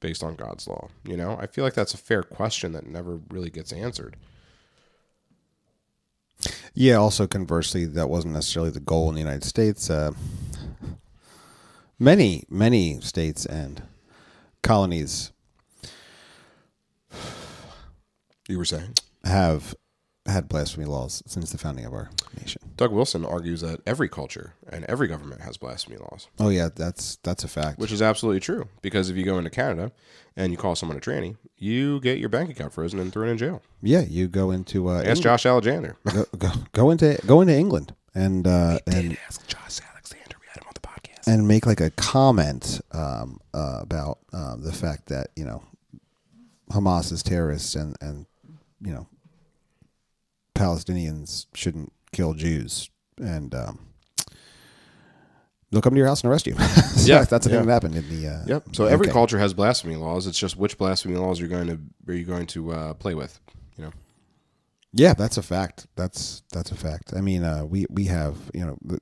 based 0.00 0.22
on 0.24 0.36
God's 0.36 0.66
law? 0.66 0.88
You 1.04 1.16
know, 1.16 1.36
I 1.40 1.46
feel 1.46 1.64
like 1.64 1.74
that's 1.74 1.92
a 1.94 1.98
fair 1.98 2.22
question 2.22 2.72
that 2.72 2.86
never 2.86 3.20
really 3.28 3.50
gets 3.50 3.72
answered. 3.72 4.16
yeah. 6.72 6.94
Also, 6.94 7.26
conversely, 7.26 7.84
that 7.84 8.08
wasn't 8.08 8.34
necessarily 8.34 8.70
the 8.70 8.80
goal 8.80 9.08
in 9.10 9.14
the 9.14 9.20
United 9.20 9.44
States. 9.44 9.90
Uh, 9.90 10.12
many, 11.98 12.44
many 12.48 13.00
states 13.00 13.44
and 13.44 13.82
colonies 14.62 15.30
You 18.48 18.56
were 18.58 18.64
saying. 18.64 18.94
have 19.24 19.74
had 20.26 20.48
blasphemy 20.48 20.86
laws 20.86 21.22
since 21.26 21.50
the 21.52 21.58
founding 21.58 21.84
of 21.84 21.92
our 21.92 22.10
nation. 22.40 22.63
Doug 22.76 22.90
Wilson 22.92 23.24
argues 23.24 23.60
that 23.60 23.80
every 23.86 24.08
culture 24.08 24.54
and 24.68 24.84
every 24.86 25.06
government 25.06 25.42
has 25.42 25.56
blasphemy 25.56 25.96
laws, 25.98 26.28
Oh 26.40 26.48
yeah, 26.48 26.68
that's 26.74 27.16
that's 27.22 27.44
a 27.44 27.48
fact. 27.48 27.78
which 27.78 27.92
is 27.92 28.02
absolutely 28.02 28.40
true. 28.40 28.68
Because 28.82 29.10
if 29.10 29.16
you 29.16 29.24
go 29.24 29.38
into 29.38 29.50
Canada 29.50 29.92
and 30.36 30.50
you 30.50 30.58
call 30.58 30.74
someone 30.74 30.96
a 30.98 31.00
tranny, 31.00 31.36
you 31.56 32.00
get 32.00 32.18
your 32.18 32.28
bank 32.28 32.50
account 32.50 32.72
frozen 32.72 32.98
and 32.98 33.12
thrown 33.12 33.28
in 33.28 33.38
jail. 33.38 33.62
yeah, 33.82 34.00
you 34.00 34.26
go 34.26 34.50
into 34.50 34.88
uh, 34.88 34.94
Ask 34.94 35.06
England- 35.06 35.22
Josh 35.22 35.46
Alexander. 35.46 35.96
go, 36.12 36.24
go, 36.36 36.50
go 36.72 36.90
into 36.90 37.18
go 37.26 37.40
into 37.40 37.54
England 37.54 37.94
and 38.14 38.46
uh, 38.46 38.78
and 38.88 39.16
ask 39.26 39.46
Josh 39.46 39.78
Alexander. 39.92 40.36
We 40.40 40.46
had 40.48 40.58
him 40.62 40.66
on 40.66 40.72
the 40.74 40.80
podcast. 40.80 41.32
and 41.32 41.46
make 41.46 41.66
like 41.66 41.80
a 41.80 41.90
comment 41.90 42.80
um, 42.92 43.38
uh, 43.54 43.78
about 43.82 44.18
uh, 44.32 44.56
the 44.56 44.72
fact 44.72 45.06
that 45.06 45.28
you 45.36 45.44
know 45.44 45.62
Hamas 46.72 47.12
is 47.12 47.22
terrorists 47.22 47.76
and 47.76 47.96
and 48.00 48.26
you 48.80 48.92
know 48.92 49.06
Palestinians 50.56 51.46
shouldn't 51.54 51.92
kill 52.14 52.34
Jews 52.34 52.90
and 53.18 53.54
um, 53.54 53.78
they'll 55.70 55.82
come 55.82 55.92
to 55.94 55.98
your 55.98 56.06
house 56.06 56.22
and 56.22 56.30
arrest 56.30 56.46
you. 56.46 56.54
So 56.94 57.12
Yeah, 57.12 57.24
that's 57.24 57.44
the 57.46 57.52
yeah. 57.52 57.58
thing 57.58 57.66
that 57.66 57.72
happened 57.72 57.96
in 57.96 58.08
the. 58.08 58.28
Uh, 58.28 58.44
Yep. 58.46 58.62
So 58.72 58.86
every 58.86 59.08
UK. 59.08 59.12
culture 59.12 59.38
has 59.38 59.52
blasphemy 59.52 59.96
laws. 59.96 60.26
It's 60.26 60.38
just 60.38 60.56
which 60.56 60.78
blasphemy 60.78 61.16
laws 61.16 61.38
you're 61.40 61.48
going 61.48 61.66
to 61.66 61.78
are 62.08 62.14
you 62.14 62.24
going 62.24 62.46
to 62.48 62.72
uh, 62.72 62.94
play 62.94 63.14
with. 63.14 63.38
You 63.76 63.84
know. 63.84 63.90
Yeah, 64.92 65.12
that's 65.14 65.36
a 65.36 65.42
fact. 65.42 65.86
That's 65.96 66.42
that's 66.52 66.70
a 66.70 66.76
fact. 66.76 67.12
I 67.16 67.20
mean, 67.20 67.42
uh, 67.44 67.64
we 67.64 67.84
we 67.90 68.04
have 68.04 68.36
you 68.54 68.64
know 68.64 68.78
the, 68.82 69.00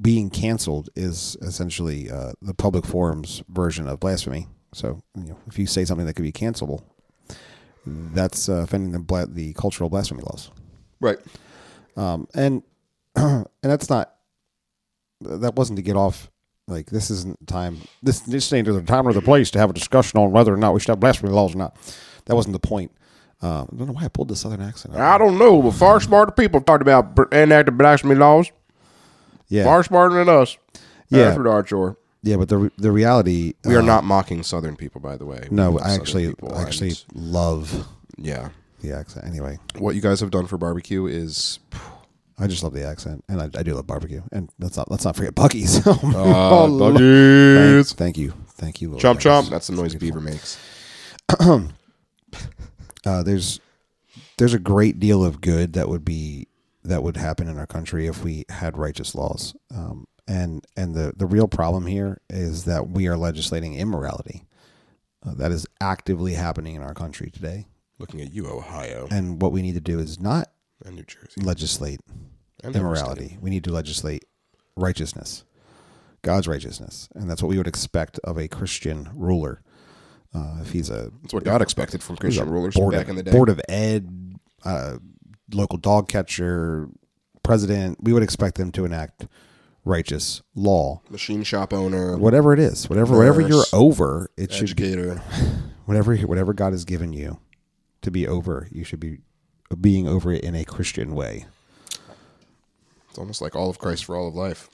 being 0.00 0.30
canceled 0.30 0.88
is 0.96 1.36
essentially 1.42 2.10
uh, 2.10 2.32
the 2.42 2.54
public 2.54 2.84
forum's 2.84 3.42
version 3.48 3.86
of 3.88 4.00
blasphemy. 4.00 4.48
So 4.74 5.00
you 5.16 5.28
know, 5.30 5.36
if 5.46 5.58
you 5.58 5.66
say 5.66 5.84
something 5.84 6.06
that 6.06 6.14
could 6.14 6.24
be 6.24 6.32
cancelable, 6.32 6.82
that's 7.86 8.48
uh, 8.48 8.54
offending 8.64 8.90
the 8.92 8.98
bla- 8.98 9.26
the 9.26 9.52
cultural 9.54 9.88
blasphemy 9.88 10.22
laws. 10.24 10.50
Right. 11.00 11.18
Um, 11.96 12.28
and 12.34 12.62
and 13.16 13.46
that's 13.62 13.90
not 13.90 14.14
that 15.20 15.54
wasn't 15.54 15.76
to 15.76 15.82
get 15.82 15.96
off. 15.96 16.30
Like 16.66 16.86
this 16.86 17.10
isn't 17.10 17.46
time. 17.46 17.78
This 18.02 18.20
this 18.20 18.52
ain't 18.52 18.66
the 18.66 18.82
time 18.82 19.06
or 19.06 19.12
the 19.12 19.22
place 19.22 19.50
to 19.52 19.58
have 19.58 19.70
a 19.70 19.72
discussion 19.72 20.20
on 20.20 20.30
whether 20.30 20.54
or 20.54 20.56
not 20.56 20.72
we 20.72 20.80
should 20.80 20.88
have 20.88 21.00
blasphemy 21.00 21.32
laws 21.32 21.54
or 21.54 21.58
not. 21.58 21.76
That 22.26 22.36
wasn't 22.36 22.52
the 22.52 22.66
point. 22.66 22.92
Uh, 23.42 23.62
I 23.62 23.76
don't 23.76 23.86
know 23.86 23.94
why 23.94 24.04
I 24.04 24.08
pulled 24.08 24.28
the 24.28 24.36
southern 24.36 24.60
accent. 24.60 24.94
out. 24.94 25.00
I 25.00 25.18
don't 25.18 25.38
know, 25.38 25.62
but 25.62 25.72
far 25.72 25.98
smarter 26.00 26.30
people 26.30 26.60
talked 26.60 26.82
about 26.82 27.18
enacted 27.32 27.76
blasphemy 27.76 28.14
laws. 28.14 28.52
Yeah, 29.48 29.64
Far 29.64 29.82
smarter 29.82 30.14
than 30.14 30.28
us. 30.28 30.56
Yeah. 31.08 31.24
That's 31.24 31.36
for 31.36 31.44
darn 31.44 31.64
sure. 31.64 31.96
Yeah, 32.22 32.36
but 32.36 32.48
the 32.48 32.70
the 32.76 32.92
reality 32.92 33.54
We 33.64 33.74
are 33.74 33.80
uh, 33.80 33.84
not 33.84 34.04
mocking 34.04 34.42
Southern 34.42 34.76
people, 34.76 35.00
by 35.00 35.16
the 35.16 35.24
way. 35.24 35.48
We 35.50 35.56
No, 35.56 35.78
I 35.78 35.94
actually 35.94 36.28
people, 36.28 36.56
actually 36.56 36.90
and, 36.90 37.32
love 37.32 37.88
yeah. 38.16 38.50
The 38.80 38.92
accent. 38.92 39.26
Anyway, 39.26 39.58
What 39.78 39.94
you 39.94 40.00
guys 40.00 40.20
have 40.20 40.30
done 40.30 40.46
for 40.46 40.58
barbecue 40.58 41.06
is 41.06 41.58
I 42.38 42.46
just 42.46 42.62
love 42.62 42.72
the 42.72 42.86
accent, 42.86 43.24
and 43.28 43.40
I, 43.40 43.50
I 43.58 43.62
do 43.62 43.74
love 43.74 43.86
barbecue. 43.86 44.22
And 44.32 44.50
let's 44.58 44.76
not 44.76 44.90
let's 44.90 45.04
not 45.04 45.16
forget 45.16 45.34
Bucky's. 45.34 45.86
uh, 45.86 45.94
Oh, 46.02 46.66
Lord. 46.66 46.94
Buggies. 46.94 47.88
Thank, 47.92 47.98
thank 47.98 48.18
you, 48.18 48.32
thank 48.48 48.80
you. 48.80 48.90
Lord. 48.90 49.02
Chomp 49.02 49.22
That 49.22 49.22
chomp. 49.22 49.50
That's 49.50 49.66
the 49.66 49.74
noise 49.74 49.94
Beaver 49.94 50.20
makes. 50.20 50.58
Uh, 53.06 53.22
there's 53.22 53.60
there's 54.36 54.52
a 54.52 54.58
great 54.58 55.00
deal 55.00 55.24
of 55.24 55.40
good 55.40 55.72
that 55.72 55.88
would 55.88 56.04
be 56.04 56.46
that 56.84 57.02
would 57.02 57.16
happen 57.16 57.48
in 57.48 57.58
our 57.58 57.66
country 57.66 58.06
if 58.06 58.22
we 58.22 58.44
had 58.50 58.76
righteous 58.76 59.14
laws. 59.14 59.54
Um, 59.74 60.06
and 60.28 60.64
and 60.76 60.94
the 60.94 61.14
the 61.16 61.26
real 61.26 61.48
problem 61.48 61.86
here 61.86 62.20
is 62.28 62.64
that 62.64 62.88
we 62.90 63.06
are 63.08 63.16
legislating 63.16 63.74
immorality. 63.74 64.44
Uh, 65.26 65.34
that 65.34 65.50
is 65.50 65.66
actively 65.80 66.34
happening 66.34 66.74
in 66.74 66.82
our 66.82 66.94
country 66.94 67.30
today. 67.30 67.66
Looking 68.00 68.22
at 68.22 68.32
you, 68.32 68.48
Ohio 68.48 69.06
And 69.10 69.42
what 69.42 69.52
we 69.52 69.60
need 69.60 69.74
to 69.74 69.80
do 69.80 69.98
is 69.98 70.18
not 70.18 70.48
and 70.86 70.96
New 70.96 71.02
Jersey. 71.02 71.42
legislate 71.42 72.00
And 72.64 72.74
immorality. 72.74 73.36
We 73.42 73.50
need 73.50 73.62
to 73.64 73.72
legislate 73.72 74.24
righteousness, 74.74 75.44
God's 76.22 76.48
righteousness, 76.48 77.10
and 77.14 77.28
that's 77.28 77.42
what 77.42 77.50
we 77.50 77.58
would 77.58 77.66
expect 77.66 78.18
of 78.24 78.38
a 78.38 78.48
Christian 78.48 79.10
ruler. 79.14 79.62
Uh, 80.34 80.60
if 80.62 80.70
he's 80.70 80.88
a 80.88 81.10
That's 81.22 81.34
what 81.34 81.44
God 81.44 81.60
expected 81.60 82.02
from 82.02 82.16
Christian 82.16 82.48
rulers 82.48 82.74
board 82.74 82.94
back 82.94 83.04
of, 83.04 83.10
in 83.10 83.16
the 83.16 83.22
day. 83.22 83.32
board 83.32 83.50
of 83.50 83.60
ed, 83.68 84.38
uh, 84.64 84.96
local 85.52 85.76
dog 85.76 86.08
catcher, 86.08 86.88
president, 87.42 87.98
we 88.00 88.14
would 88.14 88.22
expect 88.22 88.56
them 88.56 88.72
to 88.72 88.86
enact 88.86 89.26
righteous 89.84 90.40
law, 90.54 91.02
Machine 91.10 91.42
shop 91.42 91.74
owner, 91.74 92.16
whatever 92.16 92.54
it 92.54 92.60
is, 92.60 92.88
whatever 92.88 93.18
whatever 93.18 93.42
you're 93.42 93.64
over, 93.74 94.30
it 94.38 94.52
should 94.52 94.74
be 94.74 94.84
educator. 94.84 95.16
whatever 95.84 96.16
whatever 96.16 96.54
God 96.54 96.72
has 96.72 96.86
given 96.86 97.12
you 97.12 97.38
to 98.02 98.10
be 98.10 98.26
over, 98.26 98.68
you 98.70 98.84
should 98.84 99.00
be 99.00 99.18
being 99.80 100.08
over 100.08 100.32
it 100.32 100.42
in 100.42 100.54
a 100.54 100.64
Christian 100.64 101.14
way. 101.14 101.46
It's 103.08 103.18
almost 103.18 103.40
like 103.40 103.56
all 103.56 103.70
of 103.70 103.78
Christ 103.78 104.04
for 104.04 104.16
all 104.16 104.28
of 104.28 104.34
life. 104.34 104.68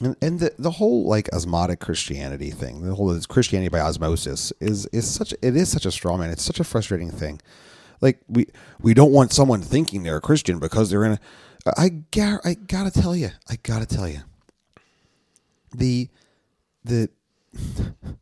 And, 0.00 0.16
and 0.22 0.40
the, 0.40 0.52
the 0.58 0.70
whole 0.70 1.06
like 1.06 1.28
osmotic 1.32 1.80
Christianity 1.80 2.50
thing, 2.50 2.82
the 2.82 2.94
whole 2.94 3.18
Christianity 3.28 3.68
by 3.68 3.80
osmosis 3.80 4.52
is 4.60 4.86
is 4.86 5.08
such 5.08 5.32
it 5.42 5.56
is 5.56 5.70
such 5.70 5.84
a 5.84 5.90
straw 5.90 6.16
man. 6.16 6.30
It's 6.30 6.42
such 6.42 6.60
a 6.60 6.64
frustrating 6.64 7.10
thing. 7.10 7.40
Like 8.00 8.18
we 8.28 8.46
we 8.80 8.94
don't 8.94 9.12
want 9.12 9.32
someone 9.32 9.60
thinking 9.60 10.02
they're 10.02 10.16
a 10.16 10.22
Christian 10.22 10.58
because 10.58 10.90
they're 10.90 11.04
in 11.04 11.12
a. 11.12 11.18
I 11.76 11.90
gar, 12.10 12.40
I 12.44 12.54
gotta 12.54 12.90
tell 12.90 13.14
you, 13.14 13.30
I 13.48 13.56
gotta 13.62 13.84
tell 13.84 14.08
you. 14.08 14.20
The, 15.72 16.08
the, 16.84 17.10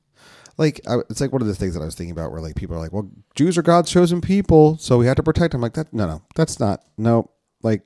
like 0.59 0.81
I, 0.87 0.97
it's 1.09 1.21
like 1.21 1.33
one 1.33 1.41
of 1.41 1.49
the 1.49 1.55
things 1.55 1.75
that 1.75 1.81
I 1.81 1.87
was 1.87 1.95
thinking 1.95 2.13
about 2.13 2.33
where 2.33 2.41
like 2.41 2.57
people 2.57 2.77
are 2.77 2.81
like, 2.81 2.93
well, 2.93 3.09
Jews 3.35 3.57
are 3.57 3.63
God's 3.63 3.91
chosen 3.91 4.21
people, 4.21 4.77
so 4.79 4.99
we 4.99 5.07
have 5.07 5.17
to 5.17 5.23
protect 5.23 5.53
them. 5.53 5.61
Like 5.61 5.75
that, 5.75 5.93
no, 5.95 6.07
no, 6.07 6.23
that's 6.35 6.59
not 6.59 6.83
no. 6.99 7.31
Like 7.63 7.83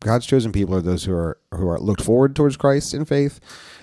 God's 0.00 0.26
chosen 0.26 0.52
people 0.52 0.74
are 0.74 0.82
those 0.82 1.04
who 1.04 1.14
are 1.14 1.38
who 1.54 1.66
are 1.68 1.80
looked 1.80 2.02
forward 2.02 2.36
towards 2.36 2.58
Christ 2.58 2.92
in 2.92 3.06
faith, 3.06 3.40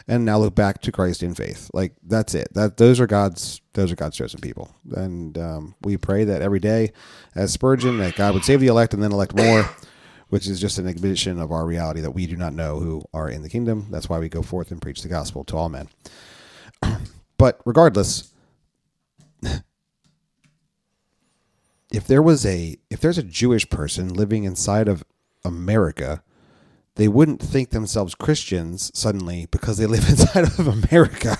and 0.08 0.26
now 0.26 0.38
look 0.38 0.54
back 0.54 0.82
to 0.84 0.92
Christ 0.92 1.24
in 1.24 1.34
faith. 1.34 1.72
Like 1.74 1.94
that's 2.04 2.36
it. 2.36 2.54
That 2.54 2.78
those 2.78 3.00
are 3.00 3.08
God's 3.08 3.62
those 3.74 3.92
are 3.92 3.96
God's 3.96 4.18
chosen 4.18 4.40
people, 4.42 4.76
and 4.92 5.36
um, 5.38 5.76
we 5.82 5.98
pray 5.98 6.24
that 6.26 6.44
every 6.44 6.60
day, 6.60 6.92
as 7.34 7.52
Spurgeon, 7.52 7.98
that 7.98 8.16
God 8.16 8.36
would 8.36 8.46
save 8.46 8.60
the 8.60 8.68
elect 8.68 8.94
and 8.94 9.02
then 9.02 9.12
elect 9.12 9.36
more, 9.36 9.68
which 10.30 10.48
is 10.48 10.62
just 10.62 10.78
an 10.78 10.88
admission 10.88 11.40
of 11.40 11.52
our 11.52 11.66
reality 11.66 12.02
that 12.02 12.12
we 12.12 12.28
do 12.28 12.38
not 12.38 12.54
know 12.54 12.80
who 12.80 13.02
are 13.12 13.28
in 13.28 13.42
the 13.42 13.50
kingdom. 13.50 13.88
That's 13.90 14.08
why 14.08 14.20
we 14.20 14.30
go 14.30 14.44
forth 14.44 14.70
and 14.70 14.80
preach 14.80 15.02
the 15.02 15.10
gospel 15.10 15.44
to 15.46 15.58
all 15.58 15.70
men. 15.70 15.90
but 17.40 17.60
regardless, 17.66 18.32
if 21.92 22.06
there 22.06 22.22
was 22.22 22.46
a 22.46 22.78
if 22.92 23.00
there's 23.00 23.18
a 23.18 23.24
Jewish 23.24 23.68
person 23.70 24.14
living 24.14 24.44
inside 24.44 24.88
of 24.88 25.04
America, 25.44 26.22
they 26.96 27.08
wouldn't 27.08 27.42
think 27.42 27.70
themselves 27.70 28.14
Christians 28.14 28.92
suddenly 28.94 29.48
because 29.50 29.78
they 29.78 29.88
live 29.88 30.08
inside 30.10 30.44
of 30.44 30.68
America. 30.68 31.38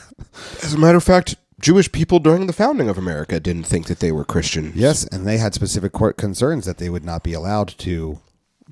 As 0.64 0.74
a 0.74 0.80
matter 0.80 0.98
of 0.98 1.04
fact, 1.04 1.36
Jewish 1.60 1.92
people 1.92 2.20
during 2.20 2.48
the 2.48 2.54
founding 2.54 2.88
of 2.88 2.98
America 2.98 3.40
didn't 3.40 3.66
think 3.66 3.88
that 3.88 4.00
they 4.00 4.14
were 4.14 4.24
Christian. 4.24 4.72
Yes, 4.74 5.06
and 5.06 5.28
they 5.28 5.38
had 5.38 5.54
specific 5.54 5.92
court 5.92 6.16
concerns 6.16 6.66
that 6.66 6.78
they 6.78 6.90
would 6.90 7.04
not 7.04 7.24
be 7.24 7.34
allowed 7.34 7.68
to 7.80 8.20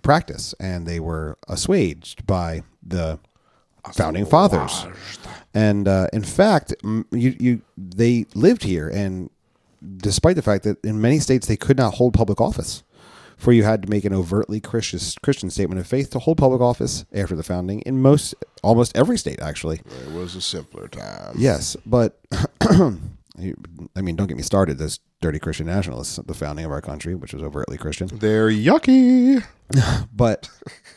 practice, 0.02 0.56
and 0.62 0.88
they 0.88 1.02
were 1.02 1.38
assuaged 1.50 2.26
by 2.26 2.64
the 2.82 3.20
founding 3.94 4.26
fathers. 4.26 4.86
And 5.54 5.88
uh, 5.88 6.08
in 6.14 6.24
fact, 6.24 6.74
you, 6.84 7.36
you 7.40 7.62
they 7.78 8.26
lived 8.36 8.64
here, 8.64 8.90
and 8.90 9.30
despite 9.98 10.36
the 10.36 10.42
fact 10.42 10.64
that 10.66 10.84
in 10.84 11.02
many 11.02 11.20
states 11.20 11.48
they 11.48 11.58
could 11.58 11.78
not 11.78 11.96
hold 11.96 12.14
public 12.14 12.40
office, 12.40 12.84
for 13.38 13.52
you 13.54 13.64
had 13.64 13.84
to 13.84 13.90
make 13.90 14.04
an 14.06 14.14
overtly 14.14 14.60
Christian 14.60 15.00
Christian 15.24 15.50
statement 15.50 15.80
of 15.80 15.88
faith 15.88 16.10
to 16.12 16.20
hold 16.20 16.38
public 16.38 16.62
office 16.62 17.06
after 17.14 17.36
the 17.36 17.44
founding. 17.44 17.82
In 17.82 18.02
most, 18.02 18.36
almost 18.64 18.96
every 18.98 19.18
state, 19.18 19.40
actually. 19.40 19.82
It 20.06 20.12
was 20.14 20.36
a 20.36 20.42
simpler 20.42 20.88
time. 20.88 21.36
Yes, 21.38 21.78
but 21.86 22.20
I 22.62 24.02
mean, 24.02 24.16
don't 24.16 24.28
get 24.28 24.38
me 24.38 24.44
started. 24.44 24.78
Those 24.80 25.00
dirty 25.22 25.40
Christian 25.40 25.68
nationalists 25.68 26.18
at 26.18 26.28
the 26.28 26.34
founding 26.34 26.66
of 26.66 26.72
our 26.72 26.82
country, 26.82 27.16
which 27.16 27.34
was 27.34 27.44
overtly 27.44 27.78
Christian, 27.78 28.08
They're 28.08 28.50
yucky. 28.50 29.44
but 30.14 30.50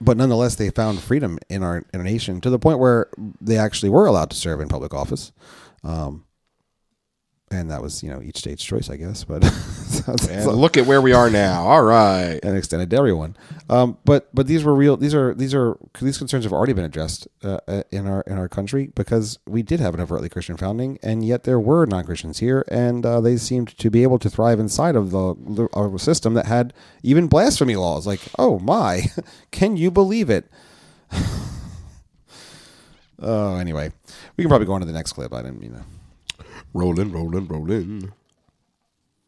but 0.00 0.16
nonetheless, 0.16 0.56
they 0.56 0.70
found 0.70 1.00
freedom 1.00 1.38
in 1.48 1.62
our 1.62 1.84
in 1.92 2.00
our 2.00 2.04
nation 2.04 2.40
to 2.42 2.50
the 2.50 2.58
point 2.58 2.78
where 2.78 3.08
they 3.40 3.56
actually 3.56 3.88
were 3.88 4.06
allowed 4.06 4.30
to 4.30 4.36
serve 4.36 4.60
in 4.60 4.68
public 4.68 4.92
office. 4.92 5.32
Um, 5.82 6.24
and 7.50 7.70
that 7.70 7.80
was 7.80 8.02
you 8.02 8.10
know 8.10 8.20
each 8.20 8.38
state's 8.38 8.64
choice, 8.64 8.90
I 8.90 8.96
guess. 8.96 9.22
But 9.22 9.42
look 10.46 10.76
at 10.76 10.86
where 10.86 11.00
we 11.00 11.12
are 11.12 11.30
now. 11.30 11.62
All 11.64 11.82
right. 11.82 12.40
and 12.42 12.56
extended 12.56 12.90
to 12.90 12.96
everyone. 12.96 13.36
Um, 13.70 13.98
but 14.04 14.28
but 14.34 14.48
these 14.48 14.64
were 14.64 14.74
real. 14.74 14.96
These 14.96 15.14
are 15.14 15.32
these 15.32 15.54
are 15.54 15.76
these 16.00 16.18
concerns 16.18 16.44
have 16.44 16.52
already 16.52 16.72
been 16.72 16.84
addressed 16.84 17.28
uh, 17.44 17.58
uh, 17.68 17.82
in 17.92 18.08
our 18.08 18.22
in 18.22 18.36
our 18.36 18.48
country 18.48 18.90
because 18.94 19.38
we 19.46 19.62
did 19.62 19.78
have 19.78 19.94
an 19.94 20.00
overtly 20.00 20.28
Christian 20.28 20.56
founding, 20.56 20.98
and 21.02 21.24
yet 21.24 21.44
there 21.44 21.60
were 21.60 21.86
non 21.86 22.04
Christians 22.04 22.38
here, 22.38 22.64
and 22.68 23.06
uh, 23.06 23.20
they 23.20 23.36
seemed 23.36 23.78
to 23.78 23.90
be 23.90 24.02
able 24.02 24.18
to 24.18 24.28
thrive 24.28 24.58
inside 24.58 24.96
of 24.96 25.12
the, 25.12 25.68
a 25.72 25.98
system 25.98 26.34
that 26.34 26.46
had 26.46 26.74
even 27.04 27.28
blasphemy 27.28 27.76
laws. 27.76 28.06
Like, 28.08 28.20
oh 28.38 28.58
my, 28.58 29.04
can 29.52 29.76
you 29.76 29.92
believe 29.92 30.30
it? 30.30 30.50
oh, 33.20 33.54
anyway, 33.56 33.92
we 34.36 34.42
can 34.42 34.48
probably 34.48 34.66
go 34.66 34.72
on 34.72 34.80
to 34.80 34.86
the 34.86 34.92
next 34.92 35.12
clip. 35.12 35.32
I 35.32 35.42
didn't 35.42 35.60
mean 35.60 35.74
to. 35.74 35.84
Rolling, 36.76 37.10
rolling, 37.12 37.46
rolling. 37.48 38.12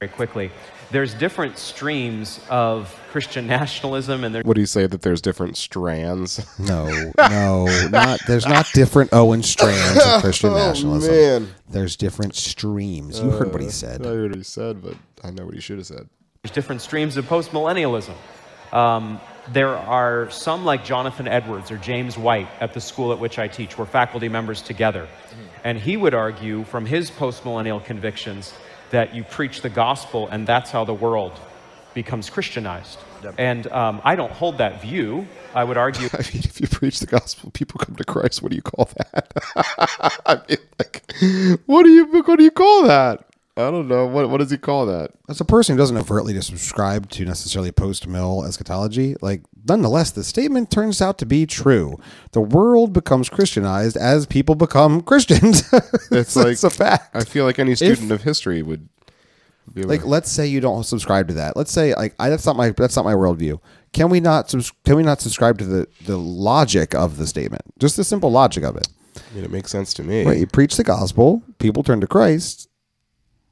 very 0.00 0.12
quickly. 0.12 0.50
There's 0.90 1.14
different 1.14 1.58
streams 1.58 2.40
of 2.50 2.94
Christian 3.10 3.46
nationalism, 3.58 4.22
and 4.24 4.34
there's 4.34 4.44
What 4.44 4.54
do 4.54 4.60
you 4.60 4.66
say 4.66 4.86
that 4.86 5.02
there's 5.02 5.20
different 5.22 5.56
strands? 5.56 6.44
No, 6.58 6.88
no, 7.18 7.88
not. 7.88 8.20
There's 8.26 8.46
not 8.46 8.66
different 8.74 9.12
Owen 9.12 9.42
strands 9.42 10.04
of 10.04 10.20
Christian 10.20 10.52
nationalism. 10.54 11.12
man. 11.14 11.54
There's 11.68 11.96
different 11.96 12.34
streams. 12.36 13.18
You 13.20 13.30
heard 13.30 13.52
what 13.52 13.62
he 13.62 13.70
said. 13.70 14.02
I 14.04 14.10
heard 14.10 14.30
what 14.32 14.38
he 14.38 14.44
said, 14.44 14.82
but 14.82 14.94
I 15.24 15.30
know 15.30 15.46
what 15.46 15.54
he 15.54 15.60
should 15.60 15.78
have 15.78 15.86
said. 15.86 16.08
There's 16.42 16.54
different 16.54 16.82
streams 16.82 17.16
of 17.16 17.24
postmillennialism. 17.26 18.14
Um, 18.72 19.20
there 19.52 19.76
are 19.76 20.30
some 20.30 20.64
like 20.64 20.84
Jonathan 20.84 21.28
Edwards 21.28 21.70
or 21.70 21.78
James 21.78 22.18
White 22.18 22.48
at 22.60 22.74
the 22.74 22.80
school 22.80 23.12
at 23.12 23.18
which 23.18 23.38
I 23.38 23.48
teach. 23.48 23.78
We're 23.78 23.86
faculty 23.86 24.28
members 24.28 24.62
together. 24.62 25.08
And 25.64 25.78
he 25.78 25.96
would 25.96 26.14
argue 26.14 26.64
from 26.64 26.86
his 26.86 27.10
postmillennial 27.10 27.84
convictions 27.84 28.52
that 28.90 29.14
you 29.14 29.24
preach 29.24 29.62
the 29.62 29.68
gospel 29.68 30.28
and 30.28 30.46
that's 30.46 30.70
how 30.70 30.84
the 30.84 30.94
world 30.94 31.32
becomes 31.94 32.30
Christianized. 32.30 32.98
And 33.38 33.66
um, 33.68 34.00
I 34.04 34.14
don't 34.14 34.32
hold 34.32 34.58
that 34.58 34.80
view. 34.80 35.26
I 35.54 35.64
would 35.64 35.76
argue 35.76 36.08
I 36.12 36.18
mean, 36.18 36.42
if 36.44 36.60
you 36.60 36.68
preach 36.68 37.00
the 37.00 37.06
gospel, 37.06 37.50
people 37.50 37.80
come 37.80 37.96
to 37.96 38.04
Christ. 38.04 38.42
What 38.42 38.50
do 38.50 38.56
you 38.56 38.62
call 38.62 38.88
that? 38.96 39.32
I 40.26 40.40
mean, 40.48 40.58
like, 40.78 41.02
what 41.66 41.82
do 41.82 41.90
you 41.90 42.06
what 42.22 42.36
do 42.38 42.44
you 42.44 42.50
call 42.50 42.84
that? 42.84 43.27
I 43.58 43.72
don't 43.72 43.88
know. 43.88 44.06
What 44.06 44.30
what 44.30 44.38
does 44.38 44.52
he 44.52 44.56
call 44.56 44.86
that? 44.86 45.10
As 45.28 45.40
a 45.40 45.44
person 45.44 45.74
who 45.74 45.78
doesn't 45.78 45.96
overtly 45.96 46.40
subscribe 46.40 47.10
to 47.10 47.24
necessarily 47.24 47.72
post-mill 47.72 48.44
eschatology, 48.44 49.16
like 49.20 49.42
nonetheless, 49.66 50.12
the 50.12 50.22
statement 50.22 50.70
turns 50.70 51.02
out 51.02 51.18
to 51.18 51.26
be 51.26 51.44
true. 51.44 51.98
The 52.32 52.40
world 52.40 52.92
becomes 52.92 53.28
Christianized 53.28 53.96
as 53.96 54.26
people 54.26 54.54
become 54.54 55.00
Christians. 55.10 55.70
It's 55.72 56.36
it's, 56.36 56.36
like 56.36 56.62
a 56.62 56.70
fact. 56.70 57.16
I 57.16 57.24
feel 57.24 57.44
like 57.44 57.58
any 57.58 57.74
student 57.74 58.12
of 58.12 58.22
history 58.22 58.62
would 58.62 58.88
be 59.74 59.82
like 59.82 60.02
to- 60.02 60.06
let's 60.06 60.30
say 60.30 60.46
you 60.46 60.60
don't 60.60 60.84
subscribe 60.84 61.28
to 61.28 61.34
that 61.34 61.56
let's 61.56 61.70
say 61.70 61.94
like 61.94 62.14
I, 62.18 62.30
that's 62.30 62.46
not 62.46 62.56
my 62.56 62.70
that's 62.70 62.96
not 62.96 63.04
my 63.04 63.12
worldview 63.12 63.60
can 63.92 64.08
we 64.08 64.20
not 64.20 64.48
subs- 64.48 64.72
can 64.84 64.96
we 64.96 65.02
not 65.02 65.20
subscribe 65.20 65.58
to 65.58 65.64
the 65.64 65.86
the 66.06 66.16
logic 66.16 66.94
of 66.94 67.18
the 67.18 67.26
statement 67.26 67.62
just 67.78 67.96
the 67.96 68.04
simple 68.04 68.30
logic 68.30 68.64
of 68.64 68.76
it 68.76 68.88
I 69.16 69.34
mean, 69.34 69.44
it 69.44 69.50
makes 69.50 69.70
sense 69.70 69.92
to 69.94 70.02
me. 70.02 70.24
right 70.24 70.38
you 70.38 70.46
preach 70.46 70.76
the 70.76 70.84
gospel 70.84 71.42
people 71.58 71.82
turn 71.82 72.00
to 72.00 72.06
christ 72.06 72.67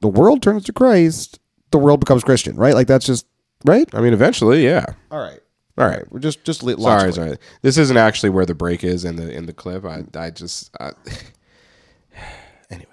the 0.01 0.07
world 0.07 0.41
turns 0.41 0.63
to 0.65 0.73
christ 0.73 1.39
the 1.71 1.77
world 1.77 1.99
becomes 1.99 2.23
christian 2.23 2.55
right 2.55 2.73
like 2.73 2.87
that's 2.87 3.05
just 3.05 3.25
right 3.65 3.87
I 3.93 4.01
mean, 4.01 4.13
eventually, 4.13 4.63
yeah. 4.63 4.85
all 5.11 5.19
right 5.19 5.39
All 5.77 5.87
right. 5.87 6.03
we're 6.11 6.19
just 6.19 6.43
just 6.43 6.63
li- 6.63 6.75
Sorry, 6.79 7.11
sorry. 7.13 7.37
This 7.61 7.77
isn't 7.77 7.97
actually 7.97 8.29
where 8.29 8.45
the 8.45 8.53
break 8.55 8.83
is 8.83 9.03
in 9.05 9.15
the 9.15 9.31
in 9.31 9.45
the 9.47 9.53
clip. 9.53 9.83
I 9.85 10.03
I 10.15 10.29
just 10.29 10.69
I, 10.79 10.91
anyway. 12.69 12.91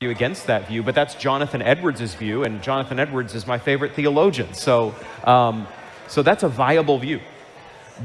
you 0.00 0.10
against 0.10 0.46
that 0.46 0.68
view, 0.68 0.82
but 0.82 0.94
that's 0.94 1.14
Jonathan 1.14 1.62
Edwards' 1.62 2.14
view, 2.14 2.44
and 2.44 2.62
Jonathan 2.62 2.98
Edwards 2.98 3.34
is 3.34 3.46
my 3.46 3.58
favorite 3.58 3.94
theologian. 3.94 4.52
So, 4.54 4.94
um, 5.24 5.66
so 6.08 6.22
that's 6.22 6.42
a 6.42 6.48
viable 6.48 6.98
view. 6.98 7.20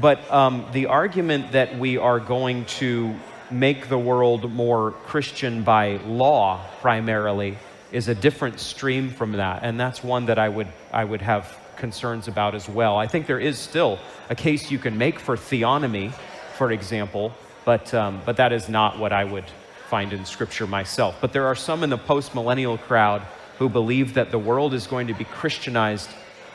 But 0.00 0.18
um, 0.32 0.64
the 0.72 0.86
argument 0.86 1.52
that 1.52 1.78
we 1.78 1.98
are 1.98 2.18
going 2.18 2.64
to 2.80 3.14
make 3.50 3.88
the 3.88 3.98
world 3.98 4.50
more 4.50 4.92
Christian 5.06 5.62
by 5.62 5.96
law 6.06 6.64
primarily 6.80 7.58
is 7.92 8.08
a 8.08 8.14
different 8.14 8.58
stream 8.58 9.10
from 9.10 9.32
that, 9.32 9.62
and 9.62 9.78
that's 9.78 10.02
one 10.02 10.26
that 10.26 10.38
I 10.38 10.48
would 10.48 10.68
I 10.92 11.04
would 11.04 11.22
have 11.22 11.56
concerns 11.76 12.28
about 12.28 12.54
as 12.54 12.68
well. 12.68 12.96
I 12.96 13.06
think 13.06 13.26
there 13.26 13.40
is 13.40 13.58
still 13.58 13.98
a 14.30 14.34
case 14.34 14.70
you 14.70 14.78
can 14.78 14.96
make 14.98 15.18
for 15.18 15.36
theonomy, 15.36 16.12
for 16.56 16.70
example, 16.70 17.32
but, 17.64 17.92
um, 17.94 18.20
but 18.24 18.36
that 18.36 18.52
is 18.52 18.68
not 18.68 18.98
what 18.98 19.12
I 19.12 19.24
would 19.24 19.46
find 19.88 20.12
in 20.12 20.24
Scripture 20.24 20.66
myself. 20.66 21.16
But 21.20 21.32
there 21.32 21.46
are 21.46 21.54
some 21.54 21.82
in 21.82 21.90
the 21.90 21.98
post 21.98 22.34
millennial 22.34 22.78
crowd 22.78 23.22
who 23.58 23.68
believe 23.68 24.14
that 24.14 24.30
the 24.30 24.38
world 24.38 24.74
is 24.74 24.86
going 24.86 25.08
to 25.08 25.14
be 25.14 25.24
Christianized, 25.24 26.10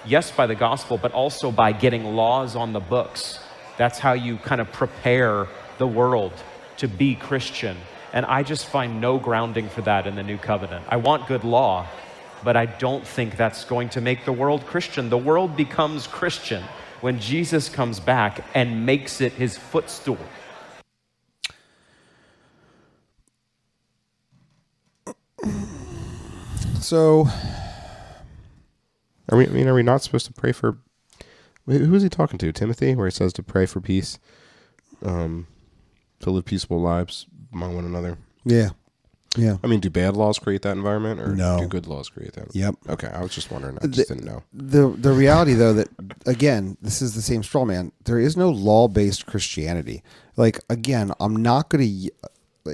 yes, 0.05 0.31
by 0.31 0.47
the 0.47 0.55
gospel, 0.55 0.97
but 0.97 1.11
also 1.11 1.51
by 1.51 1.71
getting 1.71 2.03
laws 2.15 2.55
on 2.55 2.73
the 2.73 2.79
books. 2.79 3.39
That's 3.77 3.99
how 3.99 4.13
you 4.13 4.37
kind 4.37 4.61
of 4.61 4.71
prepare 4.71 5.47
the 5.77 5.87
world 5.87 6.33
to 6.77 6.87
be 6.87 7.15
Christian. 7.15 7.77
And 8.17 8.25
I 8.25 8.41
just 8.41 8.65
find 8.65 8.99
no 8.99 9.19
grounding 9.19 9.69
for 9.69 9.81
that 9.81 10.07
in 10.07 10.15
the 10.15 10.23
new 10.23 10.39
covenant. 10.39 10.83
I 10.89 10.97
want 10.97 11.27
good 11.27 11.43
law, 11.43 11.85
but 12.43 12.57
I 12.57 12.65
don't 12.65 13.05
think 13.05 13.37
that's 13.37 13.63
going 13.63 13.89
to 13.89 14.01
make 14.01 14.25
the 14.25 14.33
world 14.33 14.65
Christian. 14.65 15.11
The 15.11 15.19
world 15.19 15.55
becomes 15.55 16.07
Christian 16.07 16.63
when 17.01 17.19
Jesus 17.19 17.69
comes 17.69 17.99
back 17.99 18.43
and 18.55 18.87
makes 18.87 19.21
it 19.21 19.33
his 19.33 19.55
footstool. 19.55 20.17
So, 26.79 27.27
Are 29.29 29.37
we? 29.37 29.45
I 29.45 29.49
mean, 29.51 29.67
are 29.67 29.75
we 29.75 29.83
not 29.83 30.01
supposed 30.01 30.25
to 30.25 30.33
pray 30.33 30.53
for? 30.53 30.79
Who 31.67 31.93
is 31.93 32.01
he 32.01 32.09
talking 32.09 32.39
to? 32.39 32.51
Timothy, 32.51 32.95
where 32.95 33.05
he 33.05 33.11
says 33.11 33.31
to 33.33 33.43
pray 33.43 33.67
for 33.67 33.79
peace, 33.79 34.17
um, 35.03 35.45
to 36.21 36.31
live 36.31 36.45
peaceable 36.45 36.81
lives 36.81 37.27
among 37.53 37.75
one 37.75 37.85
another. 37.85 38.17
yeah. 38.45 38.69
Yeah. 39.35 39.57
I 39.63 39.67
mean, 39.67 39.81
do 39.81 39.91
bad 39.91 40.17
laws 40.17 40.39
create 40.39 40.63
that 40.63 40.75
environment, 40.75 41.19
or 41.19 41.35
No. 41.35 41.59
do 41.59 41.67
good 41.67 41.85
laws 41.85 42.09
create 42.09 42.33
that? 42.33 42.55
Yep. 42.55 42.75
Okay, 42.89 43.07
I 43.09 43.21
was 43.21 43.35
just 43.35 43.51
wondering. 43.51 43.77
I 43.79 43.85
just 43.85 44.07
The- 44.09 44.15
didn't 44.15 44.25
know. 44.25 44.41
the 44.51 44.87
the 44.97 45.11
reality 45.11 45.53
though 45.53 45.73
that 45.73 45.89
again 46.25 46.75
this 46.81 47.03
is 47.03 47.13
the 47.13 47.21
same 47.21 47.43
straw 47.43 47.63
man 47.63 47.91
there 48.05 48.17
is 48.17 48.35
no 48.35 48.49
law-based 48.49 49.27
christianity 49.27 50.01
like 50.37 50.59
again 50.71 51.11
i'm 51.19 51.35
not 51.35 51.69
gonna 51.69 51.85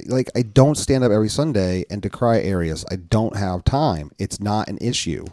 like 0.07 0.29
i 0.37 0.41
don't 0.41 0.75
stand 0.77 1.03
up 1.03 1.11
every 1.11 1.27
sunday 1.27 1.83
and 1.89 2.01
decry 2.01 2.39
areas 2.39 2.85
i 2.89 2.95
don't 2.95 3.35
have 3.35 3.63
time 3.65 4.11
it's 4.17 4.39
not 4.39 4.69
an 4.69 4.77
issue 4.79 5.25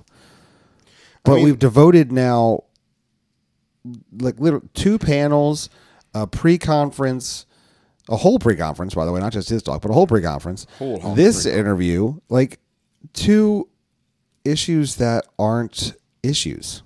but 1.22 1.36
mean- 1.36 1.44
we've 1.44 1.58
devoted 1.60 2.10
now 2.10 2.64
like 4.18 4.38
literally 4.40 4.68
two 4.74 4.98
panels 4.98 5.70
a 6.14 6.26
pre-conference 6.26 7.46
a 8.10 8.16
whole 8.16 8.38
pre-conference 8.38 8.94
by 8.94 9.04
the 9.06 9.12
way 9.12 9.20
not 9.20 9.32
just 9.32 9.48
his 9.48 9.62
talk 9.62 9.80
but 9.80 9.90
a 9.90 9.94
whole 9.94 10.06
pre-conference 10.06 10.66
Whole- 10.78 11.00
whole 11.00 11.14
this 11.14 11.46
interview 11.46 12.14
like 12.28 12.58
two 13.14 13.66
issues 14.44 14.96
that 14.96 15.24
aren't 15.38 15.94
issues. 16.22 16.82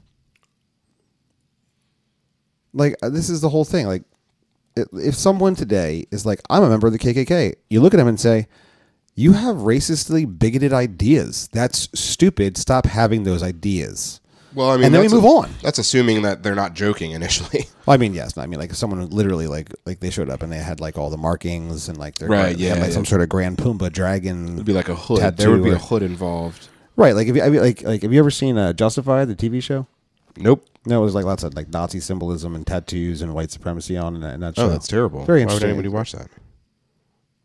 Like 2.72 2.96
uh, 3.02 3.08
this 3.08 3.28
is 3.30 3.40
the 3.40 3.48
whole 3.48 3.64
thing. 3.64 3.86
Like 3.86 4.02
if 4.76 5.14
someone 5.14 5.54
today 5.54 6.06
is 6.10 6.26
like, 6.26 6.40
"I'm 6.50 6.62
a 6.64 6.68
member 6.68 6.86
of 6.86 6.92
the 6.92 6.98
KKK," 6.98 7.54
you 7.70 7.80
look 7.80 7.94
at 7.94 8.00
him 8.00 8.08
and 8.08 8.18
say, 8.18 8.48
"You 9.14 9.32
have 9.32 9.56
racistly 9.58 10.26
bigoted 10.26 10.72
ideas. 10.72 11.48
That's 11.52 11.88
stupid. 11.94 12.56
Stop 12.56 12.86
having 12.86 13.22
those 13.24 13.42
ideas." 13.42 14.20
Well, 14.54 14.70
I 14.70 14.76
mean, 14.76 14.84
And 14.86 14.94
then 14.94 15.02
we 15.02 15.08
move 15.08 15.24
a- 15.24 15.28
on. 15.28 15.50
That's 15.62 15.78
assuming 15.78 16.22
that 16.22 16.42
they're 16.42 16.54
not 16.54 16.74
joking 16.74 17.10
initially. 17.12 17.66
Well, 17.86 17.92
I 17.92 17.98
mean, 17.98 18.14
yes. 18.14 18.38
I 18.38 18.46
mean, 18.46 18.58
like 18.58 18.70
if 18.70 18.76
someone 18.76 19.10
literally 19.10 19.46
like 19.46 19.68
like 19.84 20.00
they 20.00 20.08
showed 20.08 20.30
up 20.30 20.42
and 20.42 20.50
they 20.50 20.56
had 20.56 20.80
like 20.80 20.96
all 20.96 21.10
the 21.10 21.18
markings 21.18 21.86
and 21.90 21.98
like 21.98 22.14
their 22.14 22.28
Right, 22.30 22.44
they 22.44 22.48
had, 22.52 22.58
yeah, 22.60 22.72
like 22.76 22.84
yeah. 22.84 22.94
some 22.94 23.04
sort 23.04 23.20
of 23.20 23.28
Grand 23.28 23.58
Pumbaa 23.58 23.92
dragon. 23.92 24.54
It'd 24.54 24.64
be 24.64 24.72
like 24.72 24.88
a 24.88 24.94
hood. 24.94 25.36
there 25.36 25.50
would 25.50 25.62
be 25.62 25.68
a 25.70 25.76
hood 25.76 26.02
involved. 26.02 26.68
right. 26.96 27.14
Like, 27.14 27.26
have 27.26 27.36
you, 27.36 27.42
I 27.42 27.50
mean, 27.50 27.60
like 27.60 27.82
like 27.82 28.00
have 28.02 28.10
you 28.10 28.18
ever 28.18 28.30
seen 28.30 28.56
uh, 28.56 28.72
Justified, 28.72 29.28
the 29.28 29.36
TV 29.36 29.62
show? 29.62 29.86
Nope. 30.38 30.64
No, 30.86 31.00
it 31.02 31.04
was 31.04 31.14
like 31.14 31.26
lots 31.26 31.42
of 31.44 31.52
like 31.54 31.68
Nazi 31.68 32.00
symbolism 32.00 32.54
and 32.54 32.66
tattoos 32.66 33.20
and 33.20 33.34
white 33.34 33.50
supremacy 33.50 33.98
on 33.98 34.22
and 34.22 34.42
that. 34.42 34.54
Oh, 34.58 34.68
that's 34.70 34.86
terrible. 34.88 35.24
Very 35.26 35.44
Why 35.44 35.52
would 35.52 35.62
anybody 35.64 35.88
watch 35.88 36.12
that? 36.12 36.28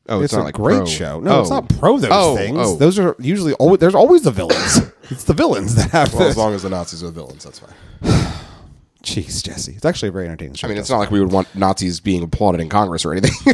Oh, 0.10 0.22
It's, 0.22 0.34
not 0.34 0.41
a 0.41 0.43
like 0.45 0.55
great 0.55 0.78
pro. 0.78 0.86
show. 0.86 1.20
No, 1.20 1.41
it's 1.41 1.51
Oh. 1.51 1.55
not 1.55 1.70
pro 1.70 1.97
those 1.99 2.10
Oh, 2.12 2.36
things. 2.36 2.57
oh. 2.60 2.76
Those 2.78 2.97
are 2.99 3.16
usually 3.20 3.53
always, 3.53 3.80
there's 3.80 3.95
always 3.95 4.24
the 4.24 4.32
villains. 4.32 4.80
it's 5.10 5.24
the 5.24 5.34
villains 5.34 5.76
that 5.76 5.91
have 5.91 6.12
Well, 6.14 6.24
this. 6.24 6.32
as 6.32 6.38
long 6.38 6.53
as 6.53 6.64
the 6.64 6.70
Nazis 6.70 7.03
are 7.03 7.07
the 7.07 7.12
villains, 7.14 7.43
that's 7.43 7.60
fine. 7.60 7.74
Jeez, 9.03 9.43
Jesse, 9.43 9.74
it's 9.74 9.86
actually 9.86 10.10
a 10.10 10.12
very 10.12 10.26
entertaining 10.26 10.55
show. 10.55 10.68
I 10.68 10.70
mean, 10.70 10.78
it's 10.78 10.89
not 10.89 10.97
like 10.97 11.10
we 11.12 11.20
would 11.22 11.32
want 11.32 11.53
Nazis 11.55 11.99
being 11.99 12.22
applauded 12.24 12.60
in 12.60 12.68
Congress 12.70 13.05
or 13.05 13.14
anything. 13.14 13.53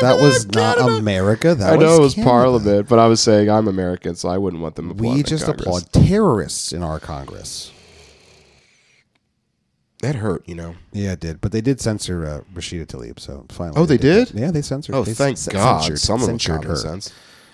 that 0.00 0.18
was 0.20 0.46
not 0.54 0.78
America. 0.80 1.54
That 1.54 1.72
I 1.72 1.76
know 1.76 1.96
it 1.96 2.00
was 2.00 2.14
Canada. 2.14 2.30
Parliament, 2.30 2.88
but 2.88 2.98
I 2.98 3.06
was 3.06 3.20
saying 3.20 3.48
I'm 3.50 3.68
American, 3.68 4.14
so 4.16 4.28
I 4.28 4.38
wouldn't 4.38 4.62
want 4.62 4.76
them 4.76 4.96
We 4.96 5.22
just 5.22 5.48
applaud 5.48 5.90
terrorists 5.92 6.72
in 6.72 6.82
our 6.82 7.00
Congress. 7.00 7.72
That 10.02 10.14
hurt, 10.16 10.48
you 10.48 10.54
know. 10.54 10.76
Yeah, 10.92 11.12
it 11.12 11.20
did, 11.20 11.40
but 11.40 11.52
they 11.52 11.60
did 11.60 11.80
censor 11.80 12.24
uh, 12.26 12.40
Rashida 12.54 12.86
Tlaib. 12.86 13.20
So 13.20 13.44
finally, 13.50 13.78
Oh, 13.80 13.84
they 13.86 13.98
did? 13.98 14.28
that. 14.28 14.38
Yeah, 14.38 14.50
they 14.50 14.62
censored. 14.62 14.94
Oh, 14.94 15.04
they 15.04 15.12
thank 15.12 15.36
c- 15.38 15.50
God. 15.50 15.80
censored- 15.82 15.98
Some 15.98 16.20
of 16.22 16.26
them 16.26 16.38
censored 16.38 16.64
her, 16.64 16.76
sense. 16.76 17.12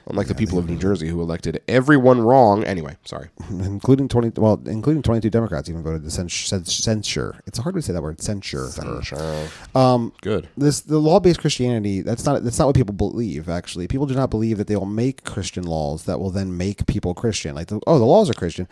Unlike 0.09 0.29
the 0.29 0.37
people 0.37 0.57
of 0.57 0.69
New 0.71 0.79
Jersey 0.79 1.09
who 1.09 1.21
elected 1.21 1.61
everyone 1.67 2.21
wrong. 2.21 2.63
Anyway, 2.63 2.97
sorry. 3.05 3.29
including 3.51 4.07
twenty. 4.07 4.29
Well, 4.41 4.63
including 4.65 5.03
twenty-two 5.03 5.31
Democrats 5.31 5.69
even 5.69 5.83
voted 5.83 6.05
to 6.05 6.09
cens- 6.09 6.47
cens- 6.49 6.69
censure. 6.69 7.41
It's 7.45 7.59
hard 7.59 7.75
to 7.75 7.83
say 7.83 7.93
that 7.93 8.01
word. 8.01 8.23
Censure. 8.23 8.69
her. 8.69 9.49
Um, 9.75 10.13
Good. 10.23 10.49
this 10.57 10.83
the 10.83 10.99
law-based 11.01 11.41
Christianity. 11.41 12.03
That's 12.03 12.25
not 12.25 12.45
that's 12.45 12.57
not 12.61 12.67
what 12.67 12.77
people 12.77 12.95
believe. 12.95 13.49
Actually, 13.49 13.89
people 13.89 14.07
do 14.07 14.15
not 14.15 14.31
believe 14.31 14.59
that 14.59 14.69
they 14.69 14.77
will 14.77 14.87
make 14.87 15.25
Christian 15.25 15.65
laws 15.65 16.05
that 16.05 16.21
will 16.21 16.31
then 16.31 16.57
make 16.57 16.87
people 16.87 17.13
Christian. 17.13 17.57
Like, 17.57 17.67
the, 17.67 17.81
oh, 17.89 17.99
the 17.99 18.05
laws 18.05 18.31
are 18.31 18.35
Christian, 18.35 18.69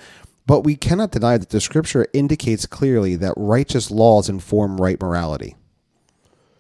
but 0.47 0.61
we 0.61 0.77
cannot 0.77 1.11
deny 1.13 1.39
that 1.39 1.51
the 1.51 1.61
Scripture 1.61 2.07
indicates 2.13 2.67
clearly 2.67 3.17
that 3.17 3.35
righteous 3.37 3.91
laws 3.91 4.29
inform 4.29 4.81
right 4.81 5.01
morality. 5.01 5.57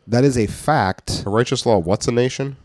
That 0.07 0.24
is 0.24 0.37
a 0.37 0.47
fact. 0.47 1.22
A 1.26 1.30
righteous 1.30 1.64
law. 1.66 1.78
What's 1.78 2.09
a 2.09 2.12
nation? 2.12 2.57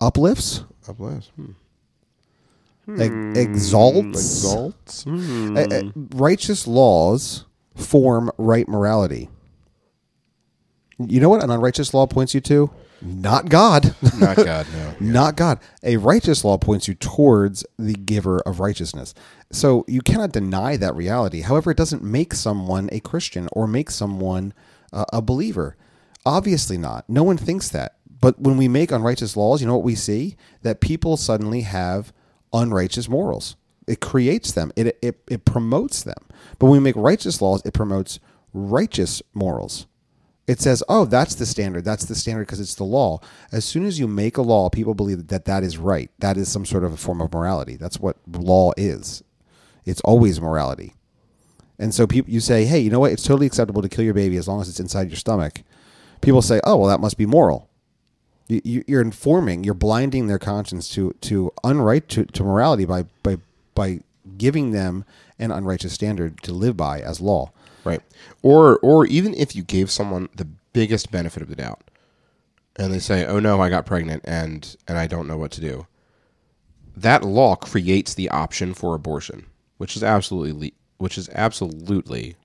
Uplifts, 0.00 0.64
God 0.86 0.96
bless. 0.96 1.30
Hmm. 1.36 3.00
ex- 3.00 3.38
exalts, 3.38 4.08
Exalts. 4.08 5.04
Hmm. 5.04 5.56
Uh, 5.56 5.60
uh, 5.60 5.82
righteous 6.14 6.66
laws 6.66 7.44
form 7.74 8.30
right 8.38 8.68
morality. 8.68 9.28
You 10.98 11.20
know 11.20 11.28
what 11.28 11.42
an 11.42 11.50
unrighteous 11.50 11.92
law 11.94 12.06
points 12.06 12.34
you 12.34 12.40
to? 12.42 12.70
Not 13.00 13.48
God. 13.48 13.94
Not 14.18 14.36
God, 14.36 14.66
no. 14.72 14.94
Not 15.00 15.36
God. 15.36 15.60
A 15.82 15.96
righteous 15.96 16.44
law 16.44 16.58
points 16.58 16.88
you 16.88 16.94
towards 16.94 17.64
the 17.78 17.94
giver 17.94 18.40
of 18.40 18.60
righteousness. 18.60 19.14
So 19.52 19.84
you 19.86 20.00
cannot 20.00 20.32
deny 20.32 20.76
that 20.76 20.94
reality. 20.96 21.42
However, 21.42 21.70
it 21.70 21.76
doesn't 21.76 22.02
make 22.02 22.34
someone 22.34 22.88
a 22.92 23.00
Christian 23.00 23.48
or 23.52 23.66
make 23.66 23.90
someone 23.90 24.52
uh, 24.92 25.04
a 25.12 25.22
believer. 25.22 25.76
Obviously 26.26 26.76
not. 26.76 27.08
No 27.08 27.22
one 27.22 27.36
thinks 27.36 27.68
that. 27.70 27.96
But 28.20 28.40
when 28.40 28.56
we 28.56 28.68
make 28.68 28.90
unrighteous 28.90 29.36
laws, 29.36 29.60
you 29.60 29.66
know 29.66 29.76
what 29.76 29.84
we 29.84 29.94
see? 29.94 30.36
That 30.62 30.80
people 30.80 31.16
suddenly 31.16 31.60
have 31.62 32.12
unrighteous 32.52 33.08
morals. 33.08 33.56
It 33.86 34.00
creates 34.00 34.52
them. 34.52 34.72
It, 34.76 34.98
it, 35.00 35.20
it 35.28 35.44
promotes 35.44 36.02
them. 36.02 36.26
But 36.58 36.66
when 36.66 36.72
we 36.72 36.80
make 36.80 36.96
righteous 36.96 37.40
laws, 37.40 37.62
it 37.64 37.72
promotes 37.74 38.18
righteous 38.52 39.22
morals. 39.34 39.86
It 40.48 40.62
says, 40.62 40.82
"Oh, 40.88 41.04
that's 41.04 41.34
the 41.34 41.44
standard. 41.44 41.84
That's 41.84 42.06
the 42.06 42.14
standard 42.14 42.46
because 42.46 42.58
it's 42.58 42.74
the 42.74 42.82
law." 42.82 43.20
As 43.52 43.66
soon 43.66 43.84
as 43.84 43.98
you 44.00 44.08
make 44.08 44.38
a 44.38 44.42
law, 44.42 44.70
people 44.70 44.94
believe 44.94 45.28
that 45.28 45.44
that 45.44 45.62
is 45.62 45.76
right. 45.76 46.10
That 46.18 46.38
is 46.38 46.48
some 46.48 46.64
sort 46.64 46.84
of 46.84 46.92
a 46.94 46.96
form 46.96 47.20
of 47.20 47.32
morality. 47.32 47.76
That's 47.76 48.00
what 48.00 48.16
law 48.26 48.72
is. 48.78 49.22
It's 49.84 50.00
always 50.00 50.40
morality. 50.40 50.94
And 51.78 51.94
so 51.94 52.06
people, 52.06 52.32
you 52.32 52.40
say, 52.40 52.64
"Hey, 52.64 52.80
you 52.80 52.90
know 52.90 52.98
what? 52.98 53.12
It's 53.12 53.22
totally 53.22 53.46
acceptable 53.46 53.82
to 53.82 53.90
kill 53.90 54.04
your 54.06 54.14
baby 54.14 54.38
as 54.38 54.48
long 54.48 54.60
as 54.62 54.68
it's 54.70 54.80
inside 54.80 55.10
your 55.10 55.16
stomach." 55.16 55.62
People 56.22 56.42
say, 56.42 56.60
"Oh, 56.64 56.76
well, 56.76 56.88
that 56.88 57.00
must 57.00 57.18
be 57.18 57.26
moral." 57.26 57.68
You, 58.48 58.82
you're 58.88 59.02
informing, 59.02 59.64
you're 59.64 59.74
blinding 59.74 60.26
their 60.28 60.38
conscience 60.38 60.88
to 60.90 61.14
to 61.20 61.52
unright 61.62 62.08
to, 62.08 62.24
to 62.24 62.42
morality 62.42 62.86
by 62.86 63.04
by 63.22 63.36
by 63.74 64.00
giving 64.38 64.70
them 64.70 65.04
an 65.38 65.50
unrighteous 65.50 65.92
standard 65.92 66.42
to 66.42 66.52
live 66.52 66.76
by 66.76 67.00
as 67.00 67.20
law. 67.20 67.50
Right. 67.84 68.00
Or 68.42 68.78
or 68.78 69.06
even 69.06 69.34
if 69.34 69.54
you 69.54 69.62
gave 69.62 69.90
someone 69.90 70.28
the 70.34 70.48
biggest 70.72 71.10
benefit 71.10 71.42
of 71.42 71.48
the 71.48 71.56
doubt 71.56 71.82
and 72.78 72.92
they 72.92 72.98
say, 73.00 73.26
"Oh 73.26 73.40
no, 73.40 73.60
I 73.60 73.68
got 73.68 73.86
pregnant 73.86 74.22
and 74.24 74.76
and 74.86 74.96
I 74.96 75.06
don't 75.06 75.26
know 75.26 75.36
what 75.36 75.50
to 75.52 75.60
do." 75.60 75.86
That 76.96 77.24
law 77.24 77.56
creates 77.56 78.14
the 78.14 78.30
option 78.30 78.74
for 78.74 78.94
abortion, 78.94 79.46
which 79.76 79.96
is 79.96 80.02
absolutely 80.02 80.74
which 80.98 81.18
is 81.18 81.28
absolutely 81.30 82.36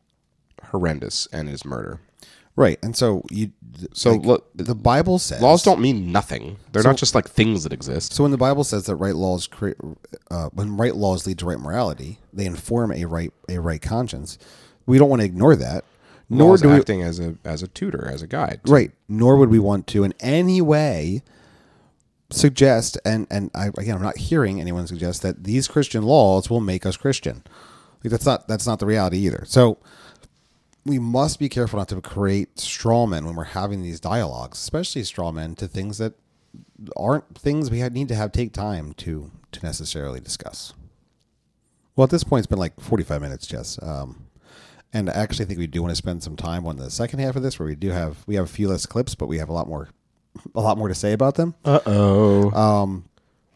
horrendous 0.72 1.28
and 1.32 1.50
is 1.50 1.66
murder. 1.66 2.00
Right. 2.56 2.78
And 2.84 2.96
so 2.96 3.24
you 3.32 3.52
So 3.94 4.12
like, 4.12 4.26
look, 4.26 4.50
the 4.56 4.76
Bible 4.76 5.18
says 5.18 5.42
Laws 5.42 5.64
don't 5.64 5.82
mean 5.82 6.12
nothing. 6.12 6.58
They're 6.72 6.84
So- 6.84 6.90
not 6.90 6.98
just 6.98 7.16
like 7.16 7.28
things 7.28 7.64
that 7.64 7.74
exist. 7.74 8.14
So 8.14 8.24
when 8.24 8.32
the 8.32 8.38
Bible 8.38 8.64
says 8.64 8.86
that 8.86 8.96
right 8.96 9.16
laws 9.16 9.48
create, 9.48 9.78
uh, 10.30 10.50
when 10.54 10.78
right 10.78 10.96
laws 10.96 11.26
lead 11.26 11.40
to 11.40 11.46
right 11.48 11.60
morality, 11.60 12.20
they 12.32 12.46
inform 12.46 12.92
a 12.92 13.06
right 13.06 13.34
a 13.50 13.58
right 13.60 13.82
conscience. 13.82 14.38
We 14.86 15.00
don't 15.00 15.10
want 15.10 15.22
to 15.22 15.26
ignore 15.26 15.56
that, 15.56 15.84
nor 16.30 16.50
Laws 16.50 16.62
do 16.62 16.70
we. 16.70 16.76
acting 16.76 17.02
as 17.02 17.20
a 17.20 17.36
as 17.44 17.64
a 17.64 17.68
tutor, 17.68 18.08
as 18.08 18.22
a 18.22 18.28
guide. 18.28 18.60
Right. 18.68 18.92
Nor 19.10 19.38
would 19.38 19.50
we 19.50 19.60
want 19.60 19.88
to 19.88 20.04
in 20.04 20.14
any 20.20 20.62
way 20.62 21.24
suggest, 22.30 22.98
and 23.06 23.28
and 23.30 23.50
I, 23.56 23.68
again, 23.78 23.96
I'm 23.96 24.02
not 24.02 24.18
hearing 24.18 24.60
anyone 24.60 24.88
suggest 24.88 25.22
that 25.22 25.44
these 25.44 25.68
Christian 25.68 26.04
laws 26.04 26.50
will 26.50 26.62
make 26.62 26.86
us 26.86 26.98
Christian. 26.98 27.44
Like, 28.04 28.12
that's 28.12 28.26
not 28.26 28.48
that's 28.48 28.68
not 28.68 28.80
the 28.80 28.86
reality 28.86 29.18
either. 29.18 29.44
So 29.48 29.78
we 30.86 31.00
must 31.00 31.40
be 31.40 31.50
careful 31.50 31.80
not 31.80 31.88
to 31.90 32.02
create 32.02 32.60
straw 32.60 33.06
men 33.06 33.26
when 33.26 33.36
we're 33.36 33.44
having 33.46 33.82
these 33.82 34.00
dialogues, 34.00 34.58
especially 34.60 35.04
straw 35.04 35.32
men 35.32 35.56
to 35.56 35.68
things 35.68 35.98
that 35.98 36.14
aren't 36.98 37.38
things 37.38 37.72
we 37.72 37.88
need 37.90 38.08
to 38.10 38.16
have 38.16 38.32
take 38.32 38.54
time 38.54 38.94
to 38.94 39.32
to 39.52 39.66
necessarily 39.66 40.20
discuss. 40.20 40.74
Well, 41.96 42.04
at 42.06 42.10
this 42.10 42.24
point, 42.24 42.40
it's 42.40 42.48
been 42.48 42.60
like 42.60 42.80
45 42.80 43.22
minutes, 43.22 43.46
Jess. 43.46 43.80
Um, 43.82 44.26
and 44.92 45.10
I 45.10 45.14
actually 45.14 45.46
think 45.46 45.60
we 45.60 45.68
do 45.68 45.82
want 45.82 45.92
to 45.92 45.96
spend 45.96 46.24
some 46.24 46.36
time 46.36 46.66
on 46.66 46.78
the 46.78 46.90
second 46.90 47.20
half 47.20 47.36
of 47.36 47.44
this, 47.44 47.60
where 47.60 47.68
we 47.68 47.76
do 47.76 47.90
have 47.92 48.24
we 48.28 48.36
have 48.36 48.46
a 48.46 48.50
few 48.50 48.68
less 48.68 48.86
clips, 48.86 49.16
but 49.16 49.28
we 49.28 49.38
have 49.38 49.50
a 49.50 49.54
lot 49.54 49.68
more 49.68 49.90
a 50.56 50.62
lot 50.62 50.78
more 50.78 50.88
to 50.88 50.96
say 50.96 51.14
about 51.14 51.36
them. 51.36 51.56
Uh 51.64 51.80
oh. 51.86 52.52
Um, 52.52 53.06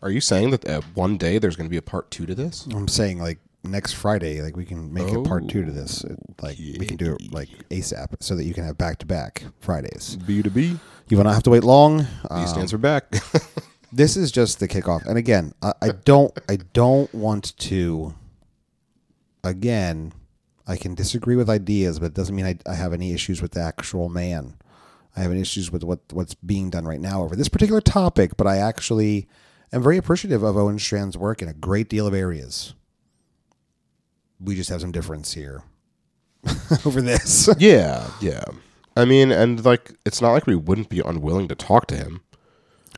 are 0.02 0.12
you 0.12 0.22
saying 0.22 0.52
that 0.52 0.68
uh, 0.68 0.82
one 0.94 1.18
day 1.18 1.40
there's 1.40 1.56
going 1.56 1.66
to 1.68 1.72
be 1.72 1.78
a 1.78 1.82
part 1.82 2.10
two 2.12 2.26
to 2.26 2.36
this? 2.36 2.68
I'm 2.68 2.88
saying 2.88 3.20
like 3.20 3.40
next 3.72 3.94
Friday, 3.94 4.42
like 4.42 4.56
we 4.58 4.66
can 4.66 4.94
make 4.94 5.08
a 5.12 5.22
part 5.22 5.48
two 5.50 5.64
to 5.66 5.72
this. 5.72 6.04
It- 6.04 6.18
Like 6.42 6.58
we 6.58 6.86
can 6.86 6.98
do 6.98 7.16
it 7.16 7.32
like 7.34 7.50
ASAP, 7.70 8.16
so 8.20 8.36
that 8.36 8.44
you 8.44 8.54
can 8.54 8.64
have 8.64 8.78
back 8.78 9.00
to 9.00 9.06
back 9.06 9.44
Fridays. 9.60 10.16
B 10.18 10.42
to 10.44 10.50
B. 10.50 10.80
You 11.10 11.18
will 11.18 11.24
not 11.24 11.34
have 11.34 11.44
to 11.44 11.50
wait 11.50 11.64
long. 11.64 12.00
B 12.04 12.08
um, 12.30 12.48
stands 12.48 12.72
for 12.72 12.78
back. 12.78 13.12
this 13.92 14.16
is 14.18 14.32
just 14.32 14.60
the 14.60 14.68
kickoff, 14.68 15.06
and 15.06 15.18
again, 15.18 15.54
I, 15.62 15.74
I 15.82 15.90
don't, 15.90 16.38
I 16.50 16.58
don't 16.74 17.14
want 17.14 17.58
to. 17.60 18.14
Again, 19.44 20.12
I 20.68 20.76
can 20.76 20.94
disagree 20.96 21.36
with 21.36 21.50
ideas, 21.50 22.00
but 22.00 22.08
it 22.08 22.14
doesn't 22.14 22.36
mean 22.36 22.46
I, 22.46 22.58
I 22.70 22.74
have 22.76 22.92
any 22.94 23.14
issues 23.14 23.42
with 23.42 23.52
the 23.52 23.62
actual 23.62 24.10
man. 24.10 24.56
I 25.16 25.22
have 25.22 25.32
any 25.32 25.42
issues 25.42 25.72
with 25.72 25.84
what 25.84 26.00
what's 26.12 26.34
being 26.36 26.70
done 26.70 26.86
right 26.86 27.00
now 27.00 27.24
over 27.24 27.36
this 27.36 27.50
particular 27.50 27.82
topic, 27.82 28.36
but 28.38 28.46
I 28.48 28.58
actually 28.58 29.28
am 29.72 29.82
very 29.82 29.98
appreciative 29.98 30.44
of 30.44 30.58
Owen 30.58 30.78
Strachan's 30.78 31.18
work 31.18 31.42
in 31.42 31.48
a 31.48 31.54
great 31.54 31.90
deal 31.90 32.06
of 32.06 32.14
areas. 32.14 32.74
We 34.40 34.56
just 34.56 34.70
have 34.70 34.82
some 34.82 34.92
difference 34.92 35.34
here 35.34 35.64
over 36.86 37.02
this. 37.02 37.50
yeah, 37.58 38.10
yeah. 38.22 38.44
I 38.96 39.06
mean, 39.06 39.32
and 39.32 39.64
like, 39.64 39.94
it's 40.06 40.22
not 40.22 40.32
like 40.32 40.48
we 40.48 40.56
wouldn't 40.56 40.90
be 40.90 41.02
unwilling 41.02 41.48
to 41.50 41.56
talk 41.56 41.88
to 41.88 41.96
him. 41.96 42.22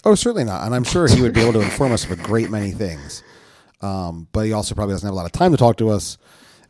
Oh, 0.05 0.15
certainly 0.15 0.45
not. 0.45 0.65
And 0.65 0.73
I'm 0.73 0.83
sure 0.85 1.07
he 1.07 1.21
would 1.21 1.33
be 1.33 1.41
able 1.41 1.53
to 1.53 1.61
inform 1.61 1.91
us 1.91 2.05
of 2.05 2.11
a 2.11 2.15
great 2.15 2.49
many 2.49 2.71
things. 2.71 3.21
Um, 3.81 4.27
but 4.31 4.45
he 4.45 4.53
also 4.53 4.75
probably 4.75 4.93
doesn't 4.93 5.07
have 5.07 5.13
a 5.13 5.15
lot 5.15 5.25
of 5.25 5.31
time 5.31 5.51
to 5.51 5.57
talk 5.57 5.77
to 5.77 5.89
us. 5.89 6.17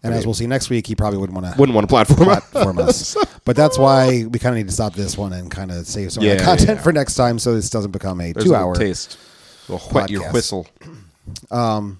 And 0.01 0.13
as 0.13 0.25
we'll 0.25 0.33
see 0.33 0.47
next 0.47 0.69
week, 0.69 0.87
he 0.87 0.95
probably 0.95 1.19
wouldn't 1.19 1.39
want 1.39 1.53
to 1.53 1.59
Wouldn't 1.59 1.75
want 1.75 1.87
to 1.87 1.91
platform. 1.91 2.25
platform 2.25 2.79
us. 2.79 3.15
But 3.45 3.55
that's 3.55 3.79
why 3.79 4.25
we 4.25 4.37
kind 4.37 4.53
of 4.53 4.57
need 4.57 4.67
to 4.67 4.73
stop 4.73 4.93
this 4.93 5.17
one 5.17 5.33
and 5.33 5.49
kind 5.49 5.71
of 5.71 5.87
save 5.87 6.11
some 6.11 6.23
of 6.23 6.37
the 6.37 6.43
content 6.43 6.69
yeah. 6.77 6.83
for 6.83 6.93
next 6.93 7.15
time 7.15 7.39
so 7.39 7.55
this 7.55 7.71
doesn't 7.71 7.89
become 7.91 8.21
a 8.21 8.31
There's 8.31 8.45
two 8.45 8.53
a 8.53 8.57
hour 8.57 8.75
taste. 8.75 9.17
Will 9.67 9.79
whet 9.79 10.11
your 10.11 10.21
podcast. 10.23 10.67
Whistle. 11.29 11.97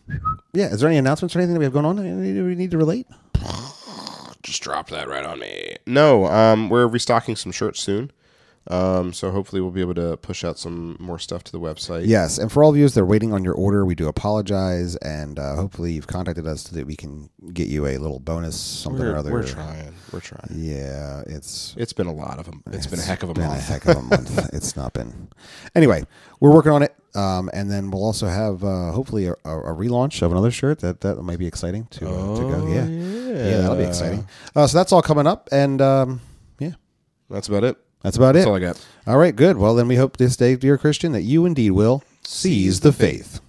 Yeah. 0.54 0.68
Is 0.68 0.80
there 0.82 0.90
any 0.90 0.98
announcements 0.98 1.36
or 1.36 1.40
anything 1.40 1.54
that 1.54 1.60
we 1.60 1.66
have 1.66 1.74
going 1.74 1.86
on? 1.86 2.00
Anything 2.00 2.46
we 2.46 2.56
need 2.56 2.72
to 2.72 2.78
relate? 2.78 3.08
Just 4.44 4.62
drop 4.64 4.90
that 4.90 5.08
right 5.08 5.26
on 5.26 5.40
me. 5.40 5.76
No, 5.86 6.26
um, 6.28 6.70
we're 6.70 6.88
restocking 6.88 7.36
some 7.36 7.52
shirts 7.52 7.80
soon. 7.82 8.12
Um, 8.68 9.14
so 9.14 9.32
hopefully 9.32 9.62
we'll 9.62 9.72
be 9.72 9.82
able 9.82 9.96
to 9.96 10.16
push 10.18 10.44
out 10.44 10.60
some 10.60 10.96
more 11.00 11.18
stuff 11.18 11.44
to 11.46 11.52
the 11.52 11.60
website. 11.60 12.04
Yes. 12.06 12.38
And 12.38 12.52
for 12.52 12.64
all 12.64 12.70
of 12.70 12.78
you 12.78 12.88
that 12.88 13.00
are 13.00 13.06
waiting 13.06 13.34
on 13.34 13.44
your 13.44 13.56
order, 13.56 13.84
we 13.84 13.96
do 13.96 14.08
apologize. 14.08 14.96
And 14.98 15.40
uh, 15.40 15.56
hopefully 15.56 15.94
you've 15.94 16.06
contacted 16.08 16.46
us 16.46 16.64
so 16.64 16.76
that 16.76 16.86
we 16.86 16.96
can 16.96 17.30
get 17.52 17.68
you 17.68 17.88
a 17.88 17.98
little 17.98 18.20
bonus, 18.20 18.60
something 18.60 19.02
we're, 19.04 19.14
or 19.14 19.18
other. 19.18 19.32
we're 19.32 19.44
trying. 19.48 19.94
We're 20.12 20.20
trying. 20.20 20.50
Yeah. 20.52 21.24
It's 21.26 21.74
It's 21.78 21.94
been 21.94 22.08
a 22.08 22.14
lot 22.14 22.38
of 22.38 22.46
them. 22.46 22.62
it's 22.68 22.86
been 22.88 23.00
a 23.00 23.04
heck 23.04 23.24
of 23.24 23.32
a 23.32 23.34
been 23.34 23.46
month. 23.48 23.60
a 23.60 23.62
heck 23.62 23.86
of 23.88 23.98
a 23.98 24.02
month. 24.02 24.50
it's 24.54 24.76
not 24.76 24.94
been. 24.94 25.30
Anyway, 25.76 26.04
we're 26.40 26.54
working 26.54 26.72
on 26.72 26.84
it, 26.84 26.94
um, 27.16 27.50
and 27.54 27.72
then 27.72 27.92
we'll 27.92 28.04
also 28.04 28.28
have 28.28 28.64
uh, 28.64 28.92
hopefully 28.92 29.28
a, 29.28 29.34
a, 29.44 29.74
relaunch 29.74 30.22
of 30.22 30.32
another 30.32 30.52
shirt 30.52 30.80
that 30.80 31.02
that 31.02 31.22
might 31.22 31.40
be 31.40 31.48
exciting 31.48 31.88
to 31.92 32.08
uh, 32.08 32.36
to 32.36 32.42
go. 32.42 32.68
Yeah. 32.68 32.86
yeah, 32.86 33.58
that'll 33.62 33.76
be 33.76 33.84
exciting. 33.84 34.28
Uh, 34.56 34.68
so 34.68 34.78
that's 34.78 34.92
all 34.92 35.02
coming 35.02 35.28
up, 35.28 35.50
and 35.52 35.82
um, 35.82 36.22
yeah, 36.60 36.74
That's 37.30 37.48
about 37.48 37.64
it. 37.64 37.78
that's 38.04 38.18
about 38.18 38.36
it. 38.36 38.40
That's 38.40 38.48
all 38.48 38.56
I 38.56 38.60
got. 38.60 38.86
All 39.08 39.18
right, 39.18 39.36
good. 39.36 39.58
Well, 39.58 39.76
then 39.76 39.88
we 39.88 39.96
hope 39.96 40.18
this 40.18 40.36
day, 40.38 40.56
dear 40.56 40.78
Christian, 40.78 41.12
that 41.14 41.24
you 41.24 41.46
indeed 41.46 41.72
will 41.72 42.04
seize 42.24 42.82
the 42.82 42.94
faith. 42.94 43.42